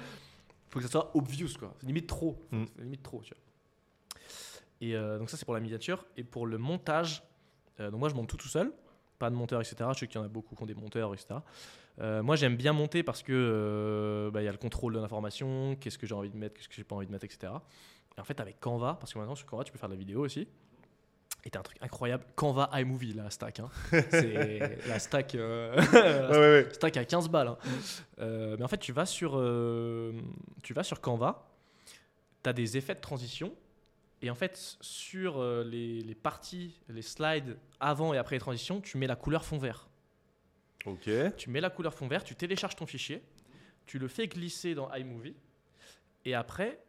faut 0.68 0.78
que 0.78 0.84
ça 0.84 0.90
soit 0.90 1.10
obvious 1.16 1.48
quoi. 1.58 1.74
C'est 1.80 1.86
limite 1.86 2.06
trop. 2.06 2.36
Mm. 2.50 2.64
limite 2.78 3.02
trop 3.02 3.22
tu 3.22 3.34
vois. 3.34 4.22
Et 4.80 4.94
euh, 4.94 5.18
donc 5.18 5.30
ça 5.30 5.36
c'est 5.36 5.44
pour 5.44 5.54
la 5.54 5.60
miniature. 5.60 6.04
Et 6.16 6.24
pour 6.24 6.46
le 6.46 6.58
montage 6.58 7.22
euh, 7.80 7.90
donc 7.90 8.00
moi 8.00 8.08
je 8.08 8.14
monte 8.14 8.28
tout 8.28 8.36
tout 8.36 8.48
seul. 8.48 8.72
Pas 9.18 9.30
de 9.30 9.34
monteur 9.34 9.60
etc 9.60 9.76
je 9.94 10.00
sais 10.00 10.06
qu'il 10.06 10.20
y 10.20 10.22
en 10.22 10.26
a 10.26 10.28
beaucoup 10.28 10.54
qui 10.54 10.62
ont 10.62 10.66
des 10.66 10.74
monteurs 10.74 11.12
etc 11.14 11.36
Euh, 11.98 12.22
moi 12.22 12.36
j'aime 12.36 12.56
bien 12.56 12.74
monter 12.74 13.02
parce 13.02 13.22
que 13.22 14.28
bah, 14.30 14.42
il 14.42 14.44
y 14.44 14.48
a 14.48 14.52
le 14.52 14.58
contrôle 14.58 14.92
de 14.92 15.00
l'information 15.00 15.76
qu'est-ce 15.80 15.96
que 15.96 16.06
j'ai 16.06 16.14
envie 16.14 16.28
de 16.28 16.36
mettre 16.36 16.54
qu'est-ce 16.54 16.68
que 16.68 16.74
j'ai 16.74 16.84
pas 16.84 16.94
envie 16.94 17.06
de 17.06 17.10
mettre 17.10 17.24
etc 17.24 17.54
et 18.18 18.20
en 18.20 18.24
fait 18.24 18.38
avec 18.38 18.60
Canva 18.60 18.98
parce 19.00 19.14
que 19.14 19.18
maintenant 19.18 19.34
sur 19.34 19.46
Canva 19.46 19.64
tu 19.64 19.72
peux 19.72 19.78
faire 19.78 19.88
de 19.88 19.94
la 19.94 19.98
vidéo 19.98 20.20
aussi 20.20 20.46
et 21.47 21.51
t'as 21.51 21.61
un 21.61 21.62
truc 21.62 21.78
incroyable 21.80 22.24
Canva 22.34 22.68
iMovie 22.74 23.12
la 23.14 23.30
stack 23.30 23.61
hein. 23.61 23.70
c'est 24.11 24.78
la 24.88 24.99
stack 24.99 25.34
euh, 25.36 25.74
la 25.76 25.82
Ouais, 26.30 26.38
ouais, 26.38 26.64
ouais. 26.66 26.68
stack 26.74 26.97
à 26.97 27.05
15 27.05 27.28
balles. 27.28 27.49
hein. 27.49 27.59
Euh, 28.18 28.57
mais 28.59 28.64
en 28.64 28.68
fait, 28.68 28.78
tu 28.78 28.90
vas 28.92 29.07
sur, 29.07 29.38
euh, 29.38 30.12
tu 30.64 30.74
vas 30.74 30.82
sur 30.82 31.01
Canva, 31.01 31.47
tu 32.42 32.51
as 32.51 32.53
des 32.53 32.76
effets 32.76 32.94
de 32.97 33.01
transition. 33.01 33.55
Et 34.22 34.30
en 34.30 34.34
fait, 34.34 34.76
sur 34.80 35.42
les, 35.64 36.01
les 36.01 36.14
parties, 36.14 36.80
les 36.88 37.03
slides 37.03 37.57
avant 37.80 38.12
et 38.14 38.18
après 38.18 38.34
les 38.36 38.40
transitions, 38.40 38.80
tu 38.80 38.97
mets 38.99 39.07
la 39.07 39.14
couleur 39.14 39.44
fond 39.44 39.59
vert. 39.59 39.88
Ok. 40.86 41.09
Tu 41.36 41.51
mets 41.51 41.61
la 41.61 41.68
couleur 41.70 41.92
fond 41.94 42.09
vert, 42.09 42.24
tu 42.24 42.34
télécharges 42.34 42.76
ton 42.76 42.86
fichier, 42.86 43.22
tu 43.84 43.99
le 43.99 44.09
fais 44.09 44.26
glisser 44.26 44.74
dans 44.74 44.90
iMovie. 44.94 45.36
Et 46.24 46.34
après, 46.34 46.80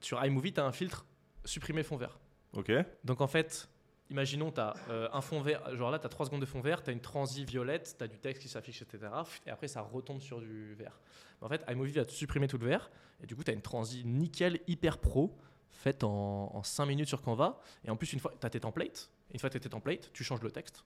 sur 0.00 0.24
iMovie, 0.24 0.52
tu 0.52 0.60
as 0.60 0.64
un 0.64 0.72
filtre 0.72 1.04
supprimer 1.44 1.82
fond 1.82 1.96
vert. 1.96 2.18
Ok. 2.52 2.70
Donc 3.04 3.20
en 3.20 3.26
fait, 3.26 3.68
imaginons, 4.10 4.50
tu 4.52 4.60
as 4.60 4.74
un 5.12 5.20
fond 5.20 5.40
vert, 5.40 5.74
genre 5.76 5.90
là, 5.90 5.98
tu 5.98 6.06
as 6.06 6.08
3 6.08 6.26
secondes 6.26 6.40
de 6.40 6.46
fond 6.46 6.60
vert, 6.60 6.82
tu 6.82 6.90
as 6.90 6.92
une 6.92 7.00
transi 7.00 7.44
violette, 7.44 7.94
tu 7.98 8.04
as 8.04 8.08
du 8.08 8.18
texte 8.18 8.42
qui 8.42 8.48
s'affiche, 8.48 8.82
etc. 8.82 9.08
Et 9.46 9.50
après, 9.50 9.68
ça 9.68 9.80
retombe 9.82 10.20
sur 10.20 10.40
du 10.40 10.74
vert. 10.74 10.98
En 11.40 11.48
fait, 11.48 11.62
iMovie 11.68 11.92
va 11.92 12.04
te 12.04 12.12
supprimer 12.12 12.48
tout 12.48 12.58
le 12.58 12.66
vert, 12.66 12.90
et 13.22 13.26
du 13.26 13.36
coup, 13.36 13.44
tu 13.44 13.50
as 13.50 13.54
une 13.54 13.62
transi 13.62 14.04
nickel, 14.04 14.60
hyper 14.66 14.98
pro, 14.98 15.36
faite 15.70 16.02
en, 16.04 16.50
en 16.54 16.62
5 16.62 16.86
minutes 16.86 17.08
sur 17.08 17.22
Canva. 17.22 17.60
Et 17.84 17.90
en 17.90 17.96
plus, 17.96 18.12
une 18.12 18.18
fois, 18.20 18.32
tu 18.40 18.46
as 18.46 18.50
tes 18.50 18.60
templates, 18.60 19.10
une 19.32 19.38
fois 19.38 19.48
que 19.48 19.52
tu 19.52 19.58
as 19.58 19.60
tes 19.60 19.68
templates, 19.68 20.10
tu 20.12 20.24
changes 20.24 20.42
le 20.42 20.50
texte, 20.50 20.84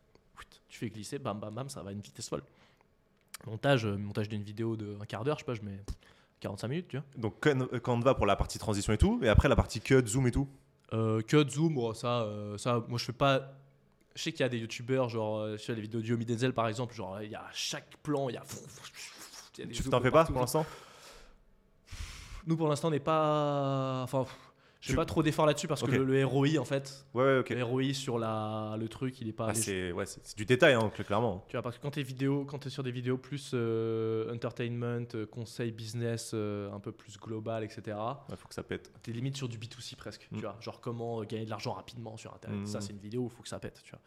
tu 0.68 0.78
fais 0.78 0.90
glisser, 0.90 1.18
bam, 1.18 1.38
bam, 1.38 1.54
bam, 1.54 1.68
ça 1.68 1.82
va 1.82 1.90
à 1.90 1.92
une 1.92 2.00
vitesse 2.00 2.28
folle. 2.28 2.42
Montage, 3.46 3.86
euh, 3.86 3.96
montage 3.96 4.28
d'une 4.28 4.42
vidéo 4.42 4.76
de 4.76 4.96
un 5.00 5.04
quart 5.04 5.24
d'heure, 5.24 5.36
je 5.38 5.40
sais 5.42 5.46
pas, 5.46 5.54
je 5.54 5.62
mets 5.62 5.80
45 6.40 6.68
minutes, 6.68 6.88
tu 6.88 6.96
vois. 6.96 7.06
Donc 7.16 7.40
Can- 7.42 7.66
Canva 7.82 8.14
pour 8.14 8.26
la 8.26 8.36
partie 8.36 8.58
transition 8.58 8.92
et 8.92 8.98
tout, 8.98 9.18
et 9.22 9.28
après 9.28 9.48
la 9.48 9.56
partie 9.56 9.80
cut, 9.80 10.06
zoom 10.06 10.26
et 10.26 10.30
tout. 10.30 10.48
Euh, 10.92 11.22
cut, 11.22 11.48
zoom, 11.48 11.78
oh, 11.78 11.94
ça, 11.94 12.22
euh, 12.22 12.58
ça, 12.58 12.84
moi 12.88 12.98
je 12.98 13.04
fais 13.04 13.12
pas. 13.12 13.54
Je 14.14 14.22
sais 14.22 14.32
qu'il 14.32 14.40
y 14.40 14.44
a 14.44 14.48
des 14.48 14.58
youtubeurs, 14.58 15.08
genre 15.08 15.38
euh, 15.38 15.56
sur 15.56 15.74
les 15.74 15.80
vidéos 15.80 16.02
de 16.02 16.06
Yomi 16.06 16.26
Denzel 16.26 16.52
par 16.52 16.68
exemple, 16.68 16.94
genre 16.94 17.22
il 17.22 17.30
y 17.30 17.34
a 17.34 17.46
chaque 17.52 17.96
plan, 18.02 18.28
il 18.28 18.34
y 18.34 18.36
a. 18.36 18.42
il 19.56 19.60
y 19.60 19.62
a 19.62 19.66
des 19.66 19.72
Tu 19.72 19.82
t'en 19.84 20.00
fais 20.00 20.10
pas 20.10 20.24
pour 20.24 20.40
l'instant? 20.40 20.66
Nous 22.46 22.56
pour 22.56 22.68
l'instant 22.68 22.88
on 22.88 22.90
n'est 22.90 23.00
pas. 23.00 24.02
Enfin, 24.02 24.26
je 24.82 24.88
fais 24.88 24.92
Tu- 24.94 24.96
pas 24.96 25.04
trop 25.06 25.22
d'efforts 25.22 25.46
là-dessus 25.46 25.68
parce 25.68 25.80
que 25.82 25.90
le, 25.90 26.04
le 26.04 26.26
ROI 26.26 26.58
en 26.58 26.64
fait, 26.64 27.06
Ouais, 27.14 27.42
le 27.48 27.62
ROI 27.64 27.94
sur 27.94 28.18
la, 28.18 28.74
le 28.78 28.88
truc 28.88 29.20
il 29.20 29.28
est 29.28 29.32
pas. 29.32 29.46
Ah, 29.50 29.54
c'est 29.54 29.92
ouais, 29.92 30.04
du 30.36 30.44
détail, 30.44 30.74
hein, 30.74 30.90
cl- 30.94 31.04
clairement. 31.04 31.44
Tu 31.48 31.56
vois, 31.56 31.62
parce 31.62 31.78
que 31.78 31.82
quand 31.82 31.92
tu 31.92 32.02
vidéo, 32.02 32.44
quand 32.44 32.66
es 32.66 32.70
sur 32.70 32.82
des 32.82 32.90
vidéos 32.90 33.16
plus 33.16 33.52
euh, 33.54 34.34
entertainment, 34.34 35.06
euh, 35.14 35.24
conseil 35.24 35.70
business, 35.70 36.32
euh, 36.34 36.70
un 36.72 36.80
peu 36.80 36.90
plus 36.90 37.16
global, 37.16 37.62
etc., 37.62 37.96
Il 38.28 38.36
faut 38.36 38.48
que 38.48 38.54
ça 38.54 38.64
pète. 38.64 38.90
t'es 39.04 39.12
limite 39.12 39.36
sur 39.36 39.48
du 39.48 39.56
B2C 39.56 39.94
presque. 39.94 40.26
Mm. 40.32 40.36
Tu 40.36 40.42
vois, 40.42 40.56
genre 40.60 40.80
comment 40.80 41.22
gagner 41.22 41.44
de 41.44 41.50
l'argent 41.50 41.72
rapidement 41.72 42.16
sur 42.16 42.34
Internet. 42.34 42.62
Mm. 42.62 42.66
Ça, 42.66 42.80
c'est 42.80 42.92
une 42.92 42.98
vidéo 42.98 43.22
où 43.22 43.26
il 43.26 43.30
faut 43.30 43.42
que 43.44 43.48
ça 43.48 43.60
pète. 43.60 43.80
Tu 43.84 43.92
vois. 43.92 44.00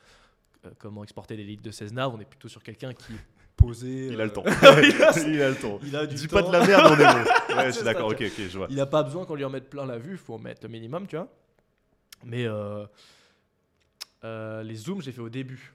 Comment 0.80 1.04
exporter 1.04 1.38
des 1.38 1.56
de 1.56 1.72
16 1.72 1.94
nav, 1.94 2.14
on 2.16 2.20
est 2.20 2.26
plutôt 2.26 2.48
sur 2.48 2.64
quelqu'un 2.64 2.92
qui 2.94 3.14
posé. 3.56 4.08
Il 4.08 4.20
a 4.20 4.24
euh, 4.24 4.26
le 4.28 4.32
temps. 4.34 4.44
il, 4.46 5.02
a, 5.04 5.28
Il 5.28 5.42
a 5.42 5.50
le 5.50 5.56
temps. 5.56 5.80
il 5.84 5.96
a 5.96 6.06
du 6.06 6.16
Dis 6.16 6.28
temps. 6.28 6.38
pas 6.38 6.44
de 6.44 6.52
la 6.52 6.66
merde, 6.66 6.84
on 6.92 6.94
est 6.96 6.98
bon. 7.54 7.56
Ouais, 7.58 7.66
je 7.68 7.72
suis 7.72 7.84
d'accord, 7.84 8.08
ok, 8.10 8.22
ok, 8.22 8.42
je 8.50 8.58
vois. 8.58 8.68
Il 8.70 8.76
n'a 8.76 8.86
pas 8.86 9.04
besoin 9.04 9.26
qu'on 9.26 9.36
lui 9.36 9.46
en 9.46 9.50
mette 9.50 9.70
plein 9.70 9.86
la 9.86 9.98
vue, 9.98 10.12
il 10.14 10.18
faut 10.18 10.34
en 10.36 10.40
mettre 10.40 10.62
le 10.64 10.70
minimum, 10.70 11.08
tu 11.08 11.16
vois. 11.16 11.28
Mais 12.24 12.46
euh, 12.46 12.86
euh, 14.24 14.64
les 14.64 14.76
zooms, 14.76 15.02
j'ai 15.02 15.12
fait 15.12 15.22
au 15.22 15.30
début. 15.30 15.74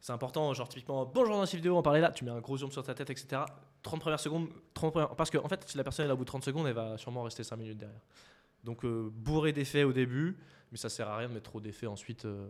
C'est 0.00 0.12
important, 0.12 0.52
genre 0.54 0.68
typiquement, 0.68 1.04
bonjour 1.04 1.36
dans 1.36 1.46
cette 1.46 1.56
vidéo, 1.56 1.76
on 1.76 1.82
parlait 1.82 2.00
là, 2.00 2.10
tu 2.12 2.24
mets 2.24 2.30
un 2.30 2.38
gros 2.40 2.56
zoom 2.56 2.70
sur 2.70 2.82
ta 2.84 2.94
tête, 2.94 3.10
etc. 3.10 3.42
30 3.82 4.00
premières 4.00 4.20
secondes, 4.20 4.48
30 4.74 4.92
premières- 4.92 5.08
parce 5.16 5.30
que 5.30 5.38
en 5.38 5.48
fait, 5.48 5.64
si 5.68 5.76
la 5.76 5.82
personne 5.84 6.04
est 6.04 6.08
là 6.08 6.14
au 6.14 6.16
bout 6.16 6.24
de 6.24 6.28
30 6.28 6.44
secondes, 6.44 6.66
elle 6.68 6.74
va 6.74 6.96
sûrement 6.96 7.22
rester 7.24 7.42
5 7.42 7.56
minutes 7.56 7.78
derrière. 7.78 8.00
Donc 8.62 8.84
euh, 8.84 9.10
bourré 9.12 9.52
d'effets 9.52 9.82
au 9.84 9.92
début, 9.92 10.36
mais 10.70 10.78
ça 10.78 10.88
sert 10.88 11.08
à 11.08 11.16
rien 11.16 11.28
de 11.28 11.34
mettre 11.34 11.50
trop 11.50 11.60
d'effets 11.60 11.86
ensuite. 11.88 12.24
euh. 12.24 12.48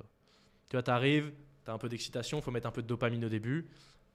Tu 0.69 0.77
vois, 0.77 0.83
t'arrives, 0.83 1.33
t'as 1.65 1.73
un 1.73 1.79
peu 1.79 1.89
d'excitation, 1.89 2.41
faut 2.43 2.51
mettre 2.51 2.67
un 2.67 2.71
peu 2.73 2.83
de 2.83 2.87
dopamine 2.87 3.25
au 3.25 3.29
début. 3.31 3.67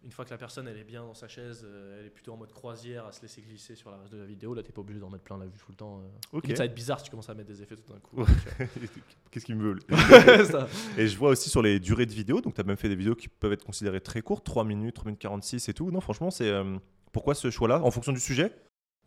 Une 0.04 0.12
fois 0.12 0.26
que 0.26 0.32
la 0.32 0.38
personne 0.40 0.68
elle 0.68 0.78
est 0.78 0.84
bien 0.84 1.04
dans 1.04 1.14
sa 1.14 1.28
chaise, 1.28 1.64
euh, 1.64 2.00
elle 2.00 2.08
est 2.08 2.10
plutôt 2.10 2.34
en 2.34 2.38
mode 2.38 2.52
croisière 2.52 3.06
à 3.06 3.12
se 3.12 3.22
laisser 3.22 3.40
glisser 3.42 3.76
sur 3.76 3.92
la 3.92 3.98
reste 3.98 4.12
de 4.14 4.18
la 4.18 4.26
vidéo, 4.26 4.56
là 4.56 4.64
t'es 4.64 4.72
pas 4.72 4.82
obligé 4.82 5.00
d'en 5.00 5.12
mettre 5.12 5.24
plein 5.24 5.38
la 5.38 5.46
vue 5.46 5.58
tout 5.60 5.70
le 5.72 5.76
temps. 5.76 6.00
euh. 6.00 6.38
Ok. 6.38 6.44
Limite, 6.46 6.58
ça 6.58 6.64
va 6.64 6.66
être 6.66 6.74
bizarre 6.74 6.98
si 7.00 7.06
tu 7.06 7.12
commences 7.12 7.30
à 7.30 7.36
mettre 7.36 7.50
des 7.50 7.62
effets 7.62 7.76
tout 7.76 7.92
d'un 7.92 8.00
coup. 8.00 8.22
Ouais. 8.22 8.68
Qu'est-ce 9.32 9.46
qu'il 9.46 9.56
me. 9.58 9.78
Ça. 10.46 10.68
Et 10.98 11.08
je 11.08 11.18
vois 11.18 11.30
aussi 11.30 11.50
sur 11.50 11.62
les 11.62 11.80
durées 11.80 12.06
de 12.08 12.14
vidéos, 12.14 12.42
donc 12.42 12.56
tu 12.56 12.62
as 12.62 12.64
même 12.64 12.78
fait 12.78 12.90
des 12.90 12.96
vidéos 12.96 13.16
qui 13.16 13.28
peuvent 13.28 13.54
être 13.54 13.64
considérées 13.66 14.02
très 14.02 14.22
courtes, 14.22 14.44
3 14.46 14.64
minutes, 14.64 14.96
3 14.96 15.06
minutes 15.06 15.22
46 15.22 15.70
et 15.70 15.74
tout. 15.74 15.92
Non, 15.92 16.02
franchement, 16.02 16.32
c'est. 16.32 16.50
euh, 16.50 16.78
pourquoi 17.12 17.36
ce 17.36 17.50
choix-là 17.52 17.82
En 17.84 17.92
fonction 17.92 18.12
du 18.14 18.20
sujet? 18.20 18.56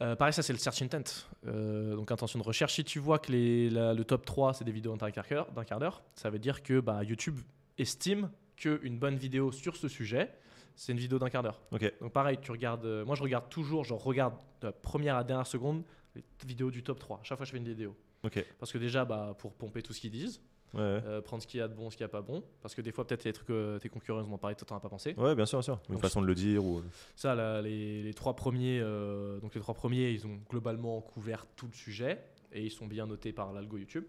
Euh, 0.02 0.14
pareil, 0.16 0.32
ça 0.32 0.42
c'est 0.42 0.52
le 0.52 0.58
search 0.58 0.82
intent, 0.82 1.04
Euh, 1.46 1.94
donc 1.96 2.10
intention 2.12 2.38
de 2.38 2.44
recherche. 2.44 2.74
Si 2.74 2.84
tu 2.84 2.98
vois 2.98 3.18
que 3.18 3.32
les, 3.32 3.70
la- 3.70 3.94
le 3.94 4.04
top 4.04 4.24
3 4.26 4.52
c'est 4.54 4.64
des 4.64 4.72
vidéos 4.72 4.96
d'un 4.96 5.10
quart 5.10 5.24
d'heure, 5.28 5.50
d'un 5.52 5.64
quart 5.64 5.78
d'heure, 5.78 6.02
ça 6.14 6.30
veut 6.30 6.38
dire 6.38 6.62
que 6.62 6.80
bah, 6.80 7.02
YouTube 7.04 7.38
estime 7.78 8.28
qu'une 8.56 8.98
bonne 8.98 9.16
vidéo 9.16 9.52
sur 9.52 9.76
ce 9.76 9.88
sujet, 9.88 10.30
c'est 10.76 10.92
une 10.92 10.98
vidéo 10.98 11.18
d'un 11.18 11.30
quart 11.30 11.42
d'heure. 11.42 11.60
Ok. 11.72 11.92
Donc 12.00 12.12
pareil, 12.12 12.38
tu 12.40 12.50
regardes, 12.50 12.84
euh, 12.84 13.04
moi 13.04 13.14
je 13.16 13.22
regarde 13.22 13.48
toujours, 13.48 13.84
je 13.84 13.94
regarde 13.94 14.34
de 14.60 14.66
la 14.68 14.72
première 14.72 15.14
à 15.14 15.18
la 15.18 15.24
dernière 15.24 15.46
seconde 15.46 15.82
les 16.14 16.22
vidéos 16.46 16.70
du 16.70 16.82
top 16.82 16.98
3. 16.98 17.20
Chaque 17.22 17.38
fois 17.38 17.44
je 17.46 17.50
fais 17.52 17.58
une 17.58 17.64
vidéo. 17.68 17.96
Ok. 18.24 18.44
Parce 18.58 18.72
que 18.72 18.78
déjà, 18.78 19.04
bah, 19.04 19.34
pour 19.38 19.52
pomper 19.52 19.82
tout 19.82 19.92
ce 19.92 20.00
qu'ils 20.00 20.10
disent, 20.10 20.40
Ouais, 20.72 20.80
ouais. 20.80 21.02
euh, 21.06 21.20
prendre 21.20 21.40
ce 21.40 21.46
qu'il 21.46 21.58
y 21.58 21.62
a 21.62 21.68
de 21.68 21.74
bon, 21.74 21.88
ce 21.88 21.96
qu'il 21.96 22.02
n'y 22.04 22.06
a 22.06 22.12
pas 22.12 22.20
bon. 22.22 22.42
Parce 22.60 22.74
que 22.74 22.80
des 22.80 22.90
fois, 22.90 23.06
peut-être 23.06 23.22
des 23.22 23.32
trucs 23.32 23.46
que 23.46 23.78
tes 23.78 23.88
concurrents 23.88 24.20
ils 24.20 24.28
en 24.28 24.32
ont 24.32 24.38
parlé, 24.38 24.56
toi 24.56 24.66
t'en 24.66 24.74
as 24.76 24.80
pas 24.80 24.88
pensé. 24.88 25.14
Ouais, 25.16 25.34
bien 25.36 25.46
sûr, 25.46 25.58
bien 25.58 25.62
sûr. 25.62 25.80
Une 25.88 25.94
Donc, 25.94 26.02
façon 26.02 26.20
de 26.20 26.26
le 26.26 26.34
dire. 26.34 26.64
Ou... 26.64 26.82
Ça, 27.14 27.36
là, 27.36 27.62
les, 27.62 28.02
les 28.02 28.12
trois 28.14 28.34
premiers, 28.34 28.80
euh, 28.82 29.38
donc 29.38 29.54
les 29.54 29.60
trois 29.60 29.74
premiers, 29.74 30.10
ils 30.10 30.26
ont 30.26 30.40
globalement 30.50 31.00
couvert 31.00 31.46
tout 31.54 31.66
le 31.68 31.74
sujet 31.74 32.20
et 32.52 32.64
ils 32.64 32.72
sont 32.72 32.86
bien 32.88 33.06
notés 33.06 33.32
par 33.32 33.52
l'algo 33.52 33.76
YouTube. 33.76 34.04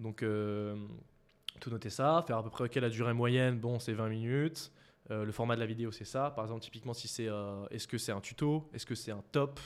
Donc, 0.00 0.22
euh, 0.24 0.74
tout 1.60 1.70
noter 1.70 1.90
ça, 1.90 2.24
faire 2.26 2.38
à 2.38 2.42
peu 2.42 2.50
près 2.50 2.68
quelle 2.68 2.82
la 2.82 2.90
durée 2.90 3.12
moyenne, 3.14 3.58
bon, 3.60 3.78
c'est 3.78 3.92
20 3.92 4.08
minutes. 4.08 4.72
Euh, 5.10 5.24
le 5.24 5.32
format 5.32 5.54
de 5.54 5.60
la 5.60 5.66
vidéo, 5.66 5.92
c'est 5.92 6.04
ça. 6.06 6.30
Par 6.30 6.44
exemple, 6.44 6.62
typiquement, 6.62 6.94
si 6.94 7.08
c'est, 7.08 7.28
euh, 7.28 7.66
est-ce 7.70 7.86
que 7.86 7.98
c'est 7.98 8.12
un 8.12 8.20
tuto, 8.20 8.68
est-ce 8.72 8.86
que 8.86 8.94
c'est 8.94 9.10
un 9.12 9.22
top, 9.32 9.60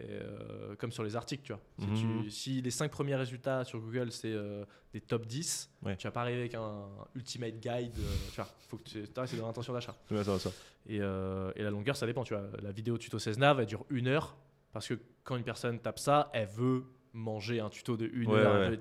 Et, 0.00 0.04
euh, 0.10 0.76
comme 0.76 0.92
sur 0.92 1.02
les 1.02 1.16
articles, 1.16 1.42
tu 1.42 1.52
vois. 1.52 1.60
Si, 1.76 1.86
Mhm. 1.88 1.94
tu- 2.22 2.30
si 2.30 2.62
les 2.62 2.70
5 2.70 2.88
premiers 2.88 3.16
résultats 3.16 3.64
sur 3.64 3.80
Google, 3.80 4.12
c'est 4.12 4.30
euh, 4.32 4.64
des 4.92 5.00
top 5.00 5.26
10, 5.26 5.68
Ouais. 5.82 5.96
tu 5.96 6.06
vas 6.06 6.12
pas 6.12 6.20
arriver 6.20 6.38
avec 6.38 6.54
un 6.54 6.86
ultimate 7.16 7.58
guide. 7.58 7.98
euh, 7.98 8.14
tu 8.30 8.36
vois, 8.36 8.48
faut 8.68 8.76
que 8.76 8.84
tu 8.84 9.04
c'est 9.26 9.36
dans 9.36 9.46
l'intention 9.48 9.72
d'achat. 9.72 9.96
Ouais, 10.12 10.22
ça 10.22 10.30
va, 10.32 10.38
ça. 10.38 10.52
Et, 10.88 10.96
et 10.98 11.62
la 11.64 11.70
longueur, 11.70 11.96
ça 11.96 12.06
dépend. 12.06 12.22
Tu 12.22 12.32
vois, 12.34 12.46
la 12.62 12.70
vidéo 12.70 12.96
tuto 12.96 13.18
16 13.18 13.38
nav, 13.38 13.58
elle 13.58 13.66
dure 13.66 13.84
une 13.90 14.06
heure. 14.06 14.36
Parce 14.72 14.86
que 14.86 14.94
quand 15.24 15.34
une 15.34 15.42
personne 15.42 15.80
tape 15.80 15.98
ça, 15.98 16.30
elle 16.32 16.46
veut 16.46 16.84
manger 17.12 17.58
un 17.58 17.68
tuto 17.70 17.96
de 17.96 18.06
une 18.12 18.30
Ouais, 18.30 18.36
heure. 18.38 18.78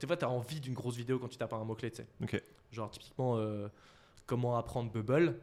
tu 0.00 0.06
vois, 0.06 0.16
t'as 0.16 0.26
envie 0.26 0.58
d'une 0.60 0.74
grosse 0.74 0.96
vidéo 0.96 1.20
quand 1.20 1.28
tu 1.28 1.36
tapes 1.38 1.52
un 1.52 1.62
mot-clé, 1.62 1.92
tu 1.92 2.02
sais. 2.02 2.40
Genre, 2.72 2.90
typiquement, 2.90 3.36
comment 4.26 4.56
apprendre 4.56 4.90
Bubble. 4.90 5.40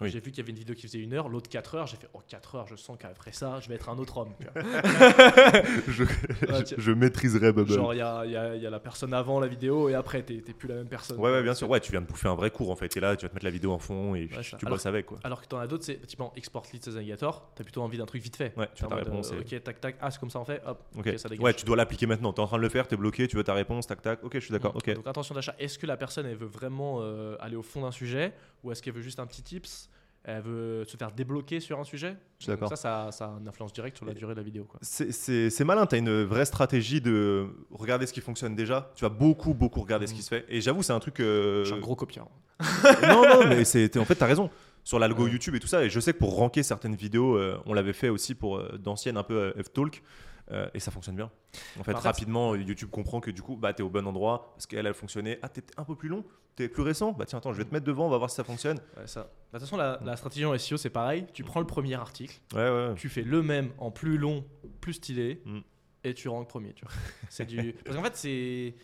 Oui. 0.00 0.10
J'ai 0.10 0.18
vu 0.20 0.30
qu'il 0.32 0.38
y 0.38 0.40
avait 0.40 0.50
une 0.50 0.58
vidéo 0.58 0.74
qui 0.74 0.82
faisait 0.88 0.98
une 0.98 1.12
heure, 1.12 1.28
l'autre 1.28 1.48
4 1.48 1.76
heures. 1.76 1.86
J'ai 1.86 1.96
fait, 1.96 2.08
oh, 2.14 2.20
4 2.28 2.54
heures, 2.56 2.66
je 2.66 2.74
sens 2.74 2.98
ferait 3.16 3.32
ça, 3.32 3.60
je 3.60 3.68
vais 3.68 3.76
être 3.76 3.88
un 3.88 3.96
autre 3.98 4.18
homme. 4.18 4.32
je, 5.88 6.04
Ouais, 6.04 6.64
je 6.76 6.92
maîtriserai 6.92 7.52
Bubble. 7.52 7.72
Genre, 7.72 7.94
il 7.94 7.98
y 7.98 8.02
a, 8.02 8.24
il 8.24 8.32
y 8.32 8.36
a- 8.36 8.56
il 8.56 8.62
y 8.62 8.66
a 8.66 8.70
la 8.70 8.80
personne 8.80 9.14
avant 9.14 9.40
la 9.40 9.46
vidéo 9.46 9.88
et 9.88 9.94
après, 9.94 10.22
t'es 10.22 10.40
plus 10.40 10.68
la 10.68 10.76
même 10.76 10.88
personne. 10.88 11.18
Ouais, 11.18 11.30
ouais, 11.30 11.42
bien 11.42 11.54
sûr. 11.54 11.68
Ouais, 11.68 11.80
tu 11.80 11.90
viens 11.92 12.00
de 12.00 12.06
bouffer 12.06 12.28
un 12.28 12.34
vrai 12.34 12.50
cours 12.50 12.70
en 12.70 12.76
fait. 12.76 12.96
Et 12.96 13.00
là, 13.00 13.16
tu 13.16 13.24
vas 13.24 13.28
te 13.28 13.34
mettre 13.34 13.44
la 13.44 13.50
vidéo 13.50 13.72
en 13.72 13.78
fond 13.78 14.14
et 14.14 14.24
Ouais, 14.24 14.40
tu 14.42 14.54
Alors- 14.56 14.70
bosses 14.76 14.86
avec 14.86 15.06
quoi. 15.06 15.18
Alors 15.24 15.40
que 15.40 15.46
t'en 15.46 15.58
as 15.58 15.66
d'autres, 15.66 15.84
c'est 15.84 16.00
typiquement 16.00 16.32
Export 16.36 16.64
Leads 16.72 16.88
as 16.88 16.96
Alligator. 16.96 17.50
T'as 17.54 17.64
plutôt 17.64 17.82
envie 17.82 17.98
d'un 17.98 18.06
truc 18.06 18.22
vite 18.22 18.36
fait. 18.36 18.52
Ouais, 18.56 18.68
tu 18.74 18.84
as 18.84 18.88
ta 18.88 18.96
réponse. 18.96 19.32
euh, 19.32 19.40
Ok, 19.40 19.62
tac, 19.62 19.80
tac. 19.80 19.96
Ah, 20.00 20.10
c'est 20.10 20.18
comme 20.18 20.30
ça 20.30 20.40
on 20.40 20.44
fait. 20.44 20.60
Hop, 20.66 20.82
Ok. 20.98 21.12
ça 21.18 21.28
dégage. 21.28 21.44
Ouais, 21.44 21.54
tu 21.54 21.64
dois 21.64 21.76
l'appliquer 21.76 22.06
maintenant. 22.06 22.32
T'es 22.32 22.40
en 22.40 22.46
train 22.46 22.56
de 22.56 22.62
le 22.62 22.68
faire, 22.68 22.88
t'es 22.88 22.96
bloqué, 22.96 23.28
tu 23.28 23.36
veux 23.36 23.44
ta 23.44 23.54
réponse, 23.54 23.86
tac, 23.86 24.02
tac. 24.02 24.24
Ok, 24.24 24.32
je 24.34 24.40
suis 24.40 24.52
d'accord. 24.52 24.74
Mm. 24.74 24.78
Ok. 24.78 24.94
Donc 24.94 25.06
intention 25.06 25.34
d'achat. 25.34 25.54
Est-ce 25.58 25.78
que 25.78 25.86
la 25.86 25.96
personne 25.96 26.26
elle 26.26 26.36
veut 26.36 26.46
vraiment 26.46 26.98
euh, 27.00 27.36
aller 27.40 27.56
au 27.56 27.62
fond 27.62 27.82
d'un 27.82 27.92
sujet 27.92 28.32
ou 28.64 28.72
est-ce 28.72 28.82
qu'elle 28.82 28.94
veut 28.94 29.02
juste 29.02 29.20
un 29.20 29.26
petit 29.26 29.42
tips? 29.42 29.88
Elle 30.26 30.40
veut 30.42 30.84
se 30.86 30.96
faire 30.96 31.12
débloquer 31.12 31.60
sur 31.60 31.78
un 31.78 31.84
sujet? 31.84 32.16
Je 32.38 32.44
suis 32.44 32.50
d'accord. 32.50 32.70
Ça, 32.70 32.76
ça, 32.76 33.08
ça 33.12 33.24
a 33.26 33.38
une 33.38 33.46
influence 33.46 33.74
directe 33.74 33.98
sur 33.98 34.06
la 34.06 34.14
durée 34.14 34.32
de 34.34 34.38
la 34.40 34.42
vidéo. 34.42 34.66
C'est- 34.80 35.64
malin, 35.64 35.84
tu 35.84 35.96
as 35.96 35.98
une 35.98 36.22
vraie 36.24 36.46
stratégie 36.46 37.02
de 37.02 37.46
regarder 37.70 38.06
ce 38.06 38.12
qui 38.14 38.22
fonctionne 38.22 38.56
déjà. 38.56 38.90
Tu 38.96 39.04
vas 39.04 39.10
beaucoup, 39.10 39.52
beaucoup 39.52 39.82
regarder 39.82 40.06
ce 40.06 40.14
qui 40.14 40.22
se 40.22 40.28
fait. 40.30 40.46
Et 40.48 40.62
j'avoue, 40.62 40.82
c'est 40.82 40.94
un 40.94 40.98
truc. 40.98 41.20
euh, 41.20 41.60
Je 41.64 41.68
suis 41.70 41.74
un 41.74 41.80
gros 41.80 41.94
copieur. 41.94 42.26
non, 43.02 43.22
non, 43.28 43.46
mais 43.48 43.60
en 43.98 44.04
fait, 44.06 44.14
tu 44.16 44.22
as 44.22 44.26
raison. 44.26 44.50
Sur 44.82 44.98
l'algo 44.98 45.24
Ouais. 45.24 45.30
YouTube 45.30 45.54
et 45.54 45.60
tout 45.60 45.66
ça. 45.66 45.82
Et 45.84 45.90
je 45.90 45.98
sais 46.00 46.12
que 46.14 46.18
pour 46.18 46.36
ranker 46.36 46.62
certaines 46.62 46.94
vidéos, 46.94 47.36
euh, 47.36 47.58
on 47.66 47.72
l'avait 47.74 47.92
fait 47.94 48.08
aussi 48.10 48.34
pour 48.34 48.56
euh, 48.58 48.78
d'anciennes 48.78 49.16
un 49.16 49.22
peu 49.22 49.52
F-Talk. 49.62 50.02
Euh, 50.50 50.68
et 50.74 50.80
ça 50.80 50.90
fonctionne 50.90 51.16
bien. 51.16 51.30
En 51.78 51.84
fait, 51.84 51.92
Bah, 51.92 51.98
en 51.98 52.00
fait- 52.02 52.08
rapidement, 52.08 52.54
YouTube 52.54 52.90
comprend 52.90 53.20
que 53.20 53.30
du 53.30 53.42
coup, 53.42 53.56
bah, 53.56 53.72
tu 53.72 53.82
es 53.82 53.84
au 53.84 53.90
bon 53.90 54.06
endroit 54.06 54.52
parce 54.54 54.66
qu'elle 54.66 54.86
a 54.86 54.92
fonctionné. 54.92 55.38
Ah, 55.42 55.48
t'es 55.48 55.62
un 55.76 55.84
peu 55.84 55.94
plus 55.96 56.08
long, 56.08 56.24
t'es 56.56 56.68
plus 56.68 56.82
récent. 56.82 57.12
Bah 57.12 57.24
tiens, 57.26 57.38
attends, 57.38 57.52
je 57.52 57.58
vais 57.58 57.64
te 57.64 57.72
mettre 57.72 57.86
devant, 57.86 58.06
on 58.06 58.10
va 58.10 58.18
voir 58.18 58.28
si 58.30 58.36
ça 58.36 58.44
fonctionne. 58.44 58.78
Ouais, 58.96 59.06
ça. 59.06 59.22
Bah, 59.22 59.28
De 59.54 59.58
toute 59.58 59.60
façon, 59.68 59.76
la, 59.76 59.98
la 60.04 60.16
stratégie 60.16 60.44
en 60.44 60.56
SEO, 60.58 60.76
c'est 60.76 60.90
pareil. 60.90 61.26
Tu 61.32 61.44
prends 61.44 61.60
le 61.60 61.66
premier 61.66 61.94
article, 61.94 62.40
Ouais, 62.54 62.68
ouais. 62.70 62.94
tu 62.96 63.08
fais 63.08 63.22
le 63.22 63.42
même 63.42 63.72
en 63.78 63.90
plus 63.90 64.18
long, 64.18 64.44
plus 64.80 64.94
stylé, 64.94 65.40
Mm. 65.44 65.60
et 66.04 66.14
tu 66.14 66.28
ranks 66.28 66.48
premier. 66.48 66.72
Tu 66.74 66.84
vois. 66.84 66.94
c'est 67.30 67.46
du... 67.46 67.72
Parce 67.84 67.96
qu'en 67.96 68.02
fait, 68.02 68.16
c'est 68.16 68.74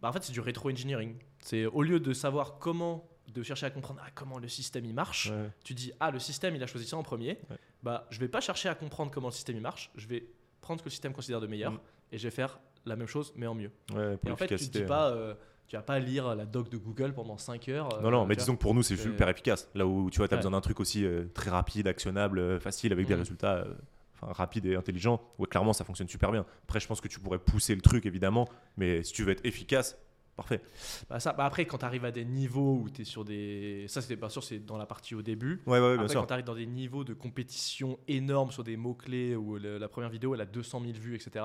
bah, 0.00 0.08
en 0.10 0.12
fait, 0.12 0.22
c'est 0.22 0.32
du 0.32 0.40
rétro-engineering. 0.40 1.16
C'est 1.40 1.66
au 1.66 1.82
lieu 1.82 1.98
de 2.00 2.12
savoir 2.12 2.58
comment, 2.58 3.08
de 3.28 3.42
chercher 3.42 3.66
à 3.66 3.70
comprendre 3.70 4.00
ah, 4.04 4.10
comment 4.14 4.38
le 4.38 4.48
système 4.48 4.84
il 4.84 4.94
marche, 4.94 5.30
Ouais. 5.30 5.50
tu 5.64 5.74
dis 5.74 5.92
ah 6.00 6.10
le 6.10 6.18
système 6.18 6.54
il 6.56 6.62
a 6.62 6.66
choisi 6.66 6.86
ça 6.86 6.96
en 6.96 7.02
premier 7.02 7.38
Ouais. 7.50 7.56
bah 7.82 8.06
je 8.10 8.18
vais 8.20 8.28
pas 8.28 8.40
chercher 8.40 8.68
à 8.68 8.74
comprendre 8.74 9.10
comment 9.10 9.28
le 9.28 9.32
système 9.32 9.56
il 9.56 9.62
marche 9.62 9.90
je 9.96 10.06
vais 10.08 10.24
prendre 10.68 10.80
ce 10.80 10.84
que 10.84 10.88
le 10.88 10.92
système 10.92 11.12
considère 11.14 11.40
de 11.40 11.46
meilleur 11.46 11.72
Mm. 11.72 11.78
et 12.12 12.18
je 12.18 12.24
vais 12.24 12.30
faire 12.30 12.60
la 12.84 12.94
même 12.96 13.06
chose 13.06 13.32
mais 13.36 13.46
en 13.46 13.54
mieux 13.54 13.70
Ouais, 13.94 14.16
pour 14.18 14.28
et 14.28 14.32
en 14.32 14.36
fait 14.36 14.46
tu 14.48 14.56
te 14.56 14.64
dis 14.70 14.78
ouais. 14.80 14.84
pas 14.86 15.10
euh, 15.10 15.34
tu 15.66 15.76
vas 15.76 15.82
pas 15.82 15.98
lire 15.98 16.34
la 16.34 16.44
doc 16.46 16.68
de 16.70 16.76
Google 16.78 17.12
pendant 17.14 17.36
5 17.38 17.68
heures 17.68 17.92
euh, 17.94 18.00
Non, 18.02 18.10
non, 18.10 18.26
mais 18.26 18.34
tu 18.36 18.40
disons 18.40 18.56
que 18.56 18.60
pour 18.60 18.74
nous, 18.74 18.82
c'est 18.82 18.96
super 18.96 19.28
efficace. 19.28 19.68
Là 19.74 19.86
où 19.86 20.08
tu 20.08 20.16
vois, 20.16 20.26
tu 20.26 20.32
as 20.32 20.36
Ouais. 20.36 20.38
besoin 20.38 20.52
d'un 20.52 20.62
truc 20.62 20.80
aussi 20.80 21.04
euh, 21.04 21.26
très 21.34 21.50
rapide, 21.50 21.86
actionnable, 21.86 22.38
euh, 22.38 22.58
facile, 22.58 22.90
avec 22.94 23.06
des 23.06 23.12
Mhm. 23.12 23.20
résultats 23.20 23.56
euh, 23.56 23.74
enfin, 24.14 24.32
rapides 24.32 24.64
et 24.64 24.76
intelligents. 24.76 25.20
Ouais, 25.38 25.46
clairement, 25.46 25.74
ça 25.74 25.84
fonctionne 25.84 26.08
super 26.08 26.32
bien. 26.32 26.46
Après, 26.64 26.80
je 26.80 26.86
pense 26.86 27.02
que 27.02 27.08
tu 27.08 27.20
pourrais 27.20 27.38
pousser 27.38 27.74
le 27.74 27.82
truc, 27.82 28.06
évidemment, 28.06 28.48
mais 28.78 29.02
si 29.02 29.12
tu 29.12 29.24
veux 29.24 29.32
être 29.32 29.44
efficace, 29.44 29.98
parfait. 30.38 30.62
Bah, 31.10 31.20
ça, 31.20 31.32
bah, 31.34 31.44
après 31.44 31.66
quand 31.66 31.78
tu 31.78 31.84
arrives 31.84 32.04
à 32.06 32.10
des 32.12 32.24
niveaux 32.24 32.76
où 32.76 32.88
tu 32.88 33.02
es 33.02 33.04
sur 33.04 33.24
des 33.24 33.84
ça 33.88 34.00
c'était 34.00 34.16
bien 34.16 34.28
sûr 34.28 34.42
c'est 34.44 34.60
dans 34.60 34.78
la 34.78 34.86
partie 34.86 35.14
au 35.14 35.20
début 35.22 35.60
Ouais, 35.66 35.80
ouais, 35.80 35.94
bien 35.94 35.94
après, 35.96 36.08
sûr. 36.08 36.20
quand 36.20 36.26
tu 36.28 36.32
arrives 36.32 36.44
dans 36.46 36.54
des 36.54 36.66
niveaux 36.66 37.02
de 37.04 37.12
compétition 37.12 37.98
énormes 38.08 38.50
sur 38.52 38.62
des 38.64 38.76
mots-clés 38.76 39.34
où 39.36 39.58
le- 39.58 39.78
la 39.78 39.88
première 39.88 40.10
vidéo 40.10 40.34
elle 40.34 40.40
a 40.40 40.46
200 40.46 40.80
000 40.80 40.92
vues, 40.94 41.14
etc., 41.16 41.44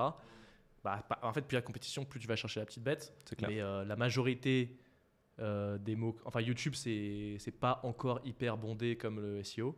bah, 0.84 1.02
en 1.22 1.32
fait, 1.32 1.42
plus 1.42 1.54
la 1.56 1.62
compétition, 1.62 2.04
plus 2.04 2.20
tu 2.20 2.28
vas 2.28 2.36
chercher 2.36 2.60
la 2.60 2.66
petite 2.66 2.82
bête. 2.82 3.14
C'est 3.24 3.36
clair. 3.36 3.48
Mais 3.50 3.60
euh, 3.62 3.84
la 3.86 3.96
majorité 3.96 4.76
euh, 5.40 5.78
des 5.78 5.96
mots. 5.96 6.14
Enfin, 6.26 6.40
YouTube, 6.42 6.74
c'est 6.74 7.36
c'est 7.38 7.58
pas 7.58 7.80
encore 7.84 8.20
hyper 8.24 8.56
bondé 8.58 8.96
comme 8.96 9.18
le 9.18 9.42
SEO. 9.42 9.74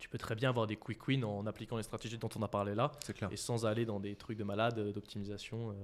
Tu 0.00 0.08
peux 0.08 0.16
très 0.18 0.34
bien 0.34 0.48
avoir 0.48 0.66
des 0.66 0.76
quick 0.76 1.06
wins 1.08 1.24
en 1.24 1.44
appliquant 1.46 1.76
les 1.76 1.82
stratégies 1.82 2.16
dont 2.18 2.28
on 2.36 2.42
a 2.42 2.48
parlé 2.48 2.74
là 2.74 2.90
C'est 3.04 3.12
clair. 3.14 3.28
et 3.32 3.36
sans 3.36 3.66
aller 3.66 3.84
dans 3.84 4.00
des 4.00 4.16
trucs 4.16 4.38
de 4.38 4.44
malade 4.44 4.78
euh, 4.78 4.92
d'optimisation. 4.92 5.70
euh. 5.72 5.74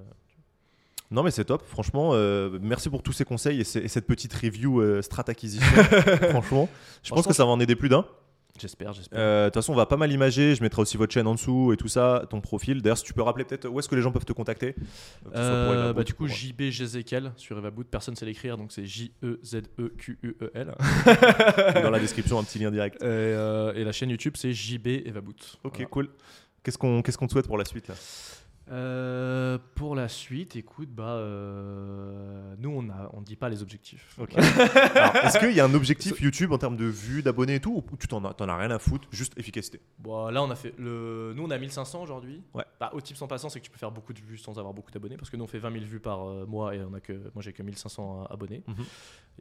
Non, 1.11 1.23
mais 1.23 1.31
c'est 1.31 1.45
top. 1.45 1.63
Franchement, 1.67 2.11
euh, 2.13 2.59
merci 2.61 2.89
pour 2.91 3.03
tous 3.03 3.13
ces 3.13 3.25
conseils 3.25 3.61
et, 3.61 3.65
cette 3.65 4.07
petite 4.07 4.33
review 4.35 4.81
euh, 4.81 5.03
strat 5.03 5.25
acquisition. 5.29 5.67
Franchement, 6.31 6.69
je 7.03 7.11
pense 7.11 7.27
que 7.27 7.35
ça 7.35 7.45
va 7.45 7.51
en 7.51 7.61
aider 7.61 7.77
plus 7.77 7.89
d'un. 7.89 8.05
J'espère, 8.61 8.93
j'espère. 8.93 9.19
Euh, 9.19 9.45
De 9.47 9.49
toute 9.49 9.55
façon, 9.57 9.73
on 9.73 9.77
va 9.77 9.87
pas 9.87 9.97
mal 9.97 10.13
imager. 10.13 10.55
Je 10.55 10.63
mettrai 10.63 10.81
aussi 10.81 10.97
votre 10.97 11.13
chaîne 11.13 11.27
en 11.27 11.35
dessous 11.35 11.73
et 11.73 11.77
tout 11.77 11.89
ça, 11.89 12.25
ton 12.31 12.41
profil. 12.41 12.83
D'ailleurs, 12.83 12.99
si 12.99 13.03
tu 13.05 13.13
peux 13.13 13.23
rappeler 13.23 13.45
peut-être 13.45 13.69
où 13.69 13.81
est-ce 13.81 13.89
que 13.89 13.97
les 13.97 14.03
gens 14.03 14.13
peuvent 14.13 14.25
te 14.25 14.33
contacter. 14.33 14.77
Euh, 15.35 15.93
bah, 15.93 16.05
du 16.05 16.13
ou 16.13 16.17
coup, 16.17 16.29
JB 16.29 16.71
Jezekiel 16.71 17.33
sur 17.37 17.59
Evaboot, 17.59 17.89
personne 17.89 18.15
sait 18.15 18.27
l'écrire, 18.27 18.57
donc 18.57 18.71
c'est 18.71 18.87
J-E-Z-E-Q-U-E-L. 18.87 20.75
dans 21.83 21.91
la 21.91 21.99
description, 21.99 22.39
un 22.39 22.45
petit 22.45 22.61
lien 22.61 22.71
direct. 22.71 23.03
et, 23.03 23.07
euh, 23.07 23.75
et 23.75 23.83
la 23.83 23.91
chaîne 23.91 24.11
YouTube, 24.11 24.35
c'est 24.37 24.53
JB 24.53 24.87
Evaboot. 25.05 25.59
Ok, 25.65 25.75
Voilà. 25.75 25.89
cool. 25.89 26.09
Qu'est-ce 26.63 26.79
qu'on 26.79 27.03
te 27.03 27.33
souhaite 27.33 27.49
pour 27.49 27.59
la 27.59 27.65
suite 27.65 27.89
là? 27.89 27.95
Euh, 28.71 29.59
pour 29.75 29.95
la 29.95 30.09
suite, 30.09 30.57
écoute, 30.57 30.89
bah, 30.91 31.17
euh, 31.17 32.55
nous, 32.59 32.71
on 32.71 32.89
on 33.13 33.21
dit 33.21 33.37
pas 33.37 33.49
les 33.51 33.63
objectifs. 33.63 34.19
Est-ce 34.37 35.39
qu'il 35.39 35.53
y 35.53 35.61
a 35.61 35.67
un 35.67 35.75
objectif 35.75 36.19
YouTube 36.21 36.51
en 36.53 36.59
termes 36.59 36.77
de 36.77 36.87
vues, 36.87 37.23
d'abonnés 37.23 37.57
et 37.57 37.61
tout, 37.61 37.85
ou 37.91 37.97
tu 37.97 38.09
t'en 38.09 38.25
as, 38.25 38.33
t'en 38.33 38.49
as 38.49 38.57
rien 38.57 38.71
à 38.71 38.79
foutre, 38.79 39.07
juste 39.11 39.39
efficacité? 39.39 39.81
Bon, 39.99 40.29
là, 40.29 40.43
on 40.43 40.51
a 40.51 40.57
fait 40.57 40.75
le. 40.79 41.35
Nous, 41.37 41.45
on 41.45 41.51
a 41.51 41.59
1500 41.59 42.03
aujourd'hui. 42.03 42.43
Ouais. 42.55 42.65
Bah, 42.81 42.91
au 42.95 43.01
type 43.01 43.17
sans 43.17 43.27
passant, 43.27 43.51
c'est 43.51 43.61
que 43.61 43.65
tu 43.65 43.71
peux 43.71 43.79
faire 43.79 43.91
beaucoup 43.93 44.15
de 44.15 44.21
vues 44.21 44.39
sans 44.39 44.59
avoir 44.59 44.73
beaucoup 44.73 44.91
d'abonnés. 44.91 45.17
Parce 45.17 45.29
que 45.29 45.37
nous, 45.37 45.45
on 45.45 45.49
fait 45.49 45.59
20 45.59 45.73
000 45.73 45.85
vues 45.85 46.01
par 46.01 46.27
euh, 46.27 46.47
mois 46.47 46.75
et 46.75 46.81
on 46.83 46.95
a 46.95 47.01
que. 47.01 47.13
Moi, 47.35 47.43
j'ai 47.43 47.53
que 47.53 47.63
1500 47.63 48.25
abonnés. 48.31 48.63
Mhm. 48.67 48.85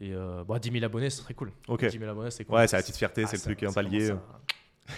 Et 0.01 0.13
euh, 0.13 0.43
bah, 0.43 0.59
10 0.59 0.71
000 0.71 0.83
abonnés, 0.83 1.09
c'est 1.09 1.21
très 1.23 1.33
cool. 1.33 1.51
Ok. 1.69 1.85
10 1.85 1.97
000 1.97 2.11
abonnés, 2.11 2.31
c'est 2.31 2.43
cool. 2.43 2.55
Ouais, 2.55 2.67
c'est 2.67 2.75
la 2.75 2.81
petite 2.81 2.97
fierté, 2.97 3.23
Ah, 3.23 3.27
c'est 3.27 3.37
le 3.37 3.41
truc, 3.55 3.63
un 3.63 3.71
palier. 3.71 4.07
ça. 4.07 4.21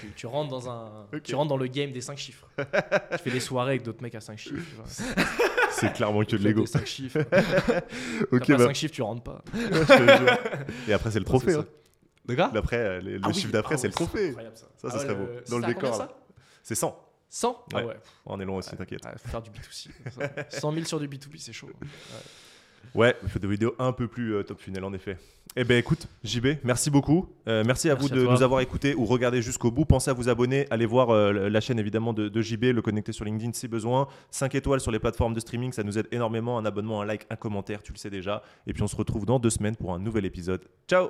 Tu, 0.02 0.12
tu 0.16 0.26
rentres 0.28 0.50
dans 0.50 0.70
un, 0.70 1.06
Ok. 1.14 1.24
tu 1.24 1.36
rentres 1.36 1.50
dans 1.50 1.58
le 1.58 1.68
game 1.68 1.92
des 1.92 2.02
5 2.02 2.18
chiffres. 2.18 2.48
tu 2.58 3.18
fais 3.20 3.32
des 3.32 3.40
soirées 3.40 3.72
avec 3.72 3.84
d'autres 3.84 4.02
mecs 4.02 4.16
à 4.16 4.22
5 4.22 4.38
chiffres. 4.38 4.82
C'est 5.72 5.94
clairement 5.94 6.24
que 6.24 6.36
de 6.36 6.44
l'ego. 6.44 6.62
des 6.62 6.68
5 6.68 6.86
chiffres. 6.86 7.20
Ok, 8.32 8.48
bah, 8.50 8.58
5 8.66 8.74
chiffres, 8.76 8.94
tu 8.94 9.02
rentres 9.02 9.24
pas. 9.24 9.44
Et 10.88 10.94
après, 10.94 11.12
c'est 11.12 11.20
le 11.20 11.26
trophée. 11.26 11.54
hein. 11.54 11.66
De 12.26 12.34
gars 12.34 12.50
D'après, 12.54 13.00
les- 13.02 13.14
le 13.14 13.20
Ah 13.24 13.28
oui, 13.28 13.34
chiffre 13.36 13.52
d'après, 13.52 13.76
ah 13.76 13.78
c'est 13.78 13.84
ouais, 13.84 13.90
le 13.90 13.94
trophée. 13.94 14.28
incroyable, 14.30 14.58
ça. 14.58 14.66
Ça, 14.78 14.90
ça 14.90 14.96
Ah 14.96 15.00
serait 15.00 15.14
ouais, 15.14 15.26
beau. 15.26 15.50
Dans 15.50 15.60
le 15.60 15.66
décor, 15.68 16.08
C'est 16.64 16.76
100. 16.76 17.00
100 17.30 17.66
Ah 17.74 17.78
Ouais. 17.78 17.84
ouais. 17.86 17.98
On 18.26 18.40
est 18.40 18.46
loin 18.46 18.58
aussi, 18.58 18.72
Ouais. 18.72 18.78
t'inquiète. 18.78 19.06
Ouais, 19.06 19.12
faut 19.22 19.28
faire 19.30 19.42
du 19.44 19.52
B2C. 19.52 19.90
100 20.50 20.72
000 20.74 20.86
sur 20.86 21.00
du 21.00 21.08
B2B, 21.08 21.38
c'est 21.38 21.54
chaud. 21.54 21.70
Ouais, 22.96 23.16
je 23.24 23.28
fais 23.28 23.40
des 23.40 23.48
vidéos 23.48 23.76
un 23.78 23.92
peu 23.92 24.08
plus 24.08 24.34
euh, 24.36 24.44
top 24.44 24.60
funnel 24.60 24.84
en 24.84 24.94
effet. 24.94 25.18
Eh 25.58 25.64
ben 25.64 25.78
écoute, 25.78 26.08
JB, 26.26 26.48
merci 26.66 26.90
beaucoup. 26.90 27.30
Euh, 27.48 27.64
merci 27.66 27.90
à 27.90 27.94
Merci 27.94 28.10
vous 28.10 28.16
de 28.16 28.26
nous 28.26 28.44
avoir 28.44 28.60
écoutés 28.60 28.94
ou 28.94 29.06
regardé 29.06 29.42
jusqu'au 29.42 29.72
bout. 29.72 29.86
Pensez 29.86 30.10
à 30.12 30.14
vous 30.14 30.28
abonner, 30.28 30.68
allez 30.70 30.86
voir 30.86 31.12
euh, 31.12 31.48
la 31.48 31.62
chaîne 31.62 31.80
évidemment 31.80 32.12
de, 32.12 32.28
de 32.28 32.42
JB, 32.42 32.66
le 32.66 32.82
connecter 32.82 33.14
sur 33.14 33.24
LinkedIn 33.24 33.54
si 33.54 33.70
besoin. 33.70 34.10
5 34.32 34.54
étoiles 34.56 34.82
sur 34.82 34.92
les 34.92 35.00
plateformes 35.00 35.34
de 35.34 35.40
streaming, 35.40 35.72
ça 35.72 35.84
nous 35.84 35.98
aide 35.98 36.08
énormément. 36.12 36.58
Un 36.58 36.66
abonnement, 36.66 37.02
un 37.02 37.06
like, 37.06 37.26
un 37.30 37.38
commentaire, 37.38 37.82
tu 37.84 37.94
le 37.94 37.98
sais 37.98 38.10
déjà. 38.10 38.44
Et 38.68 38.74
puis 38.74 38.84
on 38.84 38.88
se 38.88 38.98
retrouve 38.98 39.26
dans 39.26 39.40
deux 39.40 39.50
semaines 39.50 39.78
pour 39.78 39.94
un 39.94 40.00
nouvel 40.00 40.26
épisode. 40.26 40.66
Ciao 40.90 41.08